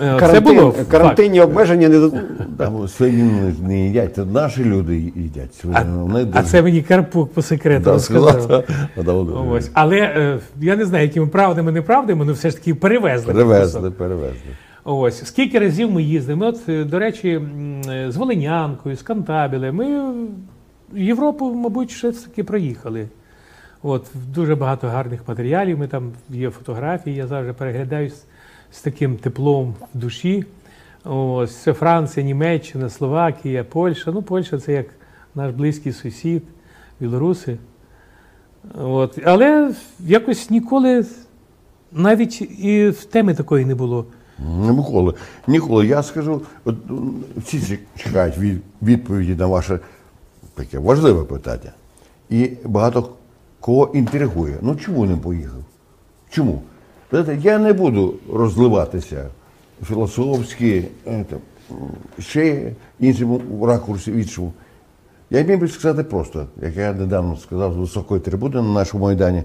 Е, 0.00 0.14
Це 0.14 0.18
Карантин, 0.20 0.56
було 0.56 0.70
факт. 0.70 0.88
карантинні 0.90 1.40
обмеження 1.40 1.88
не 1.88 1.98
до- 1.98 2.12
там 2.58 2.88
свинину 2.88 3.52
не 3.62 3.80
їдять, 3.86 4.14
це 4.14 4.24
наші 4.24 4.64
люди 4.64 4.96
їдять 5.16 5.50
А, 5.50 5.60
свинину. 5.60 6.00
Вони 6.06 6.26
а 6.32 6.42
це 6.42 6.62
мені 6.62 6.82
Карпук 6.82 7.32
по 7.32 7.42
секрету 7.42 7.84
Да, 7.84 7.92
розказав. 7.92 8.30
сказав, 8.30 8.64
да, 8.96 9.02
да, 9.02 9.12
да. 9.12 9.12
Ось. 9.40 9.70
Але 9.74 9.96
е, 9.96 10.38
я 10.60 10.76
не 10.76 10.84
знаю, 10.84 11.04
якими 11.06 11.26
правдами, 11.26 11.72
неправдами, 11.72 12.24
але 12.24 12.32
все 12.32 12.50
ж 12.50 12.56
таки 12.56 12.74
перевезли. 12.74 13.32
Перевезли, 13.32 13.90
перевезли. 13.90 14.36
Ось 14.84 15.24
скільки 15.24 15.58
разів 15.58 15.90
ми 15.90 16.02
їздимо. 16.02 16.40
Ми 16.44 16.48
От, 16.48 16.58
е, 16.68 16.84
до 16.84 16.98
речі, 16.98 17.40
з 18.08 18.16
Волинянкою, 18.16 18.96
з 18.96 19.02
Кантабілем. 19.02 19.74
Ми 19.76 20.12
Європу, 20.94 21.54
мабуть, 21.54 21.90
ще 21.90 22.12
таки 22.12 22.44
проїхали. 22.44 23.08
От, 23.82 24.06
дуже 24.34 24.54
багато 24.54 24.88
гарних 24.88 25.20
матеріалів. 25.28 25.78
Ми 25.78 25.86
там 25.86 26.10
є 26.30 26.50
фотографії, 26.50 27.16
я 27.16 27.26
завжди 27.26 27.52
переглядаю 27.52 28.10
з, 28.76 28.80
таким 28.80 29.16
теплом 29.16 29.74
в 29.94 29.98
душі. 29.98 30.44
Ось 31.04 31.56
це 31.56 31.72
Франція, 31.72 32.26
Німеччина, 32.26 32.90
Словакія, 32.90 33.64
Польща. 33.64 34.12
Ну, 34.12 34.22
Польща 34.22 34.58
це 34.58 34.72
як 34.72 34.86
наш 35.34 35.54
близький 35.54 35.92
сусід, 35.92 36.42
білоруси. 37.00 37.58
От. 38.74 39.18
Але 39.24 39.74
якось 40.00 40.50
ніколи 40.50 41.06
навіть 41.92 42.42
і 42.42 42.88
в 42.88 43.04
теми 43.04 43.34
такої 43.34 43.64
не 43.64 43.74
було. 43.74 44.06
Ніколи. 44.38 45.14
Ніколи. 45.46 45.86
Я 45.86 46.02
скажу, 46.02 46.42
всі 47.36 47.78
чекають 47.96 48.38
від, 48.38 48.62
відповіді 48.82 49.34
на 49.34 49.46
ваше 49.46 49.80
таке 50.54 50.78
важливе 50.78 51.24
питання. 51.24 51.72
І 52.30 52.50
багато 52.64 53.08
кого 53.60 53.90
інтригує. 53.94 54.56
Ну 54.62 54.76
чому 54.76 55.04
не 55.04 55.16
поїхав? 55.16 55.64
Чому? 56.30 56.62
Я 57.42 57.58
не 57.58 57.72
буду 57.72 58.14
розливатися 58.32 59.30
філософськи, 59.84 60.84
е, 61.06 61.24
ще 62.18 62.72
іншому 63.00 63.66
ракурсі 63.66 64.10
іншому. 64.10 64.52
Я 65.30 65.42
міг 65.42 65.58
би 65.58 65.68
сказати 65.68 66.04
просто, 66.04 66.46
як 66.62 66.76
я 66.76 66.92
недавно 66.92 67.36
сказав 67.36 67.72
з 67.72 67.76
високої 67.76 68.20
трибуни 68.20 68.54
на 68.54 68.72
нашому 68.72 69.04
майдані, 69.04 69.42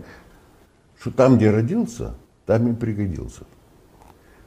що 1.00 1.12
там, 1.12 1.38
де 1.38 1.52
родився, 1.52 2.12
там 2.46 2.68
і 2.70 2.74
пригодився. 2.74 3.42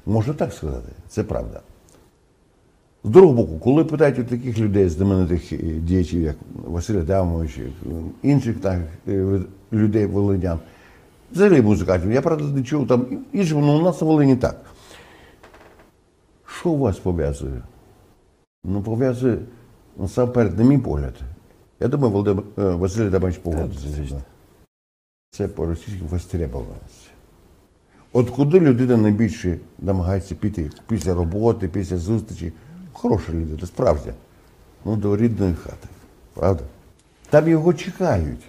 Можна 0.06 0.34
так 0.34 0.52
сказати, 0.52 0.88
це 1.08 1.22
правда. 1.22 1.60
З 3.04 3.10
другого 3.10 3.34
боку, 3.34 3.58
коли 3.58 3.84
питають 3.84 4.18
у 4.18 4.24
таких 4.24 4.58
людей, 4.58 4.88
знаменитих 4.88 5.52
е, 5.52 5.56
діячів, 5.56 6.22
як 6.22 6.36
Василь 6.66 7.00
Адамович, 7.00 7.58
інших 8.22 8.60
так, 8.60 8.80
е, 9.08 9.40
людей 9.72 10.06
волинян, 10.06 10.58
взагалі 11.34 11.62
музикантів, 11.62 12.12
я 12.12 12.22
правда 12.22 12.44
не 12.44 12.62
чув 12.62 12.88
там 12.88 13.24
іншим, 13.32 13.58
але 13.58 13.80
у 13.80 13.82
нас 13.82 14.00
на 14.00 14.06
Волині 14.06 14.36
так. 14.36 14.60
Що 16.46 16.72
вас 16.72 16.98
пов'язує? 16.98 17.62
Ну, 18.64 18.82
пов'язує 18.82 19.38
насамперед, 19.96 20.58
на 20.58 20.64
мій 20.64 20.78
погляд. 20.78 21.14
Я 21.80 21.88
думаю, 21.88 22.12
Володимир 22.12 22.44
е, 22.58 22.62
Василь 22.62 23.06
Адамович 23.06 23.38
погодиться 23.38 23.88
зі 23.88 24.00
мною. 24.00 24.22
Це 25.30 25.48
по-російськи 25.48 26.00
востребованість. 26.10 27.10
От 28.12 28.30
куди 28.30 28.60
людина 28.60 28.96
найбільше 28.96 29.58
намагається 29.78 30.34
піти 30.34 30.70
після 30.88 31.14
роботи, 31.14 31.68
після 31.68 31.96
зустрічі, 31.96 32.52
хороша 32.92 33.32
людина, 33.32 33.66
справжня. 33.66 34.12
Ну, 34.84 34.96
до 34.96 35.16
рідної 35.16 35.54
хати. 35.54 35.88
Правда? 36.34 36.62
Там 37.30 37.48
його 37.48 37.74
чекають. 37.74 38.40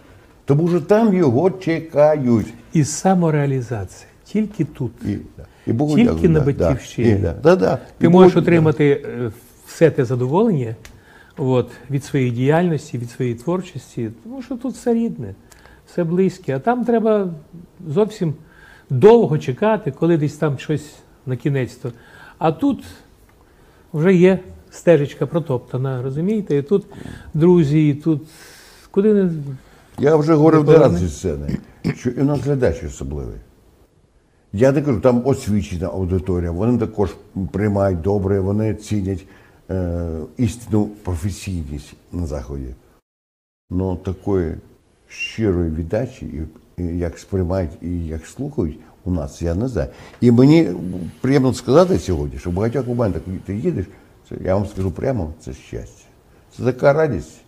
Тому 0.46 0.70
що 0.70 0.82
там 0.82 1.14
його 1.14 1.52
чекають. 1.52 2.54
І 2.74 2.84
самореалізація. 2.84 4.10
Тільки 4.26 4.66
тут. 4.66 4.92
І, 5.06 5.18
і 5.68 5.74
Богу 5.74 5.96
Тільки 5.96 6.10
дякую, 6.12 6.30
на 6.30 6.40
да, 6.40 6.46
батьківщині. 6.46 7.16
Да, 7.16 7.34
да, 7.34 7.34
да, 7.42 7.56
да. 7.56 7.78
Ти 7.98 8.06
І 8.06 8.10
можеш 8.10 8.34
Богу- 8.34 8.44
отримати 8.44 9.04
е, 9.06 9.32
все 9.68 9.92
те 9.92 10.06
задоволення 10.06 10.76
от, 11.38 11.72
від 11.92 12.04
своєї 12.04 12.32
діяльності, 12.32 12.98
від 12.98 13.12
своєї 13.12 13.36
творчості, 13.36 14.12
тому 14.24 14.42
що 14.42 14.56
тут 14.56 14.74
все 14.74 14.94
рідне, 14.94 15.36
все 15.88 16.04
близьке. 16.04 16.56
А 16.56 16.60
там 16.60 16.86
треба 16.86 17.30
зовсім 17.88 18.34
довго 18.90 19.38
чекати, 19.38 19.92
коли 19.92 20.18
десь 20.18 20.38
там 20.38 20.60
щось 20.60 20.94
на 21.26 21.36
кінець. 21.36 21.76
то. 21.76 21.92
А 22.38 22.52
тут 22.52 22.84
вже 23.94 24.14
є 24.16 24.40
стежечка 24.72 25.26
протоптана, 25.26 26.02
розумієте? 26.02 26.58
І 26.58 26.62
тут 26.62 26.86
друзі, 27.34 27.90
і 27.90 27.94
тут 27.94 28.22
куди 28.92 29.14
не. 29.14 29.30
Я 30.00 30.16
вже 30.16 30.34
говорив 30.34 30.66
не 30.66 30.78
раз 30.78 30.98
зі 30.98 31.10
сцени, 31.10 31.58
що 31.96 32.10
і 32.10 32.22
у 32.22 32.26
нас 32.26 32.40
глядач 32.40 32.84
особливий. 32.84 33.38
Я 34.54 34.72
не 34.72 34.82
кажу, 34.82 35.00
там 35.00 35.22
освічена 35.26 35.88
аудиторія, 35.88 36.52
вони 36.52 36.80
також 36.80 37.16
приймають 37.52 38.02
добре, 38.02 38.40
вони 38.40 38.76
цінять 38.76 39.26
е, 39.70 40.08
істинну 40.38 40.86
професійність 40.86 41.94
на 42.12 42.26
заході. 42.26 42.76
Ну 43.70 43.96
такої 43.96 44.56
щирої 45.08 45.72
віддачі, 45.72 46.26
і, 46.26 46.82
і 46.82 46.98
як 46.98 47.20
сприймають 47.20 47.72
і 47.82 48.06
як 48.06 48.26
слухають 48.26 48.80
у 49.06 49.12
нас, 49.12 49.42
я 49.42 49.56
не 49.56 49.68
знаю. 49.68 49.90
І 50.22 50.32
мені 50.32 50.72
приємно 51.22 51.54
сказати 51.54 52.00
сьогодні, 52.00 52.40
що 52.40 52.50
в 52.50 52.54
багатьох 52.54 52.88
моментах, 52.88 53.22
коли 53.26 53.38
ти 53.46 53.56
їдеш, 53.56 53.86
це, 54.30 54.36
я 54.44 54.56
вам 54.56 54.66
скажу 54.66 54.92
прямо, 54.92 55.34
це 55.40 55.54
щастя. 55.54 56.06
Це 56.58 56.64
така 56.64 56.94
радість, 56.94 57.42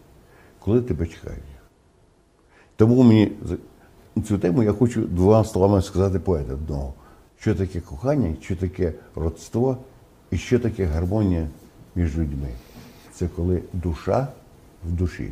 коли 0.60 0.82
тебе 0.82 1.08
чекають. 1.08 1.57
Тому 2.78 3.03
мені 3.03 3.32
цю 4.28 4.38
тему 4.38 4.63
я 4.63 4.73
хочу 4.73 5.01
двома 5.01 5.43
словами 5.43 5.82
сказати 5.82 6.19
поета 6.19 6.53
одного. 6.53 6.93
Що 7.39 7.55
таке 7.55 7.80
кохання, 7.80 8.34
що 8.41 8.55
таке 8.55 8.93
родство 9.15 9.78
і 10.32 10.38
що 10.38 10.59
таке 10.59 10.86
гармонія 10.86 11.47
між 11.95 12.17
людьми. 12.17 12.49
Це 13.13 13.28
коли 13.36 13.61
душа 13.73 14.28
в 14.89 14.91
душі. 14.91 15.32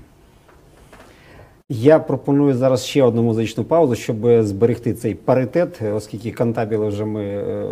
Я 1.69 1.99
пропоную 1.99 2.53
зараз 2.53 2.85
ще 2.85 3.03
одну 3.03 3.23
музичну 3.23 3.63
паузу, 3.63 3.95
щоб 3.95 4.43
зберегти 4.43 4.93
цей 4.93 5.15
паритет, 5.15 5.81
оскільки 5.81 6.31
кантабіли 6.31 6.87
вже 6.87 7.05
ми 7.05 7.23
е, 7.23 7.69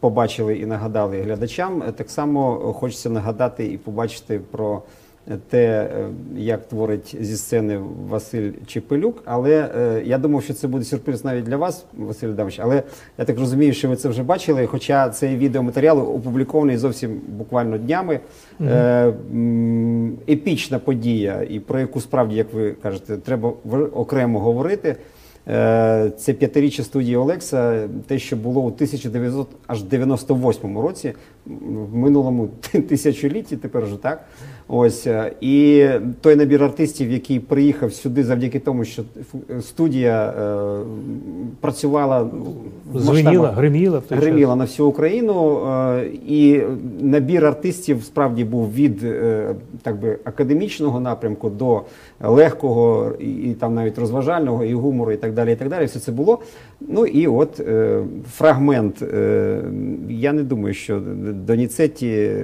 побачили 0.00 0.58
і 0.58 0.66
нагадали 0.66 1.22
глядачам. 1.22 1.82
Е, 1.82 1.92
Так 1.92 2.10
само 2.10 2.72
хочеться 2.72 3.10
нагадати 3.10 3.72
і 3.72 3.78
побачити 3.78 4.40
про 4.50 4.82
те, 5.48 5.58
е, 5.58 6.08
як 6.36 6.68
творить 6.68 7.16
зі 7.20 7.36
сцени 7.36 7.80
Василь 8.08 8.52
Чепелюк. 8.66 9.22
Але 9.24 9.70
е, 9.78 10.02
я 10.04 10.18
думав, 10.18 10.42
що 10.42 10.54
це 10.54 10.68
буде 10.68 10.84
сюрприз 10.84 11.24
навіть 11.24 11.44
для 11.44 11.56
вас, 11.56 11.84
Василь 11.96 12.28
Адамович. 12.28 12.58
Але 12.62 12.82
я 13.18 13.24
так 13.24 13.38
розумію, 13.38 13.72
що 13.72 13.88
ви 13.88 13.96
це 13.96 14.08
вже 14.08 14.22
бачили. 14.22 14.66
Хоча 14.66 15.10
цей 15.10 15.36
відеоматеріал 15.36 15.98
опублікований 15.98 16.76
зовсім 16.76 17.20
буквально 17.28 17.78
днями. 17.78 18.20
М, 18.60 20.18
епічна 20.28 20.78
подія, 20.78 21.46
і 21.50 21.60
про 21.60 21.80
яку 21.80 22.00
справді, 22.00 22.36
як 22.36 22.52
ви 22.52 22.72
кажете, 22.82 23.16
треба 23.16 23.52
окремо 23.94 24.40
говорити. 24.40 24.96
Е, 25.48 26.10
Це 26.16 26.32
п'ятиріччя 26.32 26.82
студії 26.82 27.16
Олекса, 27.16 27.88
те, 28.06 28.18
що 28.18 28.36
було 28.36 28.60
у 28.60 28.66
1998 28.66 30.78
році, 30.78 31.12
в 31.46 31.96
минулому 31.96 32.48
тисячолітті, 32.88 33.56
тепер 33.56 33.84
вже 33.84 33.96
так. 33.96 34.24
Ось 34.68 35.06
е, 35.06 35.32
і 35.40 35.86
той 36.20 36.36
набір 36.36 36.64
артистів, 36.64 37.10
який 37.10 37.40
приїхав 37.40 37.92
сюди 37.92 38.24
завдяки 38.24 38.58
тому, 38.58 38.84
що 38.84 39.02
студія 39.60 40.26
е, 40.26 40.58
працювала 41.60 42.30
в 42.92 43.00
Звеніла, 43.00 43.50
гриміла 43.50 44.02
гриміла 44.10 44.56
на 44.56 44.64
всю 44.64 44.88
Україну, 44.88 45.66
е, 45.66 46.06
і 46.28 46.62
набір 47.00 47.44
артистів 47.44 48.02
справді 48.04 48.44
був 48.44 48.72
від 48.72 49.04
е, 49.04 49.54
так 49.82 50.00
би 50.00 50.18
академічного 50.24 51.00
напрямку 51.00 51.50
до 51.50 51.82
легкого 52.22 53.12
і, 53.20 53.30
і 53.32 53.54
там 53.54 53.74
навіть 53.74 53.98
розважального, 53.98 54.64
і 54.64 54.74
гумору, 54.74 55.12
і 55.12 55.16
так 55.16 55.32
далі. 55.32 55.52
І 55.52 55.56
так 55.56 55.68
далі. 55.68 55.84
Все 55.84 56.00
це 56.00 56.12
було. 56.12 56.38
Ну 56.80 57.06
і 57.06 57.26
от 57.26 57.60
е, 57.60 58.02
фрагмент. 58.32 59.02
Е, 59.02 59.62
я 60.08 60.32
не 60.32 60.42
думаю, 60.42 60.74
що 60.74 61.02
Доніцетті 61.32 62.40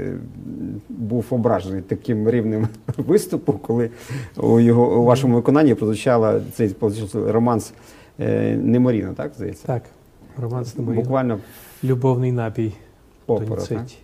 був 0.88 1.26
ображений 1.30 1.82
таким 1.82 2.30
рівнем 2.30 2.68
виступу, 2.96 3.52
коли 3.52 3.90
у 4.36 4.60
його 4.60 5.00
у 5.00 5.04
вашому 5.04 5.34
виконанні 5.34 5.74
прозвучала 5.74 6.40
цей 6.54 6.74
романс 7.14 7.72
е, 8.20 8.56
Неморіно, 8.56 9.14
так 9.16 9.32
здається? 9.36 9.66
Так, 9.66 9.82
Роман 10.42 10.64
Стамарін. 10.64 11.00
Буквально 11.02 11.38
Любовний 11.84 12.32
напій 12.32 12.72
опера. 13.26 13.46
так? 13.48 13.68
Доніцетті. 13.68 13.96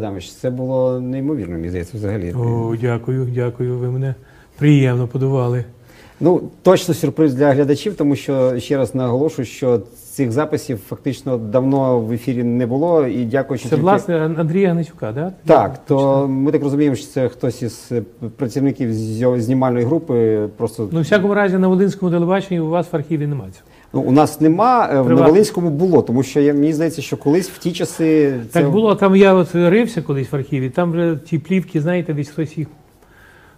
Адамович, 0.00 0.32
це 0.32 0.50
було 0.50 1.00
неймовірно, 1.00 1.54
мені 1.54 1.68
здається, 1.68 1.96
взагалі. 1.96 2.32
О, 2.32 2.76
дякую, 2.80 3.28
дякую. 3.34 3.78
Ви 3.78 3.90
мене 3.90 4.14
приємно 4.58 5.06
подували. 5.06 5.64
Ну, 6.22 6.40
точно 6.62 6.94
сюрприз 6.94 7.34
для 7.34 7.52
глядачів, 7.52 7.94
тому 7.96 8.16
що 8.16 8.58
ще 8.58 8.76
раз 8.76 8.94
наголошую, 8.94 9.46
що 9.46 9.80
цих 10.12 10.32
записів 10.32 10.78
фактично 10.88 11.36
давно 11.38 11.98
в 12.00 12.12
ефірі 12.12 12.44
не 12.44 12.66
було. 12.66 13.06
І 13.06 13.24
дякуючи 13.24 13.64
Це 13.64 13.68
тільки- 13.70 13.82
власне 13.82 14.18
Андрія 14.38 14.70
Гнатюка, 14.72 15.12
да? 15.12 15.32
Так, 15.46 15.78
то 15.86 16.28
ми 16.28 16.52
так 16.52 16.62
розуміємо, 16.62 16.96
що 16.96 17.06
це 17.06 17.28
хтось 17.28 17.62
із 17.62 17.88
е, 17.92 18.02
працівників 18.36 18.92
знімальної 19.40 19.84
групи. 19.84 20.48
Просто 20.56 20.88
Ну, 20.92 20.98
в 20.98 21.02
всякому 21.02 21.34
разі, 21.34 21.58
на 21.58 21.68
Волинському 21.68 22.12
телебаченні 22.12 22.60
у 22.60 22.68
вас 22.68 22.92
в 22.92 22.96
архіві 22.96 23.26
немає 23.26 23.52
цього. 23.52 23.64
Ну, 23.92 24.00
у 24.00 24.12
нас 24.12 24.40
нема, 24.40 24.88
е, 24.92 25.00
в 25.00 25.10
Новолинському 25.10 25.70
було, 25.70 26.02
тому 26.02 26.22
що 26.22 26.40
я, 26.40 26.54
мені 26.54 26.72
здається, 26.72 27.02
що 27.02 27.16
колись 27.16 27.50
в 27.50 27.58
ті 27.58 27.72
часи 27.72 28.34
це 28.52 28.60
Так 28.60 28.70
було, 28.70 28.94
там 28.94 29.16
я 29.16 29.34
от 29.34 29.54
рився 29.54 30.02
колись 30.02 30.32
в 30.32 30.36
архіві, 30.36 30.70
там 30.70 30.92
вже 30.92 31.18
ті 31.26 31.38
плівки, 31.38 31.80
знаєте, 31.80 32.14
десь 32.14 32.28
хтось 32.28 32.58
їх 32.58 32.68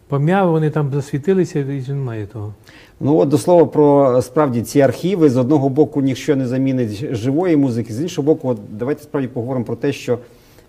пом'яв, 0.09 0.51
вони 0.51 0.71
там 0.71 0.91
засвітилися, 0.93 1.59
і 1.59 1.85
немає 1.89 2.27
того. 2.27 2.55
Ну 3.01 3.17
от 3.17 3.29
до 3.29 3.39
слова 3.39 3.67
про 3.67 4.23
справді 4.23 4.63
ці 4.63 4.81
архіви 4.81 5.31
з 5.31 5.37
одного 5.37 5.69
боку 5.69 6.01
ніщо 6.01 6.37
не 6.37 6.47
замінить 6.47 7.15
живої 7.15 7.57
музики, 7.57 7.93
з 7.93 8.03
іншого 8.03 8.27
боку, 8.27 8.49
от 8.49 8.59
давайте 8.71 9.03
справді 9.03 9.29
поговоримо 9.29 9.65
про 9.65 9.77
те, 9.77 9.93
що 9.93 10.19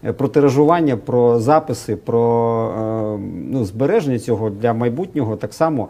е, 0.05 0.13
про 0.13 0.27
тиражування, 0.27 0.97
про 0.97 1.39
записи, 1.39 1.95
про 1.95 3.17
е, 3.17 3.19
ну, 3.51 3.65
збереження 3.65 4.19
цього 4.19 4.49
для 4.49 4.73
майбутнього 4.73 5.35
так 5.35 5.53
само. 5.53 5.87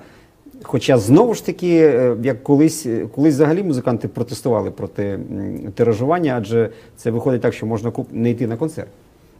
Хоча 0.63 0.97
знову 0.97 1.33
ж 1.33 1.45
таки, 1.45 1.77
е, 1.77 2.15
як 2.23 2.43
колись, 2.43 2.85
е, 2.85 3.07
колись 3.15 3.33
взагалі 3.33 3.63
музиканти 3.63 4.07
протестували 4.07 4.71
проти 4.71 5.19
тиражування, 5.75 6.35
адже 6.37 6.69
це 6.97 7.11
виходить 7.11 7.41
так, 7.41 7.53
що 7.53 7.65
можна 7.65 7.91
куп... 7.91 8.07
не 8.11 8.29
йти 8.29 8.47
на 8.47 8.57
концерт. 8.57 8.89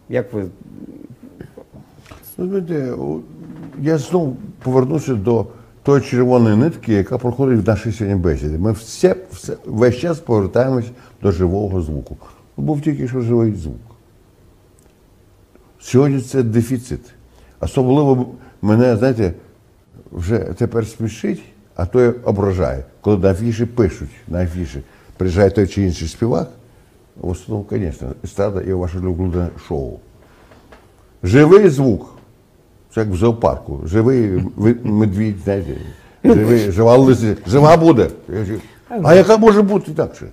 Як 0.08 0.32
ви 0.32 0.44
Ну, 2.38 2.48
знаєте, 2.48 2.94
я 3.80 3.98
знову 3.98 4.36
повернуся 4.62 5.14
до 5.14 5.46
тої 5.82 6.02
червоної 6.02 6.56
нитки, 6.56 6.92
яка 6.92 7.18
проходить 7.18 7.64
в 7.64 7.68
нашій 7.68 7.92
сьогодні 7.92 8.20
бесіді. 8.20 8.58
Ми 8.58 8.72
все, 8.72 9.16
все, 9.32 9.56
весь 9.66 9.96
час 9.96 10.20
повертаємось 10.20 10.86
до 11.22 11.32
живого 11.32 11.82
звуку. 11.82 12.16
був 12.56 12.80
тільки 12.80 13.08
що 13.08 13.20
живий 13.20 13.54
звук. 13.54 13.80
Сьогодні 15.80 16.20
це 16.20 16.42
дефіцит. 16.42 17.00
Особливо 17.60 18.26
мене, 18.62 18.96
знаєте, 18.96 19.32
вже 20.14 20.38
тепер 20.38 20.86
смішить, 20.86 21.42
а 21.76 21.86
то 21.86 22.14
ображає. 22.24 22.84
Коли 23.00 23.18
на 23.18 23.30
афіші 23.30 23.66
пишуть, 23.66 24.10
на 24.28 24.42
афіші 24.42 24.82
приїжджає 25.16 25.50
той 25.50 25.66
чи 25.66 25.82
інший 25.82 26.08
співак, 26.08 26.50
в 27.20 27.28
основному, 27.28 27.66
звісно, 27.70 28.08
естрада 28.24 28.60
і 28.60 28.72
ваше 28.72 28.98
улюблене 28.98 29.48
шоу. 29.68 29.98
Живий 31.22 31.68
звук. 31.68 32.14
Це 32.94 33.00
як 33.00 33.10
в 33.10 33.14
зоопарку. 33.14 33.80
Живий 33.84 34.44
медвідь, 34.82 35.38
знаєте, 35.44 35.76
живий, 36.24 36.70
жива 36.70 36.96
лиси, 36.96 37.36
жива 37.46 37.76
буде. 37.76 38.10
А 39.02 39.14
яка 39.14 39.36
може 39.36 39.62
бути 39.62 39.90
інакше? 39.90 40.26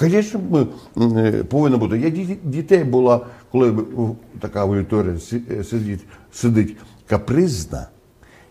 Звісно, 0.00 0.66
е, 1.16 1.32
повинно 1.32 1.78
бути. 1.78 1.98
Я 1.98 2.10
дітей 2.44 2.84
була, 2.84 3.26
коли 3.52 3.74
така 4.40 4.60
аудиторія 4.60 5.14
е, 5.50 5.64
сидить, 5.64 6.04
сидить 6.32 6.76
капризна. 7.06 7.86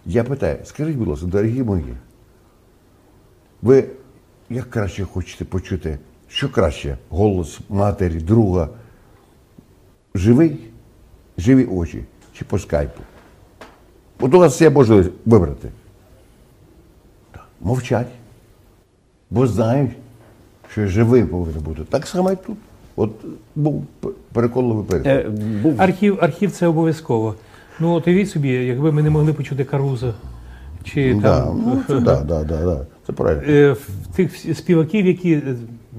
Я 0.06 0.24
питаю, 0.24 0.58
скажіть, 0.64 0.96
будь 0.96 1.08
ласка, 1.08 1.26
дорогі 1.26 1.64
мої, 1.64 1.96
ви 3.62 3.90
як 4.50 4.70
краще 4.70 5.06
хочете 5.06 5.46
почути? 5.46 6.00
Що 6.28 6.50
краще? 6.50 6.98
Голос 7.10 7.60
матері, 7.70 8.20
друга? 8.20 8.70
Живий? 10.16 10.58
Живі 11.38 11.66
очі 11.66 12.04
чи 12.34 12.46
по 12.46 12.60
скайпу? 12.60 13.02
От 14.20 14.34
у 14.34 14.40
вас 14.40 14.62
є 14.62 14.70
можливість 14.70 15.12
вибрати. 15.26 15.72
Мовчать. 17.62 18.08
Бо 19.30 19.48
знають, 19.48 19.92
що 20.72 20.88
живий 20.88 21.24
повинен 21.24 21.62
бути. 21.62 21.84
Так 21.84 22.08
само 22.08 22.32
і 22.32 22.36
тут. 22.36 22.58
От 22.96 23.12
був 23.56 23.86
переконливий 24.34 24.86
переклад. 24.86 25.26
Е, 25.26 25.30
був 25.64 25.82
Архів, 25.82 26.18
архів 26.22 26.52
це 26.52 26.68
обов'язково. 26.68 27.36
Ну, 27.80 27.94
от 27.94 28.08
уявіть 28.08 28.30
собі, 28.30 28.50
якби 28.50 28.92
ми 28.92 29.04
не 29.04 29.10
могли 29.10 29.34
почути 29.34 29.64
Каруза 29.64 30.14
чи 30.84 31.14
да, 31.14 31.42
там 31.42 31.64
ну, 31.66 31.82
це, 31.88 32.00
да, 32.00 32.22
да, 32.22 32.44
да, 32.44 32.66
да. 32.66 32.86
це 33.08 33.14
правильно. 33.14 33.42
е, 33.54 33.72
в 33.72 33.88
тих 34.16 34.58
співаків, 34.58 35.06
які 35.06 35.34
е, 35.34 35.42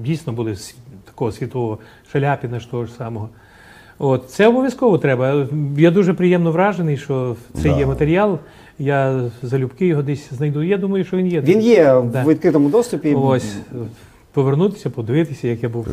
дійсно 0.03 0.33
були 0.33 0.55
з 0.55 0.75
такого 1.05 1.31
світового 1.31 1.77
Шаляпіна 2.11 2.59
ж 2.59 2.71
того 2.71 2.85
ж 2.85 2.91
самого. 2.93 3.29
От, 3.99 4.29
це 4.29 4.47
обов'язково 4.47 4.97
треба. 4.97 5.47
Я 5.77 5.91
дуже 5.91 6.13
приємно 6.13 6.51
вражений, 6.51 6.97
що 6.97 7.35
це 7.53 7.69
Да. 7.69 7.77
є 7.77 7.85
матеріал. 7.85 8.39
Я 8.79 9.21
залюбки 9.43 9.85
його 9.87 10.01
десь 10.03 10.33
знайду. 10.33 10.63
Я 10.63 10.77
думаю, 10.77 11.05
що 11.05 11.17
він 11.17 11.27
є. 11.27 11.41
він 11.41 11.61
є 11.61 11.83
Да. 11.85 12.23
в 12.23 12.29
відкритому 12.29 12.69
доступі. 12.69 13.13
Ось 13.15 13.55
повернутися, 14.33 14.89
подивитися, 14.89 15.47
як 15.47 15.63
я 15.63 15.69
був 15.69 15.87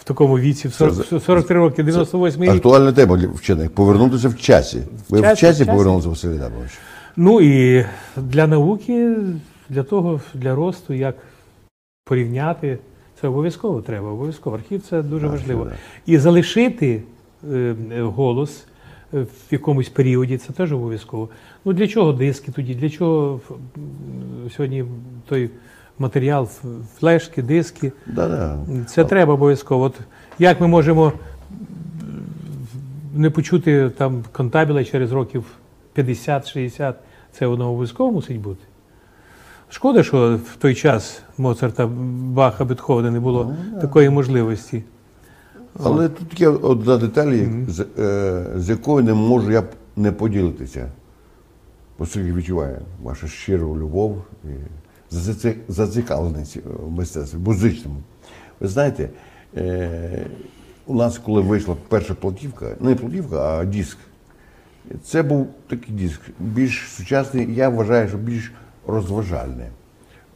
в 0.00 0.04
такому 0.04 0.38
віці, 0.38 0.68
в 0.68 0.72
40, 0.72 1.22
43 1.24 1.56
роки, 1.56 1.82
98 1.82 2.42
рік. 2.42 2.50
Актуальна 2.50 2.92
тема 2.92 3.16
для 3.16 3.28
вчених. 3.28 3.70
Повернутися 3.70 4.28
в 4.28 4.36
часі. 4.36 4.82
Ви 5.08 5.18
в 5.18 5.22
часі, 5.22 5.34
в 5.34 5.38
часі. 5.38 5.64
повернулися, 5.64 6.08
Василь 6.08 6.30
Адамович? 6.30 6.78
Ну 7.16 7.40
і 7.40 7.86
для 8.16 8.46
науки, 8.46 9.16
для 9.68 9.82
того, 9.82 10.20
для 10.34 10.54
росту, 10.54 10.94
як 10.94 11.14
порівняти, 12.04 12.78
це 13.20 13.28
обов'язково 13.28 13.82
треба. 13.82 14.10
Обов'язково. 14.10 14.56
Архів 14.56 14.82
це 14.82 15.02
дуже 15.02 15.26
важливо. 15.26 15.64
да. 15.64 15.72
І 16.06 16.18
залишити 16.18 17.02
е, 17.52 17.74
е, 17.92 18.02
голос 18.02 18.64
е, 19.14 19.20
в 19.20 19.28
якомусь 19.50 19.88
періоді, 19.88 20.38
це 20.38 20.52
теж 20.52 20.72
обов'язково. 20.72 21.28
Ну 21.64 21.72
для 21.72 21.86
чого 21.86 22.12
диски 22.12 22.52
тоді? 22.52 22.74
Для 22.74 22.90
чого 22.90 23.40
сьогодні 24.56 24.84
той 25.28 25.50
матеріал, 26.00 26.48
флешки, 26.98 27.42
диски? 27.42 27.92
Да, 28.06 28.28
да. 28.28 28.58
Це 28.84 29.04
треба 29.04 29.34
обов'язково. 29.34 29.84
От 29.84 29.94
як 30.38 30.60
ми 30.60 30.66
можемо 30.66 31.12
не 33.14 33.30
почути 33.30 33.90
там 33.90 34.24
контабіла 34.32 34.84
через 34.84 35.12
років 35.12 35.44
50-60, 35.96 36.94
це 37.32 37.46
воно 37.46 37.70
обов'язково 37.70 38.12
мусить 38.12 38.40
бути. 38.40 38.64
Шкода, 39.68 40.02
що 40.02 40.38
в 40.52 40.56
той 40.56 40.74
час 40.74 41.22
Моцарта, 41.38 41.86
Баха, 41.86 42.64
Бетховена 42.64 43.10
не 43.10 43.20
було 43.20 43.54
такої 43.80 44.10
можливості. 44.10 44.82
Але 45.84 46.08
тут 46.08 46.40
є 46.40 46.48
одна 46.48 46.96
деталь, 46.96 47.32
як- 47.32 47.70
з, 47.70 47.86
е, 47.98 48.46
з 48.56 48.68
якою 48.68 49.04
не 49.04 49.14
можу 49.14 49.50
я 49.50 49.62
не 49.96 50.12
поділитися. 50.12 50.88
Оскільки 51.98 52.32
відчуваю 52.32 52.78
вашу 53.02 53.28
щиру 53.28 53.76
любов 53.78 54.22
і 54.44 54.48
зацікавленість 55.68 56.56
в 56.64 56.90
мистецтві, 56.90 57.38
музичному. 57.38 57.96
Ви 58.60 58.68
знаєте, 58.68 59.10
е, 59.56 60.26
у 60.86 60.94
нас, 60.94 61.18
коли 61.18 61.42
вийшла 61.42 61.76
перша 61.88 62.14
платівка, 62.14 62.76
не 62.80 62.94
платівка, 62.94 63.58
а 63.58 63.64
диск, 63.64 63.98
це 65.04 65.22
був 65.22 65.48
такий 65.68 65.94
диск, 65.94 66.20
більш 66.38 66.88
сучасний, 66.88 67.54
я 67.54 67.68
вважаю, 67.68 68.08
що 68.08 68.18
більш 68.18 68.52
розважальний. 68.86 69.66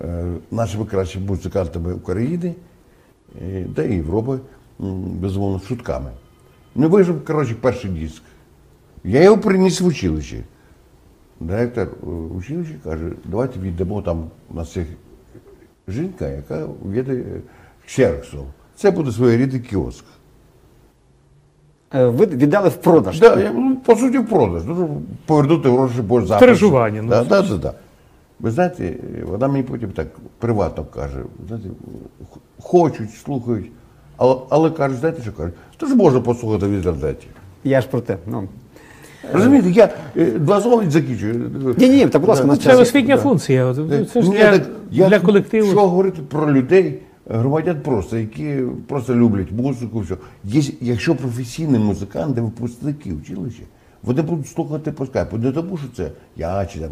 Е, 0.01 0.25
Нашими 0.51 0.85
кращими 0.85 1.27
музикантами 1.27 1.93
України 1.93 2.55
е, 3.43 3.67
та 3.75 3.83
Європи, 3.83 4.39
безумовно, 4.79 5.61
шутками. 5.69 6.11
Не 6.75 6.87
вийшов, 6.87 7.25
коротше, 7.25 7.55
перший 7.61 7.91
диск. 7.91 8.23
Я 9.05 9.23
його 9.23 9.39
приніс 9.39 9.81
в 9.81 9.87
училище. 9.87 10.45
Директор 11.41 11.89
е, 12.03 12.07
училища 12.07 12.75
каже, 12.85 13.13
давайте 13.25 13.61
віддамо 13.61 14.03
там 14.03 14.25
нас 14.51 14.77
є 14.77 14.87
жінка, 15.89 16.29
яка 16.29 16.67
веде 16.83 17.25
ксероксом. 17.87 18.47
Це 18.77 18.91
буде 18.91 19.13
своєрідний 19.13 19.61
кіоск. 19.61 20.05
Е, 21.95 22.07
Ви 22.07 22.27
віддали 22.27 22.69
в 22.69 22.77
продаж. 22.77 23.21
Да, 23.21 23.41
я, 23.41 23.53
ну, 23.53 23.77
по 23.77 23.97
суті, 23.97 24.19
в 24.19 24.29
продаж. 24.29 24.63
Ну, 24.67 25.03
повернути 25.27 25.71
гроші 25.71 26.03
по 26.09 26.21
запису. 26.21 26.41
Тиражування, 26.41 27.03
ну. 27.03 27.09
Да, 27.09 27.25
да, 27.25 27.43
да, 27.43 27.57
да. 27.57 27.75
Ви 28.41 28.51
знаєте, 28.51 28.95
вона 29.23 29.49
мені 29.49 29.63
потім 29.63 29.91
так 29.91 30.09
приватно 30.39 30.85
каже, 30.85 31.23
знаєте, 31.49 31.69
хочуть, 32.63 33.15
слухають, 33.15 33.71
але, 34.17 34.37
але 34.49 34.71
кажуть, 34.71 34.99
знаєте, 34.99 35.23
що 35.23 35.33
кажуть? 35.33 35.55
То 35.77 35.87
ж 35.87 35.95
можна 35.95 36.21
послухати 36.21 36.67
в 36.67 36.71
інтернеті. 36.71 37.27
Я 37.65 37.81
ж 37.81 37.89
про 37.89 38.01
те. 38.01 38.17
Ну. 38.27 38.49
Розумієте, 39.33 39.71
я 39.71 39.89
е, 40.17 40.25
два 40.25 40.61
слова 40.61 40.91
закінчую. 40.91 41.51
Ні, 41.79 41.89
ні, 41.89 42.07
та 42.07 42.19
будь 42.19 42.29
ласка, 42.29 42.47
на 42.47 42.57
Це 42.57 42.63
час. 42.63 42.81
освітня 42.81 43.17
функція. 43.17 43.65
От, 43.65 43.77
ну, 43.77 44.05
Це 44.05 44.23
ж 44.23 44.29
Ні, 44.29 44.37
для, 44.37 44.59
так 44.59 44.69
я 44.91 45.09
для 45.09 45.19
тут 45.19 45.27
колективу. 45.27 45.71
Що 45.71 45.89
говорити 45.89 46.23
про 46.29 46.53
людей, 46.53 46.99
громадян 47.29 47.81
просто, 47.81 48.19
які 48.19 48.59
просто 48.89 49.15
люблять 49.15 49.53
музику, 49.53 50.01
все. 50.01 50.17
Є, 50.45 50.63
якщо 50.81 51.15
професійні 51.15 51.79
музиканти, 51.79 52.41
випускники 52.41 53.13
училища, 53.13 53.63
вони 54.03 54.23
будуть 54.23 54.49
слухати 54.49 54.93
по 54.93 55.07
скайпу. 55.07 55.37
Не 55.37 55.53
тому, 55.53 55.77
що 55.77 55.87
це 55.97 56.11
я 56.37 56.67
чи 56.67 56.79
там. 56.79 56.91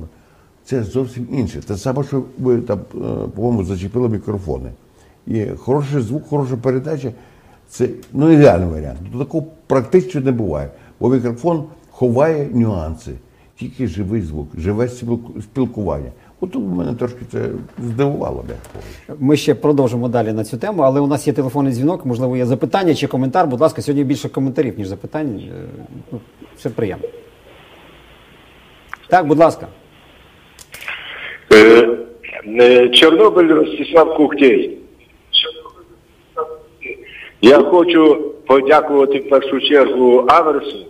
Це 0.65 0.83
зовсім 0.83 1.29
інше. 1.33 1.61
Те 1.67 1.77
саме, 1.77 2.05
що 2.05 2.23
ви 2.39 2.59
там, 2.59 2.79
е, 2.95 2.99
по-моєму, 3.35 3.65
зачепили 3.65 4.09
мікрофони. 4.09 4.71
І 5.27 5.47
хороший 5.59 6.01
звук, 6.01 6.27
хороша 6.29 6.57
передача 6.57 7.13
це 7.69 7.89
ну, 8.13 8.31
ідеальний 8.31 8.69
варіант. 8.69 8.99
Такого 9.19 9.47
практично 9.67 10.21
не 10.21 10.33
буває. 10.33 10.71
Бо 11.01 11.09
мікрофон 11.09 11.65
ховає 11.93 12.49
нюанси, 12.53 13.11
тільки 13.57 13.87
живий 13.87 14.21
звук, 14.23 14.49
живе 14.59 14.89
спілку- 14.89 15.43
спілкування. 15.43 16.11
От 16.41 16.55
мене 16.55 16.95
трошки 16.95 17.19
це 17.33 17.39
здивувало. 17.79 18.45
м'яко. 18.49 19.19
Ми 19.21 19.37
ще 19.37 19.55
продовжимо 19.55 20.09
далі 20.09 20.33
на 20.33 20.45
цю 20.45 20.57
тему, 20.59 20.83
але 20.83 21.01
у 21.01 21.07
нас 21.07 21.27
є 21.27 21.33
телефонний 21.33 21.73
дзвінок, 21.73 22.07
можливо, 22.07 22.37
є 22.37 22.47
запитання 22.47 22.95
чи 22.95 23.07
коментар. 23.07 23.47
Будь 23.47 23.61
ласка, 23.61 23.83
сьогодні 23.83 24.05
більше 24.05 24.29
коментарів, 24.29 24.79
ніж 24.79 24.87
запитань. 24.89 25.41
Е, 25.41 25.53
ну, 26.13 26.21
Все 26.57 26.71
приємно. 26.71 27.09
Так, 29.09 29.27
будь 29.27 29.39
ласка. 29.39 29.67
Е, 31.53 32.89
Чорнобиль 32.89 33.49
Ростислав 33.49 34.17
Кухтєй. 34.17 34.79
Я 37.43 37.59
хочу 37.59 38.33
подякувати 38.47 39.19
в 39.19 39.29
першу 39.29 39.61
чергу 39.61 40.25
Аверсу 40.29 40.87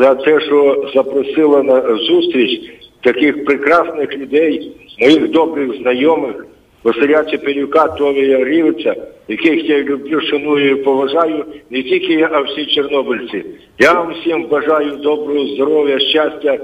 за 0.00 0.14
те, 0.14 0.40
що 0.40 0.84
запросила 0.94 1.62
на 1.62 1.96
зустріч 1.96 2.60
таких 3.00 3.44
прекрасних 3.44 4.18
людей, 4.18 4.72
моїх 5.00 5.30
добрих 5.30 5.76
знайомих, 5.82 6.46
Василя 6.84 7.22
Цепелюка, 7.22 7.88
Товія 7.88 8.44
Рівця, 8.44 8.96
яких 9.28 9.68
я 9.68 9.82
люблю, 9.82 10.20
шаную 10.20 10.70
і 10.70 10.74
поважаю, 10.74 11.44
не 11.70 11.82
тільки 11.82 12.12
я, 12.12 12.28
а 12.32 12.40
всі 12.40 12.66
чорнобильці. 12.66 13.44
Я 13.78 13.92
вам 13.92 14.14
всім 14.14 14.46
бажаю 14.46 14.96
доброго 14.96 15.46
здоров'я, 15.46 15.98
щастя, 15.98 16.58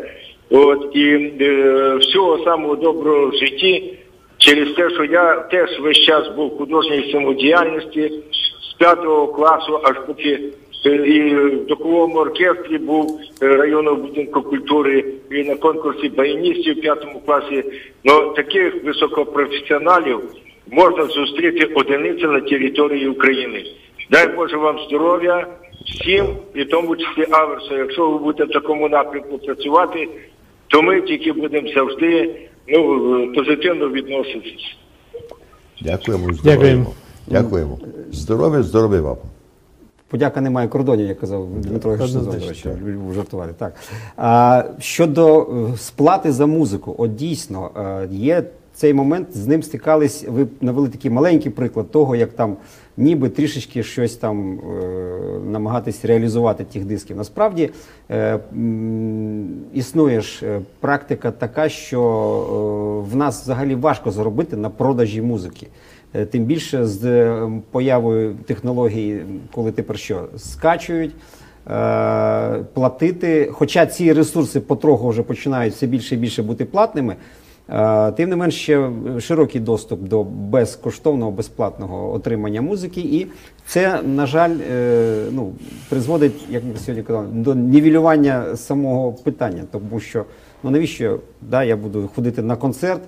от 0.50 0.96
і 0.96 1.32
е, 1.40 1.96
всього 2.00 2.44
самого 2.44 2.76
доброго 2.76 3.26
в 3.26 3.34
житті. 3.34 3.94
Через 4.38 4.72
те, 4.72 4.90
що 4.90 5.04
я 5.04 5.34
теж 5.34 5.80
весь 5.80 6.00
час 6.00 6.28
був 6.36 6.58
художній 6.58 7.12
самодіяльності 7.12 8.12
з 8.62 8.74
п'ятого 8.78 9.26
класу, 9.26 9.80
аж 9.82 9.96
поки 10.06 10.40
і 10.91 11.35
в 11.35 11.66
духовому 11.66 12.14
оркестрі 12.14 12.78
був 12.78 13.20
е, 13.43 13.57
районного 13.57 13.97
будинку 13.97 14.43
культури 14.43 15.05
і 15.30 15.43
на 15.45 15.57
конкурсі 15.57 16.09
баяністів 16.09 16.78
в 16.78 16.80
п'ятому 16.80 17.20
класі. 17.26 17.64
Ну 18.05 18.32
таких 18.37 18.85
високопрофесіоналів 18.85 20.20
можна 20.70 21.05
зустріти 21.05 21.64
одиниці 21.64 22.26
на 22.26 22.41
території 22.41 23.09
України. 23.09 23.64
Дай 24.11 24.37
Боже 24.37 24.57
вам 24.57 24.78
здоров'я 24.89 25.47
всім, 25.87 26.26
і 26.55 26.62
в 26.62 26.68
тому 26.68 26.97
числі 26.97 27.26
Аверсу. 27.30 27.76
Якщо 27.76 28.11
ви 28.11 28.18
будете 28.18 28.45
в 28.45 28.53
такому 28.53 28.89
напрямку 28.89 29.39
працювати, 29.39 30.09
то 30.68 30.82
ми 30.82 31.01
тільки 31.01 31.32
будемо 31.32 31.68
завжди 31.74 32.35
ну, 32.68 33.32
позитивно 33.35 33.89
відноситись. 33.89 34.76
Дякуємо. 35.80 36.30
Дякуємо. 36.45 36.95
Дякуємо. 37.26 37.78
Дякуємо. 37.78 37.78
Здоров'я, 38.12 38.62
здоров'я 38.62 39.01
вам. 39.01 39.16
Подяка 40.14 40.40
немає 40.40 40.68
кордонів, 40.68 41.06
як 41.06 41.20
казав 41.20 41.48
Дмитро 41.60 41.92
Однозначно. 41.92 42.72
Жартувати. 43.14 43.54
Так. 43.58 43.74
А, 44.16 44.64
щодо 44.78 45.42
е, 45.42 45.76
сплати 45.76 46.32
за 46.32 46.46
музику, 46.46 46.94
от 46.98 47.14
дійсно 47.14 47.70
е, 47.76 48.08
є 48.10 48.44
цей 48.74 48.94
момент, 48.94 49.36
з 49.36 49.46
ним 49.46 49.62
стикались. 49.62 50.24
Ви 50.28 50.46
навели 50.60 50.88
такий 50.88 51.10
маленький 51.10 51.50
приклад 51.50 51.90
того, 51.90 52.16
як 52.16 52.32
там 52.32 52.56
ніби 52.96 53.28
трішечки 53.28 53.82
щось 53.82 54.16
там 54.16 54.58
е, 54.58 54.84
намагатись 55.50 56.04
реалізувати 56.04 56.64
тих 56.64 56.84
дисків. 56.84 57.16
Насправді 57.16 57.70
е, 58.10 58.38
існує 59.72 60.20
ж 60.20 60.46
е, 60.46 60.60
практика 60.80 61.30
така, 61.30 61.68
що 61.68 62.00
е, 62.00 63.10
в 63.10 63.16
нас 63.16 63.42
взагалі 63.42 63.74
важко 63.74 64.10
заробити 64.10 64.56
на 64.56 64.70
продажі 64.70 65.22
музики. 65.22 65.66
Е, 66.14 66.26
Тим 66.26 66.44
більше 66.44 66.86
з 66.86 67.04
е, 67.04 67.50
появою 67.70 68.34
технологій, 68.46 69.20
коли 69.54 69.72
тепер 69.72 69.98
що 69.98 70.28
скачують, 70.36 71.10
е, 71.70 72.64
платити. 72.74 73.48
Хоча 73.52 73.86
ці 73.86 74.12
ресурси 74.12 74.60
потроху 74.60 75.08
вже 75.08 75.22
починають 75.22 75.74
все 75.74 75.86
більше 75.86 76.14
і 76.14 76.18
більше 76.18 76.42
бути 76.42 76.64
платними, 76.64 77.16
тим 78.16 78.28
не 78.28 78.36
менш 78.36 78.54
ще 78.54 78.90
широкий 79.20 79.60
доступ 79.60 80.00
до 80.00 80.24
безкоштовного, 80.24 81.30
безплатного 81.30 82.12
отримання 82.12 82.62
музики. 82.62 83.00
І 83.00 83.26
це, 83.66 84.02
на 84.02 84.26
жаль, 84.26 84.56
ну, 85.32 85.52
призводить, 85.88 86.32
як 86.50 86.64
ми 86.64 86.76
сьогодні 86.76 87.02
казали, 87.02 87.26
до 87.32 87.54
нівелювання 87.54 88.56
самого 88.56 89.12
питання, 89.12 89.62
тому 89.72 90.00
що. 90.00 90.24
Ну 90.64 90.70
навіщо 90.70 91.20
да, 91.42 91.64
я 91.64 91.76
буду 91.76 92.10
ходити 92.14 92.42
на 92.42 92.56
концерт, 92.56 93.02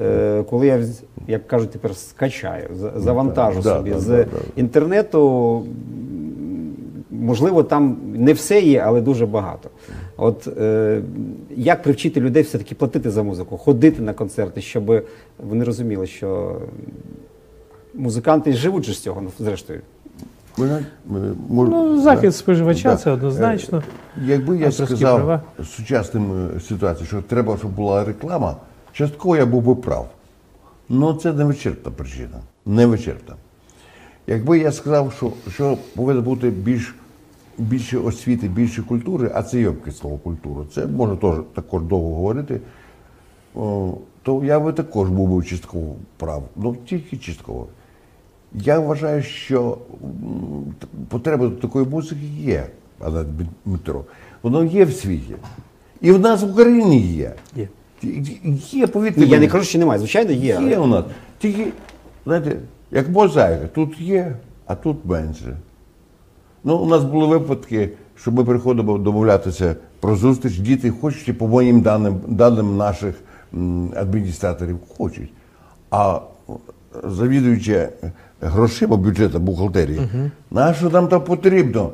е, 0.00 0.42
коли 0.50 0.66
я, 0.66 0.84
як 1.28 1.46
кажуть, 1.46 1.70
тепер 1.70 1.96
скачаю, 1.96 2.68
завантажу 2.96 3.62
да, 3.62 3.76
собі 3.76 3.90
да, 3.90 4.00
з 4.00 4.06
да, 4.06 4.16
да. 4.16 4.26
інтернету. 4.56 5.62
Можливо, 7.10 7.62
там 7.62 7.96
не 8.14 8.32
все 8.32 8.60
є, 8.60 8.82
але 8.86 9.00
дуже 9.00 9.26
багато. 9.26 9.70
От 10.16 10.48
е, 10.58 11.02
як 11.56 11.82
привчити 11.82 12.20
людей 12.20 12.42
все-таки 12.42 12.74
платити 12.74 13.10
за 13.10 13.22
музику, 13.22 13.56
ходити 13.56 14.02
на 14.02 14.12
концерти, 14.12 14.60
щоб 14.60 15.04
вони 15.38 15.64
розуміли, 15.64 16.06
що 16.06 16.56
музиканти 17.94 18.52
живуть 18.52 18.84
же 18.84 18.92
з 18.92 18.98
цього, 18.98 19.20
ну, 19.20 19.30
зрештою. 19.38 19.80
Е, 20.58 20.84
мож- 21.48 21.68
Ну, 21.68 22.00
захист 22.00 22.38
споживача 22.38 22.90
Да. 22.90 22.96
це 22.96 23.10
однозначно. 23.10 23.78
Е, 23.78 24.20
Якби 24.26 24.58
я 24.58 24.66
Авторські 24.66 24.96
сказав 24.96 25.16
права. 25.16 25.42
сучасним 25.76 26.48
е, 26.56 26.60
ситуаціям, 26.60 27.06
що 27.06 27.22
треба, 27.22 27.56
щоб 27.58 27.70
була 27.70 28.04
реклама, 28.04 28.56
частково 28.92 29.36
я 29.36 29.46
був 29.46 29.62
би 29.62 29.74
прав. 29.74 30.08
Ну 30.88 31.14
це 31.14 31.32
не 31.32 31.44
вичерпна 31.44 31.92
причина. 31.92 32.40
Не 32.66 32.86
вичерпна. 32.86 33.34
Якби 34.26 34.58
я 34.58 34.72
сказав, 34.72 35.12
що, 35.16 35.32
що 35.50 35.78
повинно 35.96 36.22
бути 36.22 36.50
більш, 36.50 36.94
більше 37.58 37.98
освіти, 37.98 38.48
більше 38.48 38.82
культури, 38.82 39.30
а 39.34 39.42
це 39.42 39.60
йомке 39.60 39.92
слово 39.92 40.16
культура, 40.16 40.64
це 40.74 40.86
можна 40.86 41.16
теж 41.16 41.34
також 41.54 41.82
довго 41.82 42.14
говорити, 42.14 42.60
о, 43.54 43.92
то 44.22 44.44
я 44.44 44.60
би 44.60 44.72
також 44.72 45.08
був 45.08 45.28
би 45.38 45.44
частково 45.44 45.94
прав. 46.16 46.42
Ну 46.56 46.76
тільки 46.86 47.16
частково. 47.16 47.66
Я 48.54 48.78
вважаю, 48.78 49.22
що 49.22 49.78
потреба 51.08 51.48
до 51.48 51.56
такої 51.56 51.86
музики 51.86 52.26
є, 52.38 52.66
пане 52.98 53.24
Дмитро. 53.64 54.04
Воно 54.42 54.64
є 54.64 54.84
в 54.84 54.92
світі. 54.92 55.34
І 56.00 56.12
в 56.12 56.20
нас 56.20 56.42
в 56.42 56.50
Україні 56.50 57.00
є. 57.00 57.34
Є. 57.56 57.68
Є, 58.72 58.86
повірте. 58.86 59.20
Ні, 59.20 59.26
я 59.26 59.40
не 59.40 59.48
кажу, 59.48 59.64
що 59.64 59.78
немає. 59.78 59.98
Звичайно, 59.98 60.32
є. 60.32 60.60
Є 60.68 60.78
у 60.78 60.86
нас. 60.86 61.04
Тільки, 61.38 61.66
знаєте, 62.24 62.56
як 62.90 63.08
мозаїка, 63.08 63.66
тут 63.66 64.00
є, 64.00 64.36
а 64.66 64.74
тут 64.74 64.96
менше. 65.04 65.56
Ну, 66.64 66.76
у 66.76 66.86
нас 66.86 67.04
були 67.04 67.26
випадки, 67.26 67.90
що 68.16 68.32
ми 68.32 68.44
приходимо 68.44 68.98
домовлятися 68.98 69.76
про 70.00 70.16
зустріч, 70.16 70.58
діти 70.58 70.90
хочуть, 70.90 71.38
по 71.38 71.48
моїм 71.48 71.80
даним, 71.80 72.20
даним 72.26 72.76
наших 72.76 73.14
адміністраторів, 73.96 74.78
хочуть. 74.96 75.30
А 75.90 76.20
завідуючи 77.04 77.88
грошима 78.42 78.96
бюджету 78.96 79.38
бухгалтерії, 79.38 80.00
на 80.50 80.74
що 80.74 80.90
нам 80.90 81.08
там 81.08 81.20
потрібно? 81.24 81.90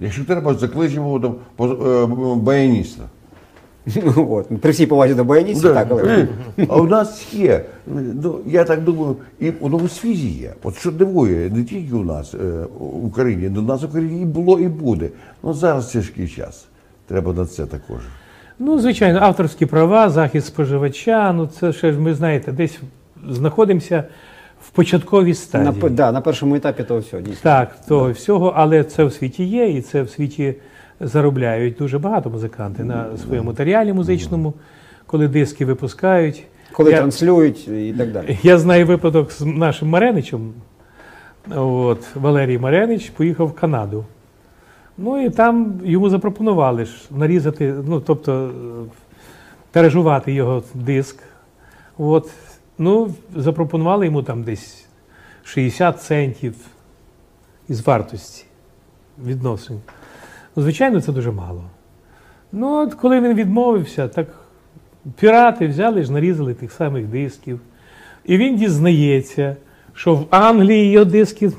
Якщо 0.00 0.24
треба, 0.24 0.54
закличемо 0.54 1.20
там, 1.20 1.34
е, 1.70 2.06
баяніста. 2.36 3.02
От. 4.16 4.60
При 4.60 4.70
всій 4.70 4.86
повазі 4.86 5.14
до 5.14 5.24
баяністів, 5.24 5.68
Да. 5.68 5.74
так, 5.74 5.88
але 5.90 6.02
Е, 6.58 6.66
А 6.68 6.76
у 6.76 6.84
нас 6.86 7.34
є. 7.34 7.64
Ну, 8.22 8.38
я 8.46 8.64
так 8.64 8.84
думаю, 8.84 9.16
і 9.40 9.50
воно 9.50 9.76
у 9.76 9.88
світі 9.88 10.28
є. 10.28 10.52
От 10.62 10.76
що 10.76 10.90
дивує, 10.90 11.50
не 11.50 11.64
тільки 11.64 11.94
у 11.94 12.04
нас 12.04 12.34
е, 12.34 12.38
в 12.78 13.04
Україні, 13.06 13.46
але 13.52 13.58
у 13.58 13.62
нас 13.62 13.82
в 13.82 13.84
Україні 13.84 14.22
і 14.22 14.24
було, 14.24 14.60
і 14.60 14.68
буде. 14.68 15.08
Ну 15.42 15.54
зараз 15.54 15.92
тяжкий 15.92 16.28
час. 16.28 16.66
Треба 17.06 17.32
на 17.32 17.46
це 17.46 17.66
також. 17.66 18.00
Ну, 18.58 18.78
звичайно, 18.78 19.18
авторські 19.22 19.66
права, 19.66 20.10
захист 20.10 20.46
споживача. 20.46 21.32
Ну, 21.32 21.46
це 21.46 21.72
ще 21.72 21.92
ж 21.92 21.98
ми 22.00 22.14
знаєте, 22.14 22.52
десь 22.52 22.78
знаходимося 23.30 24.04
в 24.62 24.70
початковій 24.70 25.28
на, 25.28 25.34
стадії. 25.34 25.72
п- 25.82 25.88
да, 25.88 26.12
на 26.12 26.20
першому 26.20 26.54
етапі 26.54 26.84
того 26.84 27.00
всього, 27.00 27.22
дійсно. 27.22 27.40
Так, 27.42 27.76
того 27.88 28.10
всього, 28.12 28.52
але 28.56 28.84
це 28.84 29.04
в 29.04 29.12
світі 29.12 29.44
є, 29.44 29.68
і 29.70 29.82
це 29.82 30.02
в 30.02 30.10
світі 30.10 30.54
заробляють 31.00 31.76
дуже 31.76 31.98
багато 31.98 32.30
музиканти 32.30 32.84
на 32.84 33.06
своєму 33.16 33.46
матеріалі 33.46 33.92
музичному, 33.92 34.54
коли 35.06 35.28
диски 35.28 35.64
випускають. 35.64 36.44
Коли 36.72 36.90
Я- 36.90 36.98
транслюють 36.98 37.68
і 37.68 37.94
так 37.98 38.12
далі. 38.12 38.38
Я 38.42 38.58
знаю 38.58 38.86
випадок 38.86 39.32
з 39.32 39.40
нашим 39.40 39.88
Мареничем. 39.88 40.52
От, 41.56 42.16
Валерій 42.16 42.58
Маренич 42.58 43.10
поїхав 43.10 43.46
в 43.46 43.52
Канаду. 43.54 44.04
Ну 44.98 45.24
і 45.24 45.30
там 45.30 45.80
йому 45.84 46.10
запропонували 46.10 46.84
ж 46.84 46.92
нарізати, 47.10 47.74
ну, 47.88 48.00
тобто 48.00 48.50
е, 48.86 48.90
тиражувати 49.70 50.32
його 50.32 50.62
диск. 50.74 51.16
От. 51.98 52.30
Ну, 52.82 53.14
запропонували 53.36 54.06
йому 54.06 54.22
там 54.22 54.42
десь 54.42 54.86
60 55.44 56.02
центів 56.02 56.54
із 57.68 57.86
вартості 57.86 58.44
відносин. 59.24 59.80
Ну, 60.56 60.62
звичайно, 60.62 61.00
це 61.00 61.12
дуже 61.12 61.30
мало. 61.30 61.64
Ну, 62.52 62.82
от 62.82 62.94
коли 62.94 63.20
він 63.20 63.34
відмовився, 63.34 64.08
так 64.08 64.26
пірати 65.18 65.66
взяли 65.68 66.02
ж, 66.02 66.12
нарізали 66.12 66.54
тих 66.54 66.72
самих 66.72 67.06
дисків. 67.06 67.60
І 68.24 68.36
він 68.36 68.56
дізнається, 68.56 69.56
що 69.94 70.14
в 70.14 70.26
Англії 70.30 70.90
його 70.90 71.04
диски 71.04 71.50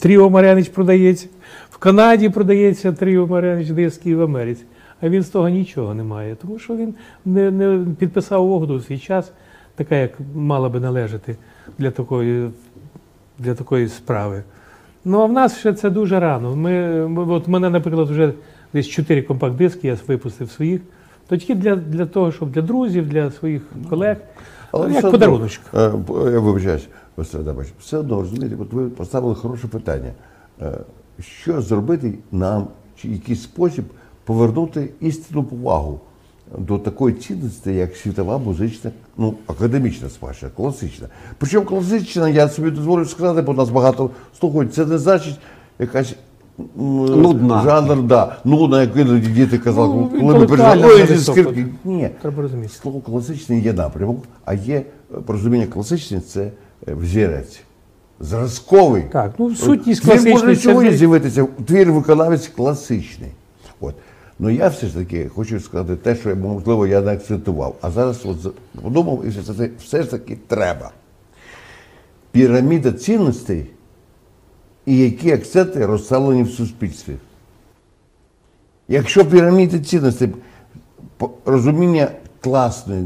Тріо 0.00 0.30
Марянич 0.30 0.68
продається, 0.68 1.28
в 1.70 1.78
Канаді 1.78 2.28
продається 2.28 2.92
Тріо 2.92 3.26
Марянич 3.26 3.68
диски 3.68 4.10
і 4.10 4.14
в 4.14 4.22
Америці. 4.22 4.64
А 5.00 5.08
він 5.08 5.22
з 5.22 5.28
того 5.28 5.48
нічого 5.48 5.94
не 5.94 6.02
має, 6.02 6.34
тому 6.34 6.58
що 6.58 6.76
він 6.76 6.94
не, 7.24 7.50
не 7.50 7.86
підписав 7.98 8.50
угоду 8.50 8.74
у 8.74 8.80
свій 8.80 8.98
час, 8.98 9.32
така, 9.74 9.96
як 9.96 10.10
мала 10.34 10.68
би 10.68 10.80
належати 10.80 11.36
для 11.78 11.90
такої, 11.90 12.50
для 13.38 13.54
такої 13.54 13.88
справи. 13.88 14.42
Ну, 15.04 15.20
а 15.20 15.26
в 15.26 15.32
нас 15.32 15.58
ще 15.58 15.72
це 15.72 15.90
дуже 15.90 16.20
рано. 16.20 16.56
Ми, 16.56 17.00
от 17.32 17.48
мене, 17.48 17.70
наприклад, 17.70 18.10
вже 18.10 18.32
десь 18.72 18.88
4 18.88 19.22
компакт-диски 19.22 19.86
я 19.86 19.96
випустив 20.08 20.50
своїх. 20.50 20.80
То 21.28 21.36
тільки 21.36 21.54
для, 21.54 21.76
для 21.76 22.06
того, 22.06 22.32
щоб 22.32 22.50
для 22.50 22.62
друзів, 22.62 23.08
для 23.08 23.30
своїх 23.30 23.62
колег, 23.90 24.16
ну, 24.74 24.88
як 24.88 25.10
подаруночок. 25.10 25.64
е, 25.74 25.88
б- 25.88 26.32
Я 26.32 26.40
вибачаюсь, 26.40 26.88
все 27.80 27.98
одно 27.98 28.20
розумієте, 28.20 28.56
от 28.60 28.72
ви 28.72 28.88
поставили 28.88 29.34
хороше 29.34 29.68
питання. 29.68 30.10
Е, 30.62 30.72
Що 31.20 31.60
зробити 31.62 32.14
нам, 32.32 32.66
чи 32.96 33.08
який 33.08 33.36
спосіб 33.36 33.84
повернути 34.24 34.90
істинну 35.00 35.44
повагу 35.44 36.00
до 36.58 36.78
такої 36.78 37.14
цінності, 37.14 37.74
як 37.74 37.96
світова 37.96 38.38
музична, 38.38 38.90
ну, 39.18 39.34
академічна 39.46 40.08
спадщина, 40.08 40.50
класична. 40.56 41.08
Причому 41.38 41.66
класична, 41.66 42.28
я 42.28 42.48
собі 42.48 42.70
дозволю 42.70 43.04
сказати, 43.04 43.42
бо 43.42 43.52
нас 43.52 43.70
багато 43.70 44.10
слухають, 44.40 44.74
це 44.74 44.86
не 44.86 44.98
значить 44.98 45.38
якась. 45.78 46.14
Нудна. 46.76 47.62
Жанр, 47.64 48.02
да, 48.02 48.36
нудна, 48.44 48.80
як 48.80 49.20
діти 49.20 49.58
казали, 49.58 49.94
Ну, 49.94 50.20
коли 50.20 50.38
ми 50.38 50.46
пережили, 50.46 51.06
зі 51.06 51.18
скрипки. 51.18 51.66
Ні, 51.84 52.10
Треба 52.22 52.42
розуміти. 52.42 52.72
Слово 52.82 53.00
класичний 53.00 53.62
є 53.62 53.72
напрямок, 53.72 54.24
а 54.44 54.54
є 54.54 54.74
е, 54.74 54.84
порозуміння 55.26 55.66
класичний 55.66 56.20
це 56.20 56.50
е, 56.88 56.94
взірець. 56.94 57.60
Зразковий. 58.20 59.02
Так, 59.12 59.32
ну 59.38 59.54
сутність 59.54 60.02
Твір 60.02 60.32
може 60.32 60.56
це 60.56 60.92
з'явитися, 60.92 61.46
твір 61.66 61.92
виконавець 61.92 62.48
класичний. 62.48 63.30
От. 63.80 63.94
Ну 64.38 64.50
я 64.50 64.68
все 64.68 64.86
ж 64.86 64.94
таки 64.94 65.28
хочу 65.28 65.60
сказати 65.60 65.96
те, 65.96 66.16
що 66.16 66.36
можливо 66.36 66.86
я 66.86 67.00
не 67.00 67.12
акцентував. 67.12 67.76
А 67.80 67.90
зараз 67.90 68.20
от 68.24 68.54
подумав, 68.82 69.24
і 69.26 69.28
все, 69.28 69.70
все 69.78 70.02
ж 70.02 70.10
таки 70.10 70.38
треба. 70.48 70.90
Піраміда 72.30 72.92
цінностей 72.92 73.66
і 74.86 74.98
які 74.98 75.32
акценти 75.32 75.86
розставлені 75.86 76.42
в 76.42 76.50
суспільстві. 76.50 77.16
Якщо 78.88 79.24
піраміди 79.24 79.80
цінностей, 79.80 80.28
розуміння 81.44 82.08
класної, 82.40 83.04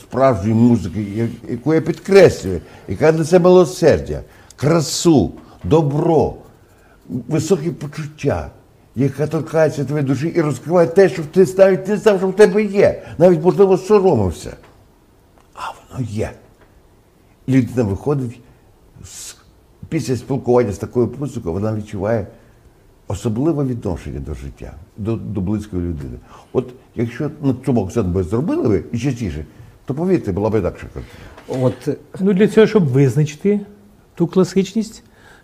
справжньої 0.00 0.54
музики, 0.54 1.28
яку 1.48 1.74
я 1.74 1.80
підкреслюю, 1.80 2.60
яка 2.88 3.12
несе 3.12 3.38
милосердя, 3.38 4.22
красу, 4.56 5.32
добро, 5.64 6.34
високі 7.08 7.70
почуття, 7.70 8.50
яка 8.96 9.26
торкається 9.26 9.84
твоєї 9.84 10.06
душі 10.08 10.26
і 10.28 10.40
розкриває 10.40 10.88
те, 10.88 11.08
що 11.08 11.22
ти 11.24 11.46
навіть 11.58 11.88
не 11.88 11.96
знав, 11.96 12.18
що 12.18 12.28
в 12.28 12.36
тебе 12.36 12.62
є. 12.62 13.02
Навіть, 13.18 13.42
можливо, 13.42 13.78
соромився. 13.78 14.56
А 15.54 15.60
воно 15.70 16.06
є. 16.10 16.30
І 17.46 17.52
людина 17.56 17.82
виходить 17.82 18.40
з- 19.04 19.36
після 19.88 20.16
спілкування 20.16 20.72
з 20.72 20.78
такою 20.78 21.14
музикою, 21.18 21.52
вона 21.54 21.74
відчуває 21.74 22.26
особливе 23.08 23.64
відношення 23.64 24.20
до 24.20 24.34
життя, 24.34 24.74
до, 24.96 25.16
до 25.16 25.40
близької 25.40 25.82
людини. 25.82 26.18
От 26.52 26.74
якщо 26.94 27.30
на 27.42 27.54
цьому 27.66 27.84
акцент 27.84 28.08
би 28.08 28.22
зробили 28.22 28.68
ви 28.68 28.84
і 28.92 28.98
частіше, 28.98 29.44
то 29.84 29.94
повірте, 29.94 30.32
була 30.32 30.50
б 30.50 30.58
інакша 30.58 30.86
картина. 30.94 31.66
От 31.66 31.88
Ну, 32.20 32.32
для 32.32 32.48
цього, 32.48 32.66
щоб 32.66 32.88
визначити 32.88 33.60
ту 34.14 34.26
класичність, 34.26 35.02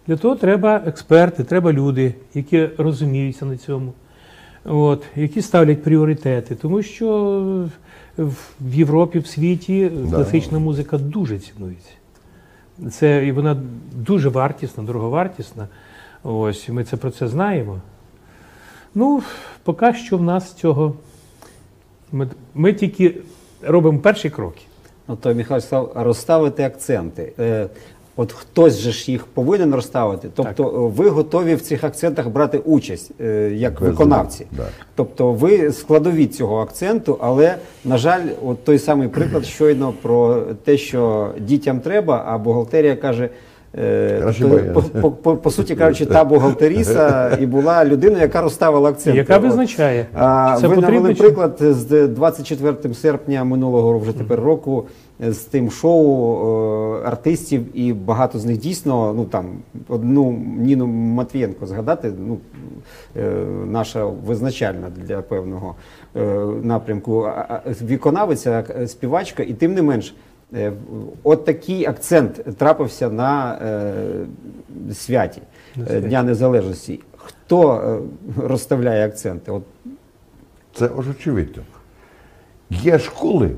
для 0.08 0.16
того 0.16 0.36
треба 0.36 0.82
експерти, 0.86 1.44
треба 1.44 1.72
люди, 1.72 2.14
які 2.34 2.68
розуміються 2.78 3.46
на 3.46 3.56
цьому, 3.56 3.92
от, 4.64 5.04
які 5.16 5.42
ставлять 5.42 5.82
пріоритети. 5.82 6.54
Тому 6.54 6.82
що 6.82 7.68
в 8.60 8.74
Європі, 8.74 9.18
в 9.18 9.26
світі 9.26 9.90
класична 10.10 10.58
музика 10.58 10.98
дуже 10.98 11.38
цінується. 11.38 11.90
Це, 12.90 13.26
і 13.26 13.32
вона 13.32 13.62
дуже 13.92 14.28
вартісна, 14.28 14.84
дороговартісна. 14.84 15.68
Ось, 16.22 16.68
ми 16.68 16.84
це 16.84 16.96
про 16.96 17.10
це 17.10 17.28
знаємо. 17.28 17.80
Ну, 18.94 19.22
поки 19.62 19.94
що 19.94 20.16
в 20.18 20.22
нас 20.22 20.52
цього. 20.52 20.94
Ми, 22.12 22.28
ми 22.54 22.72
тільки 22.72 23.14
робимо 23.62 23.98
перші 23.98 24.30
кроки. 24.30 24.62
Ну, 25.08 25.16
то 25.16 25.34
Михайло 25.34 25.60
сказав, 25.60 25.92
розставити 25.94 26.64
акценти. 26.64 27.32
От 28.20 28.32
хтось 28.32 28.78
же 28.78 28.92
ж 28.92 29.10
їх 29.12 29.26
повинен 29.26 29.74
розставити. 29.74 30.28
Тобто 30.34 30.64
е, 30.64 31.00
ви 31.02 31.08
готові 31.08 31.54
в 31.54 31.60
цих 31.60 31.84
акцентах 31.84 32.28
брати 32.28 32.58
участь 32.58 33.10
е, 33.20 33.50
як 33.54 33.72
Безумовно, 33.72 33.90
виконавці. 33.98 34.46
да. 34.52 34.62
Тобто 34.94 35.32
ви 35.32 35.72
складові 35.72 36.26
цього 36.26 36.56
акценту, 36.60 37.18
але, 37.20 37.54
на 37.84 37.98
жаль, 37.98 38.20
от 38.46 38.64
той 38.64 38.78
самий 38.78 39.08
приклад 39.08 39.44
щойно 39.46 39.92
про 40.02 40.42
те, 40.64 40.76
що 40.76 41.30
дітям 41.40 41.80
треба, 41.80 42.24
а 42.26 42.38
бухгалтерія 42.38 42.96
каже. 42.96 43.28
е, 43.78 44.32
то, 44.40 44.50
по, 44.74 44.82
по, 44.82 45.10
по, 45.10 45.36
по 45.36 45.50
суті 45.50 45.74
кажучи, 45.74 46.06
та 46.06 46.24
бухгалтеріса 46.24 47.36
і 47.40 47.46
була 47.46 47.84
людина, 47.84 48.20
яка 48.20 48.40
розставила 48.40 48.90
акценти. 48.90 49.18
Яка 49.18 49.38
визначає, 49.38 50.06
А, 50.14 50.56
це 50.60 50.68
ви 50.68 50.76
навели 50.76 51.14
приклад 51.14 51.56
з 51.60 52.08
24 52.08 52.94
серпня 52.94 53.44
минулого 53.44 53.98
вже 53.98 54.12
тепер 54.12 54.40
року 54.40 54.84
з 55.20 55.38
тим 55.38 55.70
шоу 55.70 56.34
е, 57.02 57.06
артистів, 57.06 57.78
і 57.78 57.92
багато 57.92 58.38
з 58.38 58.44
них 58.44 58.58
дійсно, 58.58 59.12
ну 59.12 59.24
там 59.24 59.46
одну 59.88 60.32
Ніну 60.58 60.86
Матвієнко 60.86 61.66
згадати, 61.66 62.12
ну 62.18 62.38
е, 63.16 63.32
наша 63.66 64.04
визначальна 64.04 64.90
для 64.96 65.22
певного 65.22 65.74
е, 66.16 66.20
напрямку 66.62 67.28
виконавиця, 67.80 68.64
співачка, 68.86 69.42
і 69.42 69.52
тим 69.52 69.74
не 69.74 69.82
менш. 69.82 70.14
От 71.22 71.44
такий 71.44 71.86
акцент 71.86 72.56
трапився 72.56 73.10
на 73.10 73.58
е, 73.62 74.94
святі 74.94 75.42
е, 75.90 76.00
Дня 76.00 76.22
Незалежності. 76.22 77.00
Хто 77.16 77.74
е, 77.74 77.98
розставляє 78.42 79.06
акценти? 79.06 79.52
От 79.52 79.62
Це 80.74 80.84
ж 80.86 81.10
очевидно. 81.10 81.62
Є 82.70 82.98
школи, 82.98 83.50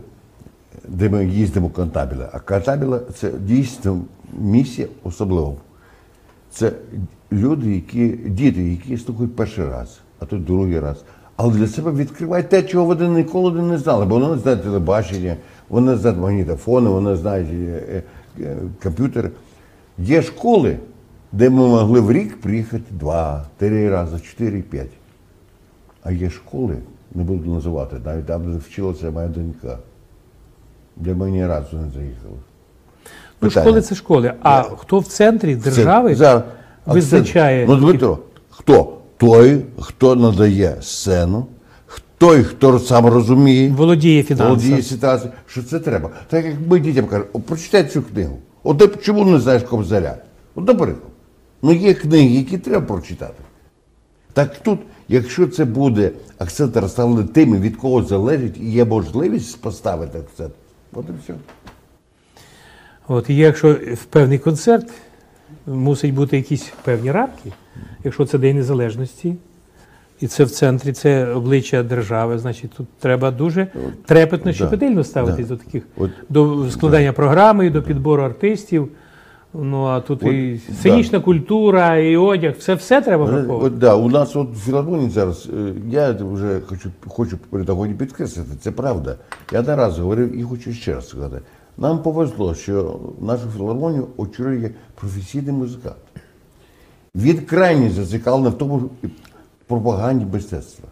де 0.91 1.09
ми 1.09 1.27
їздимо 1.27 1.71
кантабіля, 1.71 2.29
а 2.33 2.39
кантабіля 2.39 3.01
це 3.15 3.31
дійсно 3.31 4.01
місія 4.39 4.89
особлива. 5.05 5.55
Це 6.51 6.73
люди, 7.33 7.75
які, 7.75 8.09
діти, 8.09 8.71
які 8.71 8.97
слухають 8.97 9.37
перший 9.37 9.65
раз, 9.65 10.01
а 10.19 10.25
то 10.25 10.37
другий 10.37 10.81
раз. 10.81 11.05
Але 11.37 11.55
для 11.55 11.67
себе 11.67 11.93
відкривають 11.93 12.49
те, 12.49 12.63
чого 12.63 12.85
вони 12.85 13.09
ніколи 13.09 13.63
не 13.63 13.79
знали, 13.79 14.05
бо 14.05 14.19
вони 14.19 14.39
знають 14.39 14.63
телебачення, 14.63 15.37
вони 15.69 15.97
знають 15.97 16.19
магнітофони, 16.21 16.91
вони 16.91 17.17
знають 17.17 17.49
е, 17.53 18.03
е, 18.41 18.57
комп'ютери. 18.83 19.31
Є 19.99 20.23
школи, 20.23 20.77
де 21.33 21.51
ми 21.51 21.69
могли 21.69 22.01
в 22.01 22.13
рік 22.13 22.41
приїхати 22.41 22.85
два, 22.91 23.47
три 23.57 23.91
рази, 23.91 24.21
чотири, 24.21 24.63
п'ять. 24.63 24.91
А 26.03 26.13
є 26.13 26.31
школи, 26.31 26.77
не 27.15 27.23
буду 27.23 27.55
називати, 27.55 27.97
навіть 28.05 28.27
там, 28.27 28.59
вчилася 28.59 29.11
моя 29.11 29.29
донька, 29.29 29.79
де 30.97 31.15
ми 31.15 31.31
ні 31.31 31.47
разу 31.47 31.77
не 31.77 31.91
заїхали. 31.91 32.35
Ну, 33.43 33.49
Питання. 33.49 33.65
школи 33.67 33.83
це 33.83 33.95
школи. 33.95 34.33
А 34.43 34.63
хто 34.63 34.99
в 34.99 35.07
центрі 35.07 35.55
держави 35.57 36.15
зараз- 36.15 36.43
визначає? 36.87 37.67
Ну, 37.69 37.77
Дмитро, 37.77 38.19
хто? 38.51 38.97
Той, 39.17 39.65
хто 39.81 40.17
надає 40.17 40.77
сцену, 40.81 41.47
той, 42.19 42.45
хто 42.45 42.79
сам 42.79 43.07
розуміє, 43.07 43.71
володіє 43.71 44.23
фінансами? 44.23 44.51
володіє 44.51 44.83
ситуацією, 44.83 45.33
що 45.47 45.63
це 45.63 45.79
треба. 45.79 46.11
Так 46.29 46.45
як 46.45 46.55
ми 46.69 46.81
дітям 46.81 47.07
кажемо, 47.07 47.29
«О, 47.33 47.41
прочитай 47.41 47.85
цю 47.85 48.03
книгу. 48.03 48.39
От 48.63 48.79
ти 48.79 48.87
чому 49.03 49.25
не 49.25 49.39
знаєш 49.39 49.63
Кобзаря? 49.63 50.17
От, 50.55 50.67
наприклад. 50.69 51.13
Ну 51.63 51.73
є 51.73 51.95
книги, 51.95 52.35
які 52.37 52.59
треба 52.59 52.87
прочитати. 52.87 53.43
Так 54.33 54.57
тут, 54.63 54.79
якщо 55.09 55.47
це 55.47 55.65
буде 55.65 56.11
акцент 56.39 56.77
розставлений 56.77 57.25
тими, 57.25 57.59
від 57.59 57.77
кого 57.77 58.03
залежить, 58.03 58.57
і 58.61 58.71
є 58.71 58.85
можливість 58.85 59.61
поставити 59.61 60.19
акцент, 60.19 60.53
от 60.93 61.05
і 61.09 61.13
все. 61.23 61.35
От 63.09 63.31
і 63.31 63.37
якщо 63.37 63.73
в 63.73 64.05
певний 64.05 64.39
концерт 64.39 64.91
мусить 65.67 66.15
бути 66.15 66.37
якісь 66.37 66.73
певні 66.85 67.13
рамки, 67.13 67.53
якщо 68.05 68.25
це 68.25 68.39
День 68.39 68.57
Незалежності, 68.57 69.37
і 70.21 70.27
це 70.27 70.45
в 70.45 70.51
центрі, 70.51 70.93
це 70.93 71.27
обличчя 71.27 71.83
держави, 71.83 72.39
значить 72.39 72.71
тут 72.77 72.87
треба 72.99 73.31
дуже 73.31 73.67
трепетно, 74.07 74.51
да, 74.51 74.57
щепетильно 74.57 75.05
ставитись 75.05 75.47
да. 75.47 75.55
до 75.55 75.65
таких 75.65 75.83
От, 75.97 76.11
до 76.29 76.71
складання 76.71 77.13
програми, 77.13 77.67
і 77.67 77.71
до 77.71 77.83
підбору 77.83 78.23
артистів. 78.23 78.89
Ну 79.55 79.85
а 79.85 80.01
тут 80.01 80.23
От, 80.23 80.33
і 80.33 80.61
сценічна 80.73 81.21
культура, 81.21 81.97
і 81.97 82.17
одяг, 82.17 82.57
це 82.57 82.75
все 82.75 83.01
треба 83.01 83.25
От, 83.25 83.31
враховувати. 83.31 83.77
да, 83.77 83.95
у 83.95 84.09
нас 84.09 84.37
от 84.37 84.49
в 84.55 84.59
філармонії 84.59 85.11
зараз, 85.11 85.49
е, 85.59 85.73
я 85.91 86.13
вже 86.21 86.61
хочу, 86.67 86.91
хочу 87.07 87.39
перед 87.51 87.67
тобою 87.67 87.95
підкреслити, 87.95 88.51
це 88.61 88.71
правда. 88.71 89.17
Я 89.53 89.63
не 89.63 89.77
раз 89.77 89.99
говорив 89.99 90.39
і 90.39 90.43
хочу 90.43 90.73
ще 90.73 90.95
раз 90.95 91.09
сказати. 91.09 91.41
Нам 91.79 92.03
повезло, 92.03 92.55
що 92.55 93.01
нашу 93.21 93.43
філармонію 93.57 94.07
очолює 94.17 94.71
професійний 94.95 95.53
музикант. 95.53 95.97
Він 97.15 97.39
крайні 97.39 97.91
зацікавлений 97.91 98.53
в 98.53 98.55
тому 98.55 98.83
і 99.03 99.07
пропаганді 99.67 100.27
мистецтва. 100.33 100.89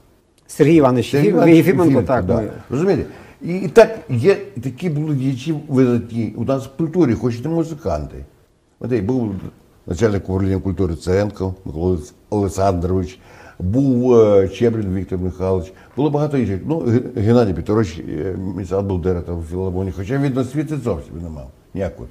Сергій 0.46 0.74
Іванович 0.74 1.10
Сергій 1.10 1.28
Іванович 1.28 1.56
Єфіменко, 1.56 2.02
так. 2.02 2.24
да. 2.24 2.42
Розумієте? 2.70 3.04
І, 3.42 3.56
і 3.56 3.68
так 3.68 3.98
є 4.08 4.36
такі 4.62 4.90
були 4.90 5.14
діячі 5.14 5.54
видатні 5.68 6.34
у 6.36 6.44
нас 6.44 6.66
в 6.66 6.76
культурі, 6.76 7.14
хоч 7.14 7.38
і 7.38 7.42
не 7.42 7.48
музиканти. 7.48 8.24
От 8.80 9.00
був 9.00 9.34
начальник 9.86 10.24
управління 10.28 10.58
культури 10.60 10.94
Царенко 10.94 11.54
Микола 11.64 11.98
Олександрович, 12.30 13.18
був 13.58 14.14
е, 14.14 14.48
Чебрін 14.48 14.94
Віктор 14.94 15.18
Михайлович, 15.18 15.72
було 15.96 16.10
багато 16.10 16.38
інших. 16.38 16.60
Ну, 16.66 16.84
Геннадій 17.16 17.54
Петрович 17.54 17.98
е, 17.98 18.36
місяць 18.56 18.84
був 18.84 19.02
директором 19.02 19.42
філармонії, 19.50 19.94
хоча 19.96 20.18
він 20.18 20.38
освіти 20.38 20.76
зовсім 20.76 21.22
не 21.22 21.28
мав 21.28 21.50
ніякої. 21.74 22.08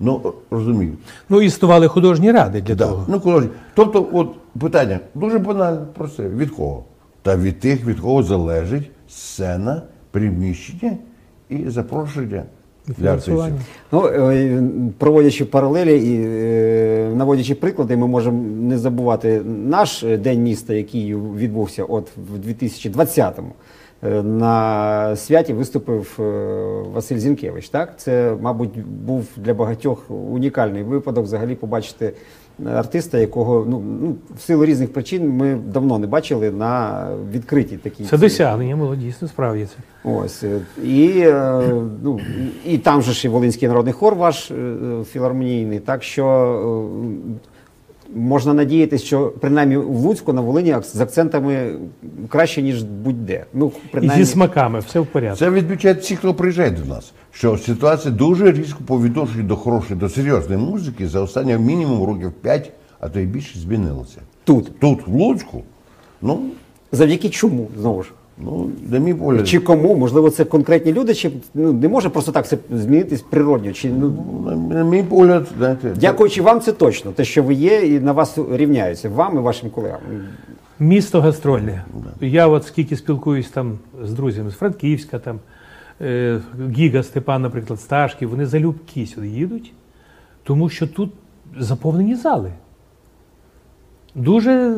Ну, 0.00 0.32
розумію. 0.50 0.92
Ну 1.28 1.42
існували 1.42 1.88
художні 1.88 2.32
ради 2.32 2.60
для 2.60 2.74
Да. 2.74 2.86
того. 2.86 3.04
Ну, 3.08 3.20
коротше, 3.20 3.48
тобто, 3.74 4.08
от 4.12 4.28
питання 4.60 5.00
дуже 5.14 5.38
банальне 5.38 5.80
про 5.94 6.08
це. 6.08 6.28
Від 6.28 6.50
кого? 6.50 6.84
Та 7.22 7.36
від 7.36 7.60
тих, 7.60 7.86
від 7.86 8.00
кого 8.00 8.22
залежить 8.22 8.90
сцена, 9.08 9.82
приміщення 10.10 10.96
і 11.48 11.68
запрошення 11.68 12.42
Фінансування. 12.96 13.60
Ну, 13.92 14.06
е, 14.06 14.62
проводячи 14.98 15.44
паралелі 15.44 15.98
і 15.98 16.26
е, 16.26 17.12
наводячи 17.14 17.54
приклади, 17.54 17.96
ми 17.96 18.06
можемо 18.06 18.42
не 18.42 18.78
забувати 18.78 19.40
наш 19.44 20.02
е, 20.02 20.16
день 20.16 20.42
міста, 20.42 20.74
який 20.74 21.14
відбувся 21.14 21.84
от 21.84 22.08
в 22.16 22.48
2020-му. 22.48 23.52
Е, 24.04 24.22
На 24.22 25.16
святі 25.16 25.52
виступив 25.52 26.14
Василь 26.94 27.18
Зінкевич. 27.18 27.68
Так, 27.68 27.94
це, 27.96 28.36
мабуть, 28.40 28.84
був 28.86 29.26
для 29.36 29.54
багатьох 29.54 30.10
унікальний 30.10 30.82
випадок 30.82 31.24
взагалі 31.24 31.54
побачити 31.54 32.12
артиста, 32.66 33.18
якого 33.18 33.66
ну, 33.68 33.82
ну 34.00 34.14
в 34.36 34.40
силу 34.40 34.64
різних 34.64 34.92
причин 34.92 35.30
ми 35.30 35.54
давно 35.54 35.98
не 35.98 36.06
бачили 36.06 36.50
на 36.50 37.04
відкритій 37.32 37.76
такій 37.76 38.04
Це 38.04 38.18
досягнення 38.18 38.76
було 38.76 38.96
дійсно 38.96 39.28
справді 39.28 39.64
це. 39.64 40.10
Ось 40.10 40.42
е, 40.42 40.60
і, 40.84 41.12
е, 41.16 41.62
ну, 42.02 42.20
і 42.66 42.78
там 42.78 43.02
же 43.02 43.12
ж 43.12 43.26
і 43.26 43.30
Волинський 43.30 43.68
народний 43.68 43.92
хор 43.92 44.14
ваш 44.14 44.50
е, 44.50 44.74
філармонійний. 45.12 45.80
Так 45.80 46.02
що 46.02 46.24
можна 48.14 48.54
надіятися, 48.54 49.04
що 49.04 49.32
принаймні 49.40 49.76
в 49.76 49.96
Луцьку 49.96 50.32
на 50.32 50.40
Волині 50.40 50.72
ак- 50.72 50.84
з 50.84 51.00
акцентами 51.00 51.72
краще, 52.28 52.62
ніж 52.62 52.82
будь-де. 52.82 53.44
Ну, 53.54 53.72
І 54.02 54.08
зі 54.08 54.24
смаками, 54.24 54.78
все 54.78 55.00
в 55.00 55.06
порядку. 55.06 55.38
Це 55.38 55.50
відмічають 55.50 55.98
всі, 55.98 56.16
хто 56.16 56.34
приїжджає 56.34 56.70
до 56.70 56.84
нас. 56.84 57.12
Що 57.38 57.58
ситуація 57.58 58.14
дуже 58.14 58.52
різко 58.52 58.78
по 58.86 59.00
відношенню 59.00 59.42
до 59.42 59.56
хорошої, 59.56 60.00
до 60.00 60.08
серйозної 60.08 60.60
музики 60.60 61.08
за 61.08 61.20
останні 61.20 61.58
мінімум 61.58 62.04
років 62.04 62.32
5, 62.32 62.72
а 63.00 63.08
то 63.08 63.20
й 63.20 63.24
більше 63.26 63.58
змінилося. 63.58 64.18
тут. 64.44 64.78
Тут, 64.80 65.06
в 65.06 65.14
Луцьку, 65.14 65.62
ну, 66.22 66.40
Завдяки 66.92 67.28
чому 67.28 67.68
знову 67.80 68.02
ж? 68.02 68.10
ну, 68.38 68.70
на 68.90 68.98
мій 68.98 69.14
погляд, 69.14 69.48
Чи 69.48 69.58
кому? 69.58 69.94
Можливо, 69.94 70.30
це 70.30 70.44
конкретні 70.44 70.92
люди, 70.92 71.14
чи 71.14 71.30
ну, 71.54 71.72
не 71.72 71.88
може 71.88 72.08
просто 72.08 72.32
так 72.32 72.48
це 72.48 72.58
змінитись 72.70 73.22
природньо? 73.22 73.72
Чи, 73.72 73.90
ну, 73.90 74.12
на, 74.46 74.56
на 74.56 74.84
мій 74.84 75.02
погляд, 75.02 75.46
знаєте, 75.58 75.90
це- 75.94 76.00
дякуючи 76.00 76.42
вам, 76.42 76.60
це 76.60 76.72
точно. 76.72 77.12
Те, 77.12 77.24
що 77.24 77.42
ви 77.42 77.54
є, 77.54 77.80
і 77.86 78.00
на 78.00 78.12
вас 78.12 78.38
рівняються, 78.52 79.08
вам 79.08 79.36
і 79.36 79.38
вашим 79.40 79.70
колегам. 79.70 80.00
Місто 80.78 81.20
гастрольне. 81.20 81.84
Я 82.20 82.46
от 82.48 82.66
скільки 82.66 82.96
спілкуюсь 82.96 83.48
там 83.48 83.78
з 84.04 84.12
друзями 84.12 84.50
з 84.50 84.54
Франківська, 84.54 85.18
там 85.18 85.38
Гіга 86.70 87.02
Степан, 87.02 87.42
наприклад, 87.42 87.80
Сташків, 87.80 88.30
вони 88.30 88.46
залюбки 88.46 89.06
сюди 89.06 89.28
їдуть, 89.28 89.72
тому 90.42 90.68
що 90.68 90.86
тут 90.86 91.12
заповнені 91.58 92.14
зали. 92.14 92.52
Дуже 94.14 94.76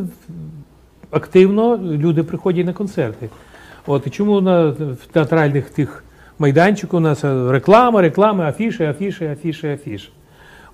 активно 1.10 1.78
люди 1.78 2.22
приходять 2.22 2.66
на 2.66 2.72
концерти. 2.72 3.28
От 3.86 4.06
і 4.06 4.10
чому 4.10 4.40
на 4.40 4.68
в 4.68 5.06
театральних 5.12 5.70
тих 5.70 6.04
майданчиках 6.38 6.94
у 6.94 7.00
нас 7.00 7.24
е, 7.24 7.52
реклама, 7.52 8.02
реклама, 8.02 8.48
афіші, 8.48 8.84
афіші, 8.84 9.24
афіші, 9.24 9.68
афіші. 9.68 10.08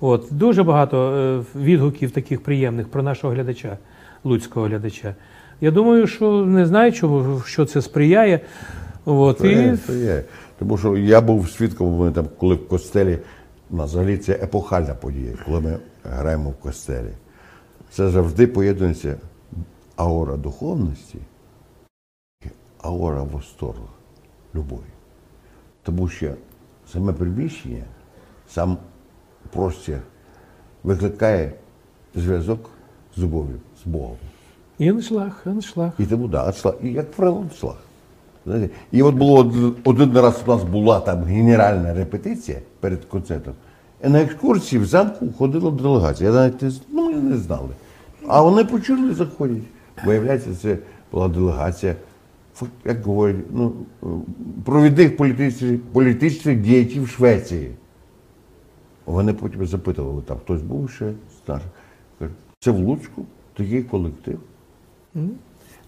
От 0.01 0.27
дуже 0.31 0.63
багато 0.63 1.13
е, 1.57 1.59
відгуків 1.59 2.11
таких 2.11 2.41
приємних 2.43 2.89
про 2.89 3.03
нашого 3.03 3.35
глядача, 3.35 3.79
луцького 4.25 4.67
глядача. 4.67 5.15
Я 5.61 5.71
думаю, 5.71 6.07
що 6.07 6.47
не 6.47 6.67
знаю, 6.67 6.93
чому 6.93 7.41
що 7.47 7.65
це 7.65 7.83
сприяє. 7.83 8.41
От, 9.09 9.39
Це 9.39 9.53
і 9.53 9.57
є, 9.57 9.77
це 9.77 9.99
є. 9.99 10.23
Тому 10.59 10.79
що 10.79 10.97
я 10.97 11.21
був 11.21 11.51
свідком, 11.51 11.99
ми 11.99 12.13
там, 12.13 12.29
коли 12.39 12.55
в 12.55 12.69
костелі, 12.69 13.19
у 13.71 13.77
взагалі 13.77 14.19
це 14.19 14.33
епохальна 14.33 14.95
подія, 14.95 15.33
коли 15.45 15.61
ми 15.61 15.79
граємо 16.05 16.51
в 16.51 16.55
костелі. 16.55 17.11
Це 17.91 18.11
завжди 18.11 18.47
поєднується 18.47 19.17
аура 19.97 20.37
духовності 20.37 21.19
і 22.45 22.49
аура 22.83 23.23
восторгу, 23.23 23.89
любові. 24.55 24.81
Тому 25.83 26.09
що 26.09 26.35
саме 26.93 27.13
приміщення, 27.13 27.85
сам 28.49 28.79
простір 29.53 29.99
викликає 30.83 31.53
зв'язок 32.15 32.71
з 33.17 33.23
любов'ю, 33.23 33.61
з 33.85 33.87
Богом. 33.87 34.17
і 34.79 34.89
аншлаг, 34.89 35.43
аншлаг. 35.45 35.93
І 35.99 36.07
тому 36.07 36.29
да, 36.29 36.45
аншлаг. 36.45 36.75
І 36.83 36.93
як 36.93 37.11
правило, 37.11 37.41
аншлаг. 37.41 37.86
І 38.93 39.03
от 39.03 39.15
було 39.15 39.39
один- 39.39 39.75
один 39.85 40.13
раз 40.19 40.43
у 40.47 40.51
нас 40.51 40.65
була 40.65 41.01
там 41.01 41.23
генеральна 41.23 41.95
репетиція 41.95 42.59
перед 42.81 43.05
концертом. 43.05 43.55
І 44.05 44.09
на 44.09 44.21
екскурсії 44.23 44.83
в 44.83 44.87
замку 44.87 45.29
ходила 45.39 45.71
делегація. 45.71 46.31
Я 46.31 46.37
навіть 46.37 46.63
не, 46.63 46.73
ну, 46.93 47.13
ми 47.13 47.21
не 47.21 47.37
знали. 47.37 47.69
А 48.29 48.43
вони 48.43 48.65
почули 48.65 49.15
заходять. 49.15 49.63
Виявляється, 50.07 50.55
це 50.55 50.79
була 51.13 51.29
делегація, 51.29 51.97
як 52.85 53.03
говорять, 53.03 53.37
ну, 53.51 53.73
провідних 54.65 55.17
політичних, 55.17 55.81
політичних 55.83 56.61
діячів 56.61 57.09
Швеції. 57.09 57.71
Вони 59.07 59.33
потім 59.33 59.67
запитували, 59.67 60.23
там 60.23 60.39
хтось 60.39 60.63
був 60.63 60.91
ще 60.91 61.13
старший. 61.37 61.71
Кажуть, 62.19 62.37
це 62.61 62.71
в 62.71 62.79
Луцьку 62.79 63.23
такий 63.57 63.83
колектив. 63.83 64.39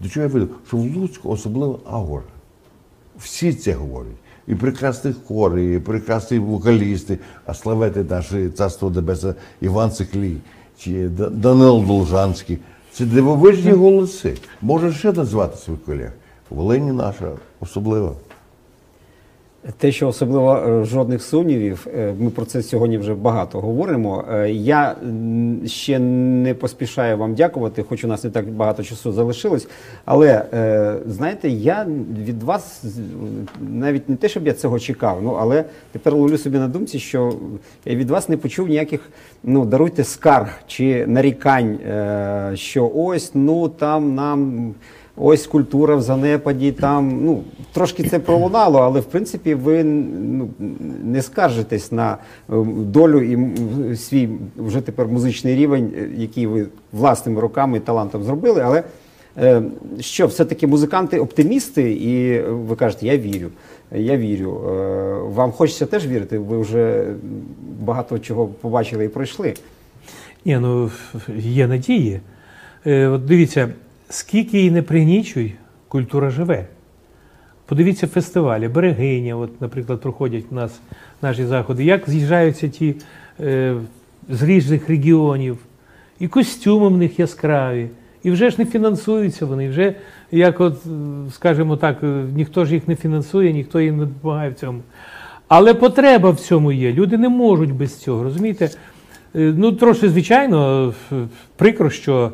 До 0.01 0.09
чого 0.09 0.23
я 0.25 0.31
веду? 0.33 0.49
Що 0.67 0.77
в 0.77 0.95
Луцьку 0.95 1.29
особлива 1.29 1.79
аура. 1.85 2.23
Всі 3.19 3.53
це 3.53 3.73
говорять. 3.73 4.11
І 4.47 4.55
прекрасні 4.55 5.13
хори, 5.27 5.73
і 5.73 5.79
прекрасні 5.79 6.39
вокалісти, 6.39 7.17
а 7.45 7.53
славети 7.53 8.05
наші 8.09 8.49
царство 8.49 8.89
небесне 8.89 9.33
Іван 9.61 9.91
Циклій 9.91 10.37
чи 10.79 11.09
Да- 11.09 11.29
Данил 11.29 11.83
Должанський. 11.87 12.57
Це 12.93 13.05
дивовижні 13.05 13.71
голоси. 13.71 14.37
Можна 14.61 14.93
ще 14.93 15.11
назвати 15.11 15.57
своїх 15.57 15.83
колег. 15.83 16.11
Волині 16.49 16.91
наша 16.91 17.31
особлива. 17.59 18.11
Те, 19.77 19.91
що 19.91 20.07
особливо 20.07 20.55
е, 20.57 20.85
жодних 20.85 21.21
сумнівів, 21.21 21.87
е, 21.97 22.13
ми 22.19 22.29
про 22.29 22.45
це 22.45 22.63
сьогодні 22.63 22.97
вже 22.97 23.13
багато 23.13 23.61
говоримо. 23.61 24.25
Е, 24.33 24.51
Я 24.51 24.95
ще 25.65 25.99
не 25.99 26.53
поспішаю 26.53 27.17
вам 27.17 27.35
дякувати, 27.35 27.83
хоч 27.83 28.03
у 28.03 28.07
нас 28.07 28.23
не 28.23 28.29
так 28.29 28.49
багато 28.49 28.83
часу 28.83 29.11
залишилось. 29.11 29.67
Але 30.05 30.45
знаєте, 31.07 31.49
я 31.49 31.87
від 32.25 32.43
вас 32.43 32.83
навіть 33.59 34.09
не 34.09 34.15
те, 34.15 34.29
щоб 34.29 34.47
я 34.47 34.53
цього 34.53 34.79
чекав, 34.79 35.19
ну 35.23 35.37
але 35.39 35.65
тепер 35.91 36.13
ловлю 36.13 36.37
собі 36.37 36.57
на 36.57 36.67
думці, 36.67 36.99
що 36.99 37.33
я 37.85 37.95
від 37.95 38.09
вас 38.09 38.29
не 38.29 38.37
почув 38.37 38.67
ніяких 38.67 39.01
ну 39.43 39.65
даруйте 39.65 40.03
скарг 40.03 40.61
чи 40.67 41.07
нарікань, 41.07 41.79
що 42.55 42.91
ось 42.95 43.31
ну 43.33 43.69
там 43.69 44.15
нам. 44.15 44.73
Ось 45.21 45.47
культура 45.47 45.95
в 45.95 46.01
занепаді, 46.01 46.71
там 46.71 47.19
ну 47.25 47.43
трошки 47.73 48.03
це 48.03 48.19
пролунало, 48.19 48.79
але 48.79 48.99
в 48.99 49.05
принципі 49.05 49.55
ви 49.55 49.83
ну, 49.83 50.49
не 51.03 51.21
скаржитесь 51.21 51.91
на 51.91 52.11
е, 52.11 52.17
долю 52.77 53.21
і 53.21 53.95
свій 53.95 54.29
вже 54.57 54.81
тепер 54.81 55.07
музичний 55.07 55.55
рівень, 55.55 55.93
е, 55.97 56.09
який 56.17 56.47
ви 56.47 56.65
власними 56.91 57.41
руками 57.41 57.77
і 57.77 57.79
талантом 57.79 58.23
зробили. 58.23 58.61
Але 58.61 58.83
е, 59.37 59.61
що, 59.99 60.27
все-таки 60.27 60.67
музиканти 60.67 61.19
оптимісти, 61.19 61.91
і 61.91 62.41
ви 62.41 62.75
кажете, 62.75 63.05
я 63.05 63.17
вірю. 63.17 63.47
Я 63.91 64.17
вірю. 64.17 64.61
Вам 65.35 65.51
хочеться 65.51 65.85
теж 65.85 66.07
вірити? 66.07 66.39
Ви 66.39 66.59
вже 66.59 67.13
багато 67.79 68.19
чого 68.19 68.47
побачили 68.47 69.05
і 69.05 69.09
пройшли. 69.09 69.53
Ні, 70.45 70.57
ну 70.57 70.91
є 71.37 71.67
надії. 71.67 72.19
От 72.85 73.25
дивіться, 73.25 73.69
скільки 74.09 74.57
її 74.57 74.71
не 74.71 74.81
пригнічуй, 74.81 75.53
культура 75.87 76.29
живе. 76.29 76.67
Подивіться 77.65 78.07
фестивалі, 78.07 78.67
берегиня, 78.67 79.35
от, 79.35 79.61
наприклад, 79.61 80.01
проходять 80.01 80.45
у 80.51 80.55
нас 80.55 80.79
наші 81.21 81.45
заходи. 81.45 81.83
Як 81.83 82.09
з'їжджаються 82.09 82.67
ті 82.67 82.95
е, 83.39 83.75
з 84.29 84.43
різних 84.43 84.89
регіонів, 84.89 85.57
і 86.19 86.27
костюми 86.27 86.87
в 86.87 86.97
них 86.97 87.19
яскраві, 87.19 87.89
і 88.23 88.31
вже 88.31 88.49
ж 88.49 88.55
не 88.57 88.65
фінансуються 88.65 89.45
вони. 89.45 89.69
Вже 89.69 89.95
як, 90.31 90.61
от, 90.61 90.75
е, 90.85 90.89
скажімо 91.31 91.77
так, 91.77 92.03
е, 92.03 92.25
ніхто 92.35 92.65
ж 92.65 92.73
їх 92.73 92.87
не 92.87 92.95
фінансує, 92.95 93.53
ніхто 93.53 93.81
їм 93.81 93.97
не 93.97 94.05
допомагає 94.05 94.49
в 94.49 94.53
цьому. 94.53 94.81
Але 95.47 95.73
потреба 95.73 96.29
в 96.29 96.39
цьому 96.39 96.71
є. 96.71 96.93
Люди 96.93 97.17
не 97.17 97.29
можуть 97.29 97.73
без 97.73 97.97
цього. 97.97 98.23
Розумієте? 98.23 98.69
Е, 99.35 99.53
Ну, 99.57 99.71
трошки, 99.71 100.09
звичайно, 100.09 100.93
прикро, 101.55 101.89
що 101.89 102.31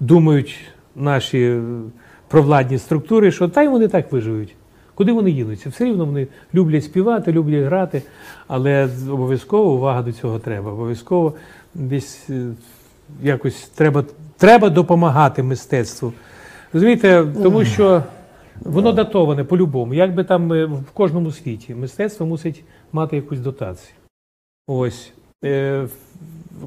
думають 0.00 0.58
наші 0.96 1.38
е, 1.38 1.62
провладні 2.28 2.78
структури, 2.78 3.32
що 3.32 3.48
та 3.48 3.62
й 3.62 3.68
вони 3.68 3.88
так 3.88 4.12
виживуть. 4.12 4.54
Куди 4.94 5.12
вони 5.12 5.30
їдуться? 5.30 5.68
Все 5.68 5.84
рівно 5.84 6.04
вони 6.06 6.26
люблять 6.54 6.84
співати, 6.84 7.32
люблять 7.32 7.64
грати, 7.64 8.02
але 8.46 8.88
обов'язково 9.10 9.72
увага 9.72 10.02
до 10.02 10.12
цього 10.12 10.38
треба. 10.38 10.72
Обов'язково 10.72 11.34
десь 11.74 12.30
е, 12.30 12.46
якось 13.22 13.68
треба, 13.68 14.04
треба 14.36 14.70
допомагати 14.70 15.42
мистецтву. 15.42 16.12
Розумієте, 16.72 17.26
тому 17.42 17.64
що 17.64 18.02
воно 18.60 18.92
датоване 18.92 19.44
по-любому. 19.44 19.94
Як 19.94 20.14
би 20.14 20.24
там 20.24 20.52
е, 20.52 20.64
в 20.64 20.90
кожному 20.94 21.30
світі 21.30 21.74
мистецтво 21.74 22.26
мусить 22.26 22.64
мати 22.92 23.16
якусь 23.16 23.38
дотацію. 23.38 23.94
Ось. 24.66 25.12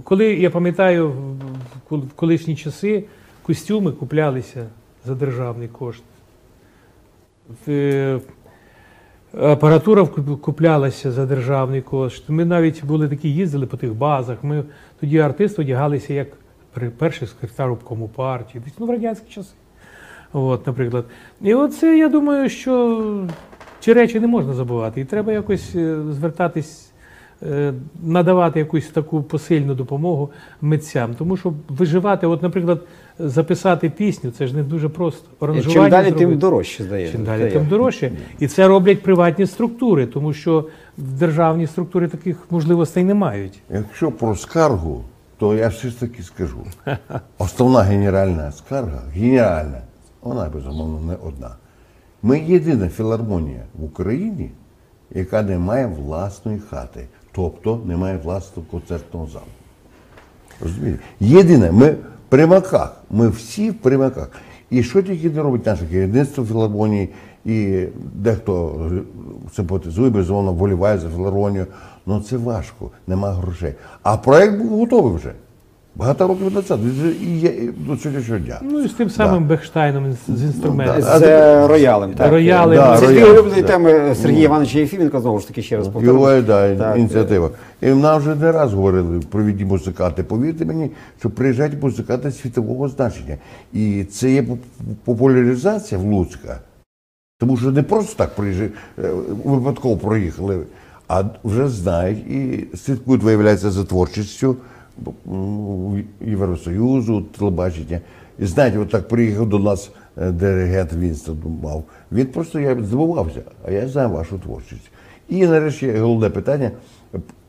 Коли 0.04 0.34
я 0.34 0.50
пам'ятаю, 0.50 1.14
в 1.90 2.14
колишні 2.16 2.56
часи 2.56 3.04
костюми 3.50 3.92
куплялися 3.92 4.66
за 5.06 5.16
державний 5.16 5.68
кошт. 5.68 6.04
Апаратура 9.42 10.06
куплялася 10.42 11.12
за 11.12 11.26
державний 11.26 11.82
кошт. 11.82 12.30
Ми 12.30 12.46
навіть 12.46 12.86
були 12.86 13.08
такі, 13.08 13.34
їздили 13.34 13.66
по 13.66 13.78
тих 13.78 13.94
базах. 13.94 14.44
Ми 14.44 14.64
тоді 15.00 15.20
артисти 15.20 15.62
одягалися 15.62 16.14
як 16.14 16.28
перший 16.98 17.28
секретар 17.28 17.72
обкому 17.72 18.08
партії, 18.08 18.64
ну, 18.80 18.86
в 18.86 18.90
радянські 18.90 19.34
часи. 19.34 19.54
От, 20.34 20.68
наприклад. 20.68 21.06
І 21.42 21.54
оце 21.54 21.98
я 21.98 22.10
думаю, 22.10 22.50
що 22.50 23.04
ці 23.80 23.94
речі 23.94 24.20
не 24.20 24.28
можна 24.28 24.54
забувати. 24.54 25.02
І 25.02 25.06
треба 25.06 25.34
якось 25.34 25.76
е, 25.76 25.98
звертатись, 26.12 26.92
е, 27.44 27.74
надавати 28.04 28.60
якусь 28.60 28.88
таку 28.88 29.24
посильну 29.24 29.76
допомогу 29.76 30.30
митцям. 30.62 31.16
Тому 31.16 31.38
що 31.38 31.54
виживати, 31.70 32.28
от, 32.28 32.44
наприклад, 32.44 32.82
записати 33.20 33.90
пісню, 33.90 34.32
це 34.32 34.48
ж 34.48 34.56
не 34.56 34.64
дуже 34.64 34.90
просто. 34.90 35.28
Чим 35.40 35.54
далі, 35.90 35.90
зробити. 35.90 36.12
тим 36.12 36.38
дорожче 36.38 36.84
здається. 36.84 37.18
Чим 37.18 37.26
далі, 37.26 37.52
тим 37.52 37.66
дорожче. 37.66 38.12
І 38.40 38.48
це 38.48 38.68
роблять 38.68 39.04
приватні 39.04 39.46
структури, 39.46 40.06
тому 40.06 40.34
що 40.34 40.66
в 40.98 41.12
державні 41.12 41.68
структури 41.68 42.08
таких 42.08 42.38
можливостей 42.50 43.04
не 43.04 43.14
мають. 43.14 43.60
Якщо 43.70 44.12
про 44.12 44.36
скаргу, 44.36 45.04
то 45.38 45.56
я 45.56 45.68
все 45.68 45.90
ж 45.90 46.00
таки 46.00 46.24
скажу. 46.24 46.58
Основна 47.38 47.82
генеральна 47.82 48.52
скарга, 48.52 49.02
генеральна, 49.14 49.82
вона 50.22 50.50
безумовно 50.50 51.00
не 51.02 51.16
одна. 51.28 51.56
Ми 52.24 52.40
єдина 52.40 52.90
філармонія 52.90 53.64
в 53.76 53.84
Україні, 53.84 54.52
яка 55.12 55.42
не 55.42 55.58
має 55.58 55.88
власної 55.88 56.60
хати, 56.70 57.08
тобто 57.32 57.82
не 57.86 57.98
має 57.98 58.18
власного 58.18 58.68
концертного 58.72 59.28
залу. 59.28 59.46
Розумієте? 60.62 61.00
Єдине, 61.20 61.72
ми 61.72 61.96
примаках, 62.30 63.02
ми 63.10 63.30
всі 63.30 63.70
в 63.70 63.74
примаках. 63.74 64.30
І 64.70 64.84
що 64.84 65.02
тільки 65.02 65.30
не 65.30 65.42
робить 65.42 65.66
наше 65.66 65.86
керівництво 65.86 66.46
філармонії, 66.46 67.10
і 67.46 67.86
дехто 68.14 68.76
симпатизує, 69.56 70.10
безумовно, 70.10 70.54
воліває 70.54 70.98
за 70.98 71.10
філармонію. 71.10 71.66
Ну 72.06 72.22
це 72.22 72.38
важко, 72.38 72.92
нема 73.08 73.32
грошей. 73.32 73.74
А 74.04 74.18
проект 74.18 74.58
був 74.58 74.80
готовий 74.80 75.16
вже. 75.16 75.34
Багато 76.00 76.28
років 76.28 76.54
назад. 76.54 76.80
Він 76.84 77.16
і 77.22 77.40
є 77.40 77.54
до 77.78 77.98
сьогоднішнього 77.98 78.40
дня. 78.40 78.60
Ну 78.62 78.80
і 78.80 78.88
з 78.88 78.94
тим 78.94 79.10
самим 79.10 79.48
Бехштайном 79.48 80.14
з- 80.14 80.38
з 80.40 80.44
інструментом. 80.44 81.02
да. 81.02 81.20
З 81.20 81.24
е, 81.24 81.68
роялем. 81.68 82.14
Так. 82.14 82.32
Роялем. 82.32 82.76
Да, 82.78 82.98
Це 82.98 83.06
роялем, 83.08 83.24
дві 83.24 83.32
улюблені 83.40 83.62
да. 83.62 83.68
теми 83.68 84.16
Сергія 84.16 84.44
Івановича 84.44 84.80
Єфіменка, 84.80 85.22
знову 85.22 85.40
ж 85.40 85.48
таки, 85.48 85.62
ще 85.62 85.78
раз 85.78 85.88
повторюю. 85.88 86.14
Його 86.20 86.42
да, 86.42 86.76
Так, 86.76 86.98
ініціатива. 86.98 87.50
І 87.82 87.90
нам 87.90 88.20
вже 88.20 88.36
не 88.36 88.52
раз 88.52 88.74
говорили 88.74 89.20
провідні 89.20 89.66
музиканти. 89.66 90.24
Повірте 90.24 90.66
мені, 90.66 90.92
що 91.20 91.30
приїжджають 91.30 91.84
музиканти 91.84 92.32
світового 92.32 92.90
значення. 92.90 93.38
І 93.74 94.04
це 94.04 94.32
є 94.32 94.46
популяризація 95.06 96.02
в 96.02 96.04
Луцька. 96.04 96.60
Тому 97.40 97.58
що 97.58 97.72
не 97.72 97.84
просто 97.84 98.16
так 98.16 98.36
приїжджають, 98.36 98.74
е, 99.04 99.10
випадково 99.46 99.98
проїхали, 99.98 100.60
а 101.08 101.24
вже 101.44 101.68
знають 101.68 102.20
і 102.20 102.68
слідкують, 102.78 103.24
виявляється, 103.24 103.72
за 103.72 103.84
творчістю 103.84 104.56
Євросоюзу, 106.22 107.22
телебачення. 107.22 108.02
І 108.40 108.46
знаєте, 108.46 108.80
от 108.80 108.90
так 108.90 109.08
приїхав 109.08 109.50
до 109.50 109.60
нас 109.60 109.92
е, 110.18 110.32
диригент 110.32 110.94
Вінстон 110.94 111.38
мав. 111.64 111.84
Він 112.12 112.26
просто 112.26 112.60
я 112.60 112.84
здивувався, 112.84 113.42
а 113.68 113.72
я 113.72 113.88
знаю 113.88 114.10
вашу 114.10 114.40
творчість. 114.40 114.92
І 115.30 115.48
нарешті 115.48 115.92
головне 115.92 116.30
питання, 116.30 116.72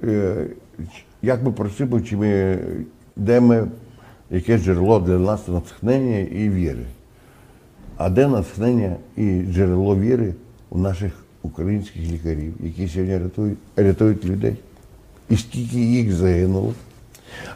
е, 0.04 0.46
як 1.22 1.42
ми 1.42 1.52
просимо, 1.52 2.00
чи 2.00 2.16
ми 2.16 2.58
де 3.16 3.40
ми, 3.40 3.68
яке 4.30 4.58
джерело 4.58 5.00
для 5.00 5.18
нас 5.18 5.48
натхнення 5.48 6.18
і 6.18 6.48
віри. 6.48 6.84
А 7.96 8.10
де 8.10 8.28
натхнення 8.28 8.96
і 9.16 9.42
джерело 9.42 9.96
віри 9.96 10.34
у 10.70 10.78
наших 10.78 11.12
українських 11.42 12.02
лікарів, 12.02 12.54
які 12.60 12.88
сьогодні 12.88 13.18
рятують, 13.18 13.58
рятують 13.76 14.24
людей? 14.24 14.56
І 15.30 15.36
скільки 15.36 15.80
їх 15.80 16.12
загинуло? 16.12 16.74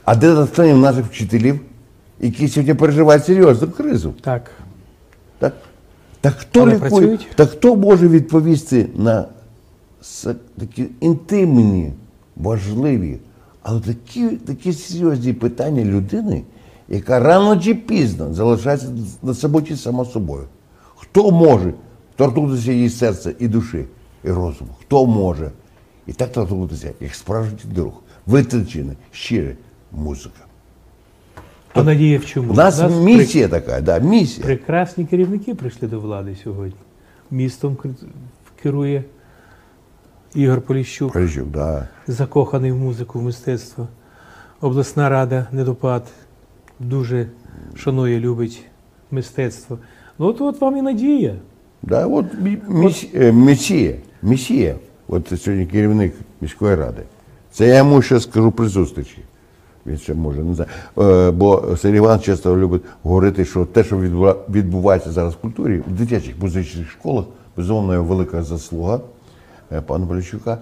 А 0.05 0.15
де 0.15 0.35
натхнення 0.35 0.75
наших 0.75 1.07
вчителів, 1.07 1.61
які 2.21 2.49
сьогодні 2.49 2.75
переживають 2.75 3.25
серйозну 3.25 3.69
кризу? 3.69 4.15
Так. 4.21 4.51
Так, 5.39 5.55
так, 6.21 6.35
хто 6.35 6.69
лікує? 6.69 7.19
Так 7.35 7.51
хто 7.51 7.77
може 7.77 8.09
відповісти 8.09 8.87
на 8.97 9.25
такі 10.59 10.87
інтимні, 11.01 11.93
важливі, 12.37 13.19
але 13.63 13.81
такі, 13.81 14.29
такі 14.29 14.73
серйозні 14.73 15.33
питання 15.33 15.85
людини, 15.85 16.43
яка 16.89 17.21
рано 17.21 17.57
чи 17.57 17.75
пізно 17.75 18.35
залишається 18.35 18.89
на 19.23 19.35
самоті 19.35 19.77
сама 19.77 20.05
собою? 20.05 20.45
Хто 20.97 21.31
може 21.31 21.73
торкнутися 22.17 22.73
її 22.73 22.91
серця 22.91 23.33
і 23.39 23.49
душі, 23.49 23.85
і 24.25 24.29
розуму? 24.29 24.71
Хто 24.81 25.07
може? 25.07 25.51
І 26.07 26.13
так 26.13 26.33
торкнутися, 26.33 26.91
як 27.01 27.15
справжній 27.15 27.59
друг, 27.65 27.93
витрачений, 28.27 28.97
щирий 29.13 29.55
музика. 29.93 30.41
А 31.75 31.83
надія 31.83 32.19
в 32.19 32.27
чому? 32.27 32.53
У 32.53 32.55
нас 32.57 32.79
при- 32.81 32.89
місія 32.91 33.49
така, 33.49 33.81
да, 33.81 33.99
місія. 33.99 34.47
Прекрасні 34.47 35.07
керівники 35.07 35.55
прийшли 35.55 35.89
до 35.89 36.01
влади 36.01 36.37
сьогодні. 36.45 36.77
Містом 37.31 37.77
керує 38.63 39.05
Ігор 40.35 40.61
Поліщук, 40.61 41.13
Прижив, 41.13 41.51
да. 41.51 41.89
закоханий 42.07 42.73
в 42.73 42.77
музику, 42.77 43.19
в 43.19 43.23
мистецтво. 43.23 43.89
Обласна 44.61 45.09
рада 45.09 45.47
недопад 45.53 46.07
дуже 46.81 47.27
шанує, 47.77 48.21
любить 48.21 48.63
мистецтво. 49.11 49.79
Ну 50.19 50.27
от, 50.27 50.41
от 50.41 50.61
вам 50.61 50.77
і 50.77 50.83
надія. 50.83 51.35
Да, 51.83 52.07
от 52.07 52.35
мі- 52.35 52.61
міс- 52.69 53.09
е, 53.15 53.33
месія, 54.23 54.75
от 55.09 55.33
сьогодні 55.41 55.67
керівник 55.67 56.15
міської 56.41 56.75
ради. 56.75 57.03
Це 57.55 57.67
я 57.67 57.77
йому 57.77 58.03
ще 58.03 58.21
скажу 58.21 58.51
при 58.53 58.69
зустрічі. 58.69 59.19
Він 59.87 59.99
ще 59.99 60.15
може 60.15 60.43
не 60.43 60.55
знає. 60.55 60.71
Е, 60.99 61.31
Бо 61.31 61.77
Сергій 61.77 61.97
Іванович 61.97 62.25
часто 62.25 62.57
любить 62.57 62.83
говорити, 63.03 63.45
що 63.45 63.65
те, 63.65 63.85
що 63.85 63.97
відбувається 64.51 65.11
зараз 65.11 65.35
в 65.35 65.37
культурі, 65.37 65.83
в 65.89 65.93
дитячих 65.93 66.35
музичних 66.41 66.91
школах, 66.91 67.25
безумовно, 67.57 68.03
велика 68.05 68.43
заслуга 68.43 69.01
е, 69.73 69.81
пана 69.81 70.07
Поліщука. 70.07 70.59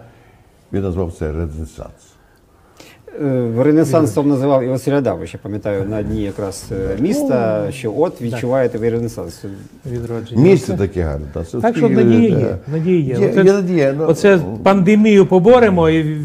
Він 0.73 0.83
назвав 0.83 1.13
це 1.19 1.33
Ренесанс. 1.33 1.91
Е, 3.21 3.53
Ренесансом 3.59 4.29
називав 4.29 4.63
і 4.63 4.69
Василь 4.69 4.93
Адамович, 4.93 5.35
я 5.35 5.41
пам'ятаю, 5.43 5.85
на 5.89 6.03
дні 6.03 6.23
якраз 6.23 6.65
міста, 6.99 7.67
що 7.73 7.95
от 7.97 8.23
відчуваєте 8.23 8.79
ви 8.79 8.91
Ренесанс. 8.91 9.45
Відродження. 9.93 10.43
Місце 10.43 10.77
таке 10.77 11.03
гарне. 11.03 11.27
Так 11.63 11.77
що 11.77 11.89
надія 11.89 12.39
є. 12.39 12.57
Надія 12.73 13.17
є. 13.17 13.21
Є, 13.21 13.31
Оце, 13.31 13.45
є 13.45 13.53
надія, 13.53 13.95
ну, 13.99 14.05
оце 14.09 14.39
пандемію 14.63 15.27
поборемо 15.27 15.91
і 15.91 16.21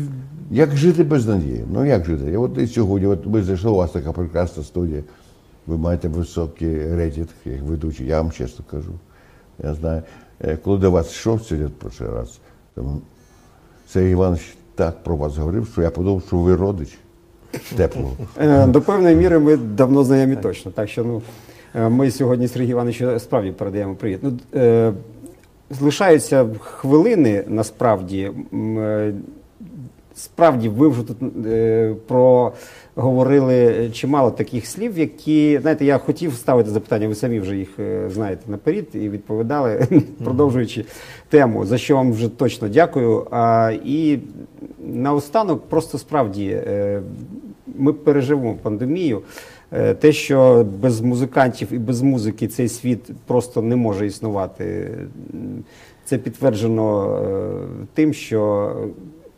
Як 0.51 0.75
жити 0.75 1.03
без 1.03 1.27
надії? 1.27 1.65
Ну 1.73 1.85
як 1.85 2.05
жити? 2.05 2.31
І 2.31 2.37
от 2.37 2.57
і 2.57 2.67
сьогодні, 2.67 3.07
от 3.07 3.25
ми 3.25 3.43
зайшли, 3.43 3.71
у 3.71 3.75
вас 3.75 3.91
така 3.91 4.11
прекрасна 4.11 4.63
студія. 4.63 5.03
Ви 5.67 5.77
маєте 5.77 6.07
високий 6.07 6.95
рейтинг, 6.95 7.27
як 7.45 7.61
ведучий, 7.61 8.07
я 8.07 8.21
вам 8.21 8.31
чесно 8.31 8.65
кажу. 8.71 8.91
Я 9.63 9.73
знаю, 9.73 10.01
е, 10.41 10.57
коли 10.63 10.77
до 10.77 10.91
вас 10.91 11.11
йшов 11.11 11.43
сьогодні 11.43 11.71
перший 11.83 12.07
раз, 12.07 12.39
там 12.75 13.01
Сергій 13.87 14.11
Іванович 14.11 14.55
так 14.75 15.03
про 15.03 15.15
вас 15.15 15.37
говорив, 15.37 15.67
що 15.71 15.81
я 15.81 15.89
подумав, 15.89 16.23
що 16.27 16.37
ви 16.37 16.55
родич 16.55 16.97
теплого. 17.75 18.11
Е, 18.41 18.67
До 18.67 18.81
певної 18.81 19.15
міри 19.15 19.39
ми 19.39 19.57
давно 19.57 20.03
знайомі 20.03 20.35
точно. 20.35 20.71
Так 20.71 20.89
що 20.89 21.03
ну, 21.03 21.21
е, 21.75 21.89
ми 21.89 22.11
сьогодні 22.11 22.47
Сергію 22.47 22.71
Івановичу 22.71 23.19
справді 23.19 23.51
передаємо 23.51 23.95
привіт. 23.95 24.19
Ну, 24.21 24.39
е, 24.55 24.93
Залишаються 25.69 26.47
хвилини 26.59 27.43
насправді. 27.47 28.31
Справді, 30.17 30.69
ви 30.69 30.87
вже 30.87 31.03
тут 31.03 31.17
е, 31.45 31.95
проговорили 32.07 33.89
чимало 33.93 34.31
таких 34.31 34.67
слів, 34.67 34.99
які, 34.99 35.59
знаєте, 35.61 35.85
я 35.85 35.97
хотів 35.97 36.33
ставити 36.33 36.69
запитання, 36.69 37.07
ви 37.07 37.15
самі 37.15 37.39
вже 37.39 37.57
їх 37.57 37.79
е, 37.79 38.09
знаєте 38.09 38.51
наперед 38.51 38.85
і 38.93 39.09
відповідали, 39.09 39.87
продовжуючи 40.23 40.85
тему, 41.29 41.65
за 41.65 41.77
що 41.77 41.95
вам 41.95 42.11
вже 42.11 42.29
точно 42.29 42.67
дякую. 42.67 43.27
А, 43.31 43.71
і 43.85 44.19
наостанок, 44.87 45.69
просто 45.69 45.97
справді, 45.97 46.45
е, 46.47 47.01
ми 47.77 47.93
переживемо 47.93 48.55
пандемію. 48.61 49.21
Е, 49.71 49.93
Те, 49.93 50.11
що 50.11 50.65
без 50.81 51.01
музикантів 51.01 51.73
і 51.73 51.77
без 51.77 52.01
музики 52.01 52.47
цей 52.47 52.69
світ 52.69 53.09
просто 53.25 53.61
не 53.61 53.75
може 53.75 54.05
існувати, 54.05 54.91
це 56.05 56.17
підтверджено 56.17 57.15
е, 57.15 57.85
тим, 57.93 58.13
що 58.13 58.71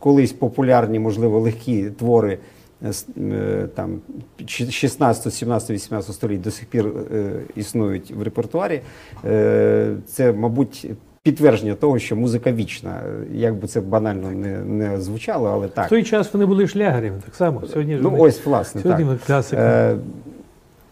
колись 0.00 0.32
популярні, 0.32 0.98
можливо, 0.98 1.40
легкі 1.40 1.84
твори 1.90 2.38
е, 2.86 2.88
с- 2.88 3.06
е, 3.32 3.68
там 3.74 4.00
16, 4.46 5.34
17, 5.34 5.70
18 5.70 6.14
століть 6.14 6.40
до 6.40 6.50
сих 6.50 6.66
пір 6.66 6.86
е, 7.14 7.32
існують 7.56 8.10
в 8.10 8.22
репертуарі. 8.22 8.80
Е, 9.24 9.94
Це, 10.06 10.32
мабуть, 10.32 10.86
підтвердження 11.22 11.74
того, 11.74 11.98
що 11.98 12.16
музика 12.16 12.52
вічна. 12.52 13.02
Як 13.32 13.54
би 13.54 13.68
це 13.68 13.80
банально 13.80 14.30
не, 14.30 14.58
не 14.58 15.00
звучало, 15.00 15.48
але 15.48 15.68
так 15.68 15.86
в 15.86 15.88
той 15.88 16.04
час 16.04 16.32
вони 16.34 16.46
були 16.46 16.66
шлягерами, 16.68 17.16
так 17.24 17.34
само. 17.34 17.62
Сьогодні 17.66 17.96
ж 17.96 18.02
Ну 18.02 18.10
вони- 18.10 18.22
ось, 18.22 18.46
власне, 18.46 18.82
сьогодні 18.82 19.04
так. 19.04 19.12
ми 19.12 19.18
класика. 19.26 19.62
Е, 19.62 19.96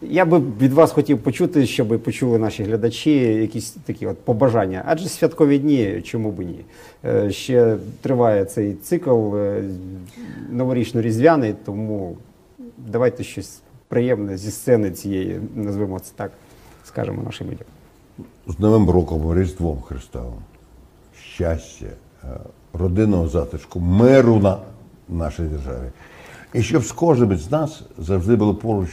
я 0.01 0.25
би 0.25 0.39
від 0.61 0.73
вас 0.73 0.91
хотів 0.91 1.19
почути, 1.19 1.65
щоб 1.65 1.99
почули 2.03 2.39
наші 2.39 2.63
глядачі 2.63 3.11
якісь 3.19 3.71
такі 3.71 4.07
от 4.07 4.17
побажання. 4.17 4.83
Адже 4.85 5.09
святкові 5.09 5.59
дні, 5.59 6.01
чому 6.01 6.31
б 6.31 6.39
ні? 6.39 6.65
Е, 7.05 7.31
ще 7.31 7.77
триває 8.01 8.45
цей 8.45 8.73
цикл 8.73 9.35
е, 9.35 9.63
новорічно-різдвяний, 10.53 11.55
тому 11.65 12.17
давайте 12.77 13.23
щось 13.23 13.61
приємне 13.87 14.37
зі 14.37 14.51
сцени 14.51 14.91
цієї, 14.91 15.39
назвемо 15.55 15.99
це 15.99 16.11
так, 16.15 16.31
скажемо 16.85 17.23
нашим 17.23 17.47
людям. 17.47 17.67
З 18.47 18.59
Новим 18.59 18.89
роком, 18.89 19.39
Різдвом 19.39 19.81
Христовим, 19.81 20.33
щастя, 21.21 21.85
е, 22.23 22.27
родинного 22.73 23.27
затишку, 23.27 23.79
миру 23.79 24.39
на 24.39 24.57
нашій 25.09 25.43
державі. 25.43 25.89
І 26.53 26.61
щоб 26.63 26.83
з 26.83 26.91
кожним 26.91 27.37
з 27.37 27.51
нас 27.51 27.81
завжди 27.97 28.35
було 28.35 28.55
поруч 28.55 28.89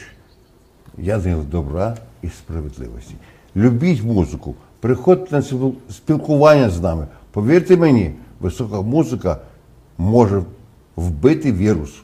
язик 0.99 1.39
добра 1.39 1.97
і 2.23 2.29
справедливості. 2.29 3.15
Любіть 3.57 4.03
музику, 4.03 4.55
приходьте 4.81 5.37
на 5.37 5.43
спілкування 5.91 6.71
з 6.71 6.81
нами. 6.81 7.07
Повірте 7.31 7.77
мені, 7.77 8.13
висока 8.41 8.81
музика 8.81 9.39
може 9.99 10.43
вбити 10.97 11.53
вірус 11.53 12.03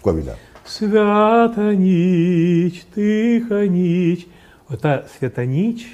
ковіда. 0.00 0.34
Свята 0.64 1.74
ніч, 1.74 2.84
тиха 2.94 3.66
ніч. 3.66 4.26
Ота 4.70 5.04
свята 5.18 5.44
ніч 5.44 5.86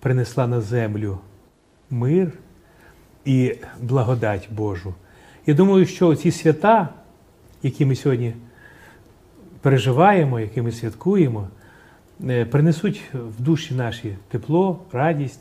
принесла 0.00 0.46
на 0.46 0.60
землю 0.60 1.18
мир 1.90 2.32
і 3.24 3.54
благодать 3.80 4.48
Божу. 4.50 4.94
Я 5.46 5.54
думаю, 5.54 5.86
що 5.86 6.14
ці 6.14 6.30
свята, 6.30 6.88
які 7.62 7.86
ми 7.86 7.96
сьогодні 7.96 8.34
переживаємо, 9.64 10.40
які 10.40 10.62
ми 10.62 10.72
святкуємо, 10.72 11.48
е, 12.28 12.44
принесуть 12.44 13.02
в 13.38 13.42
душі 13.42 13.74
наші 13.74 14.16
тепло, 14.28 14.78
радість 14.92 15.40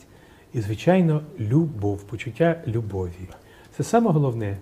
і, 0.54 0.62
звичайно, 0.62 1.22
любов, 1.40 2.04
почуття 2.04 2.62
любові. 2.68 3.30
Це 3.78 3.84
саме 3.84 4.12
головне. 4.12 4.58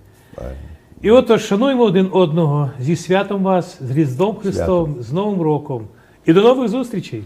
І 1.01 1.11
отож, 1.11 1.45
шануємо 1.45 1.83
один 1.83 2.09
одного 2.11 2.71
зі 2.79 2.95
святом 2.95 3.43
вас, 3.43 3.77
з 3.81 3.91
Різдвом 3.91 4.35
Христовим, 4.35 4.95
з 4.99 5.11
Новим 5.11 5.41
роком. 5.41 5.87
І 6.25 6.33
до 6.33 6.41
нових 6.41 6.69
зустрічей. 6.69 7.23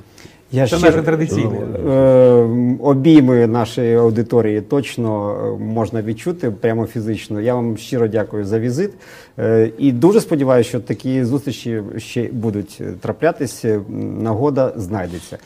Я 0.55 0.67
Це 0.67 0.79
наше 0.79 1.01
традиційне. 1.01 1.57
Е, 1.87 2.47
обійми 2.79 3.47
нашої 3.47 3.95
аудиторії 3.95 4.61
точно 4.61 5.35
е, 5.59 5.63
можна 5.63 6.01
відчути 6.01 6.51
прямо 6.51 6.85
фізично. 6.85 7.41
Я 7.41 7.55
вам 7.55 7.77
щиро 7.77 8.07
дякую 8.07 8.45
за 8.45 8.59
візит. 8.59 8.91
Е, 9.39 9.71
І 9.77 9.91
дуже 9.91 10.21
сподіваюся, 10.21 10.69
що 10.69 10.79
такі 10.79 11.23
зустрічі 11.23 11.81
ще 11.97 12.29
будуть 12.31 12.81
траплятися. 13.01 13.81
Нагода 14.21 14.73
знайдеться. 14.75 15.37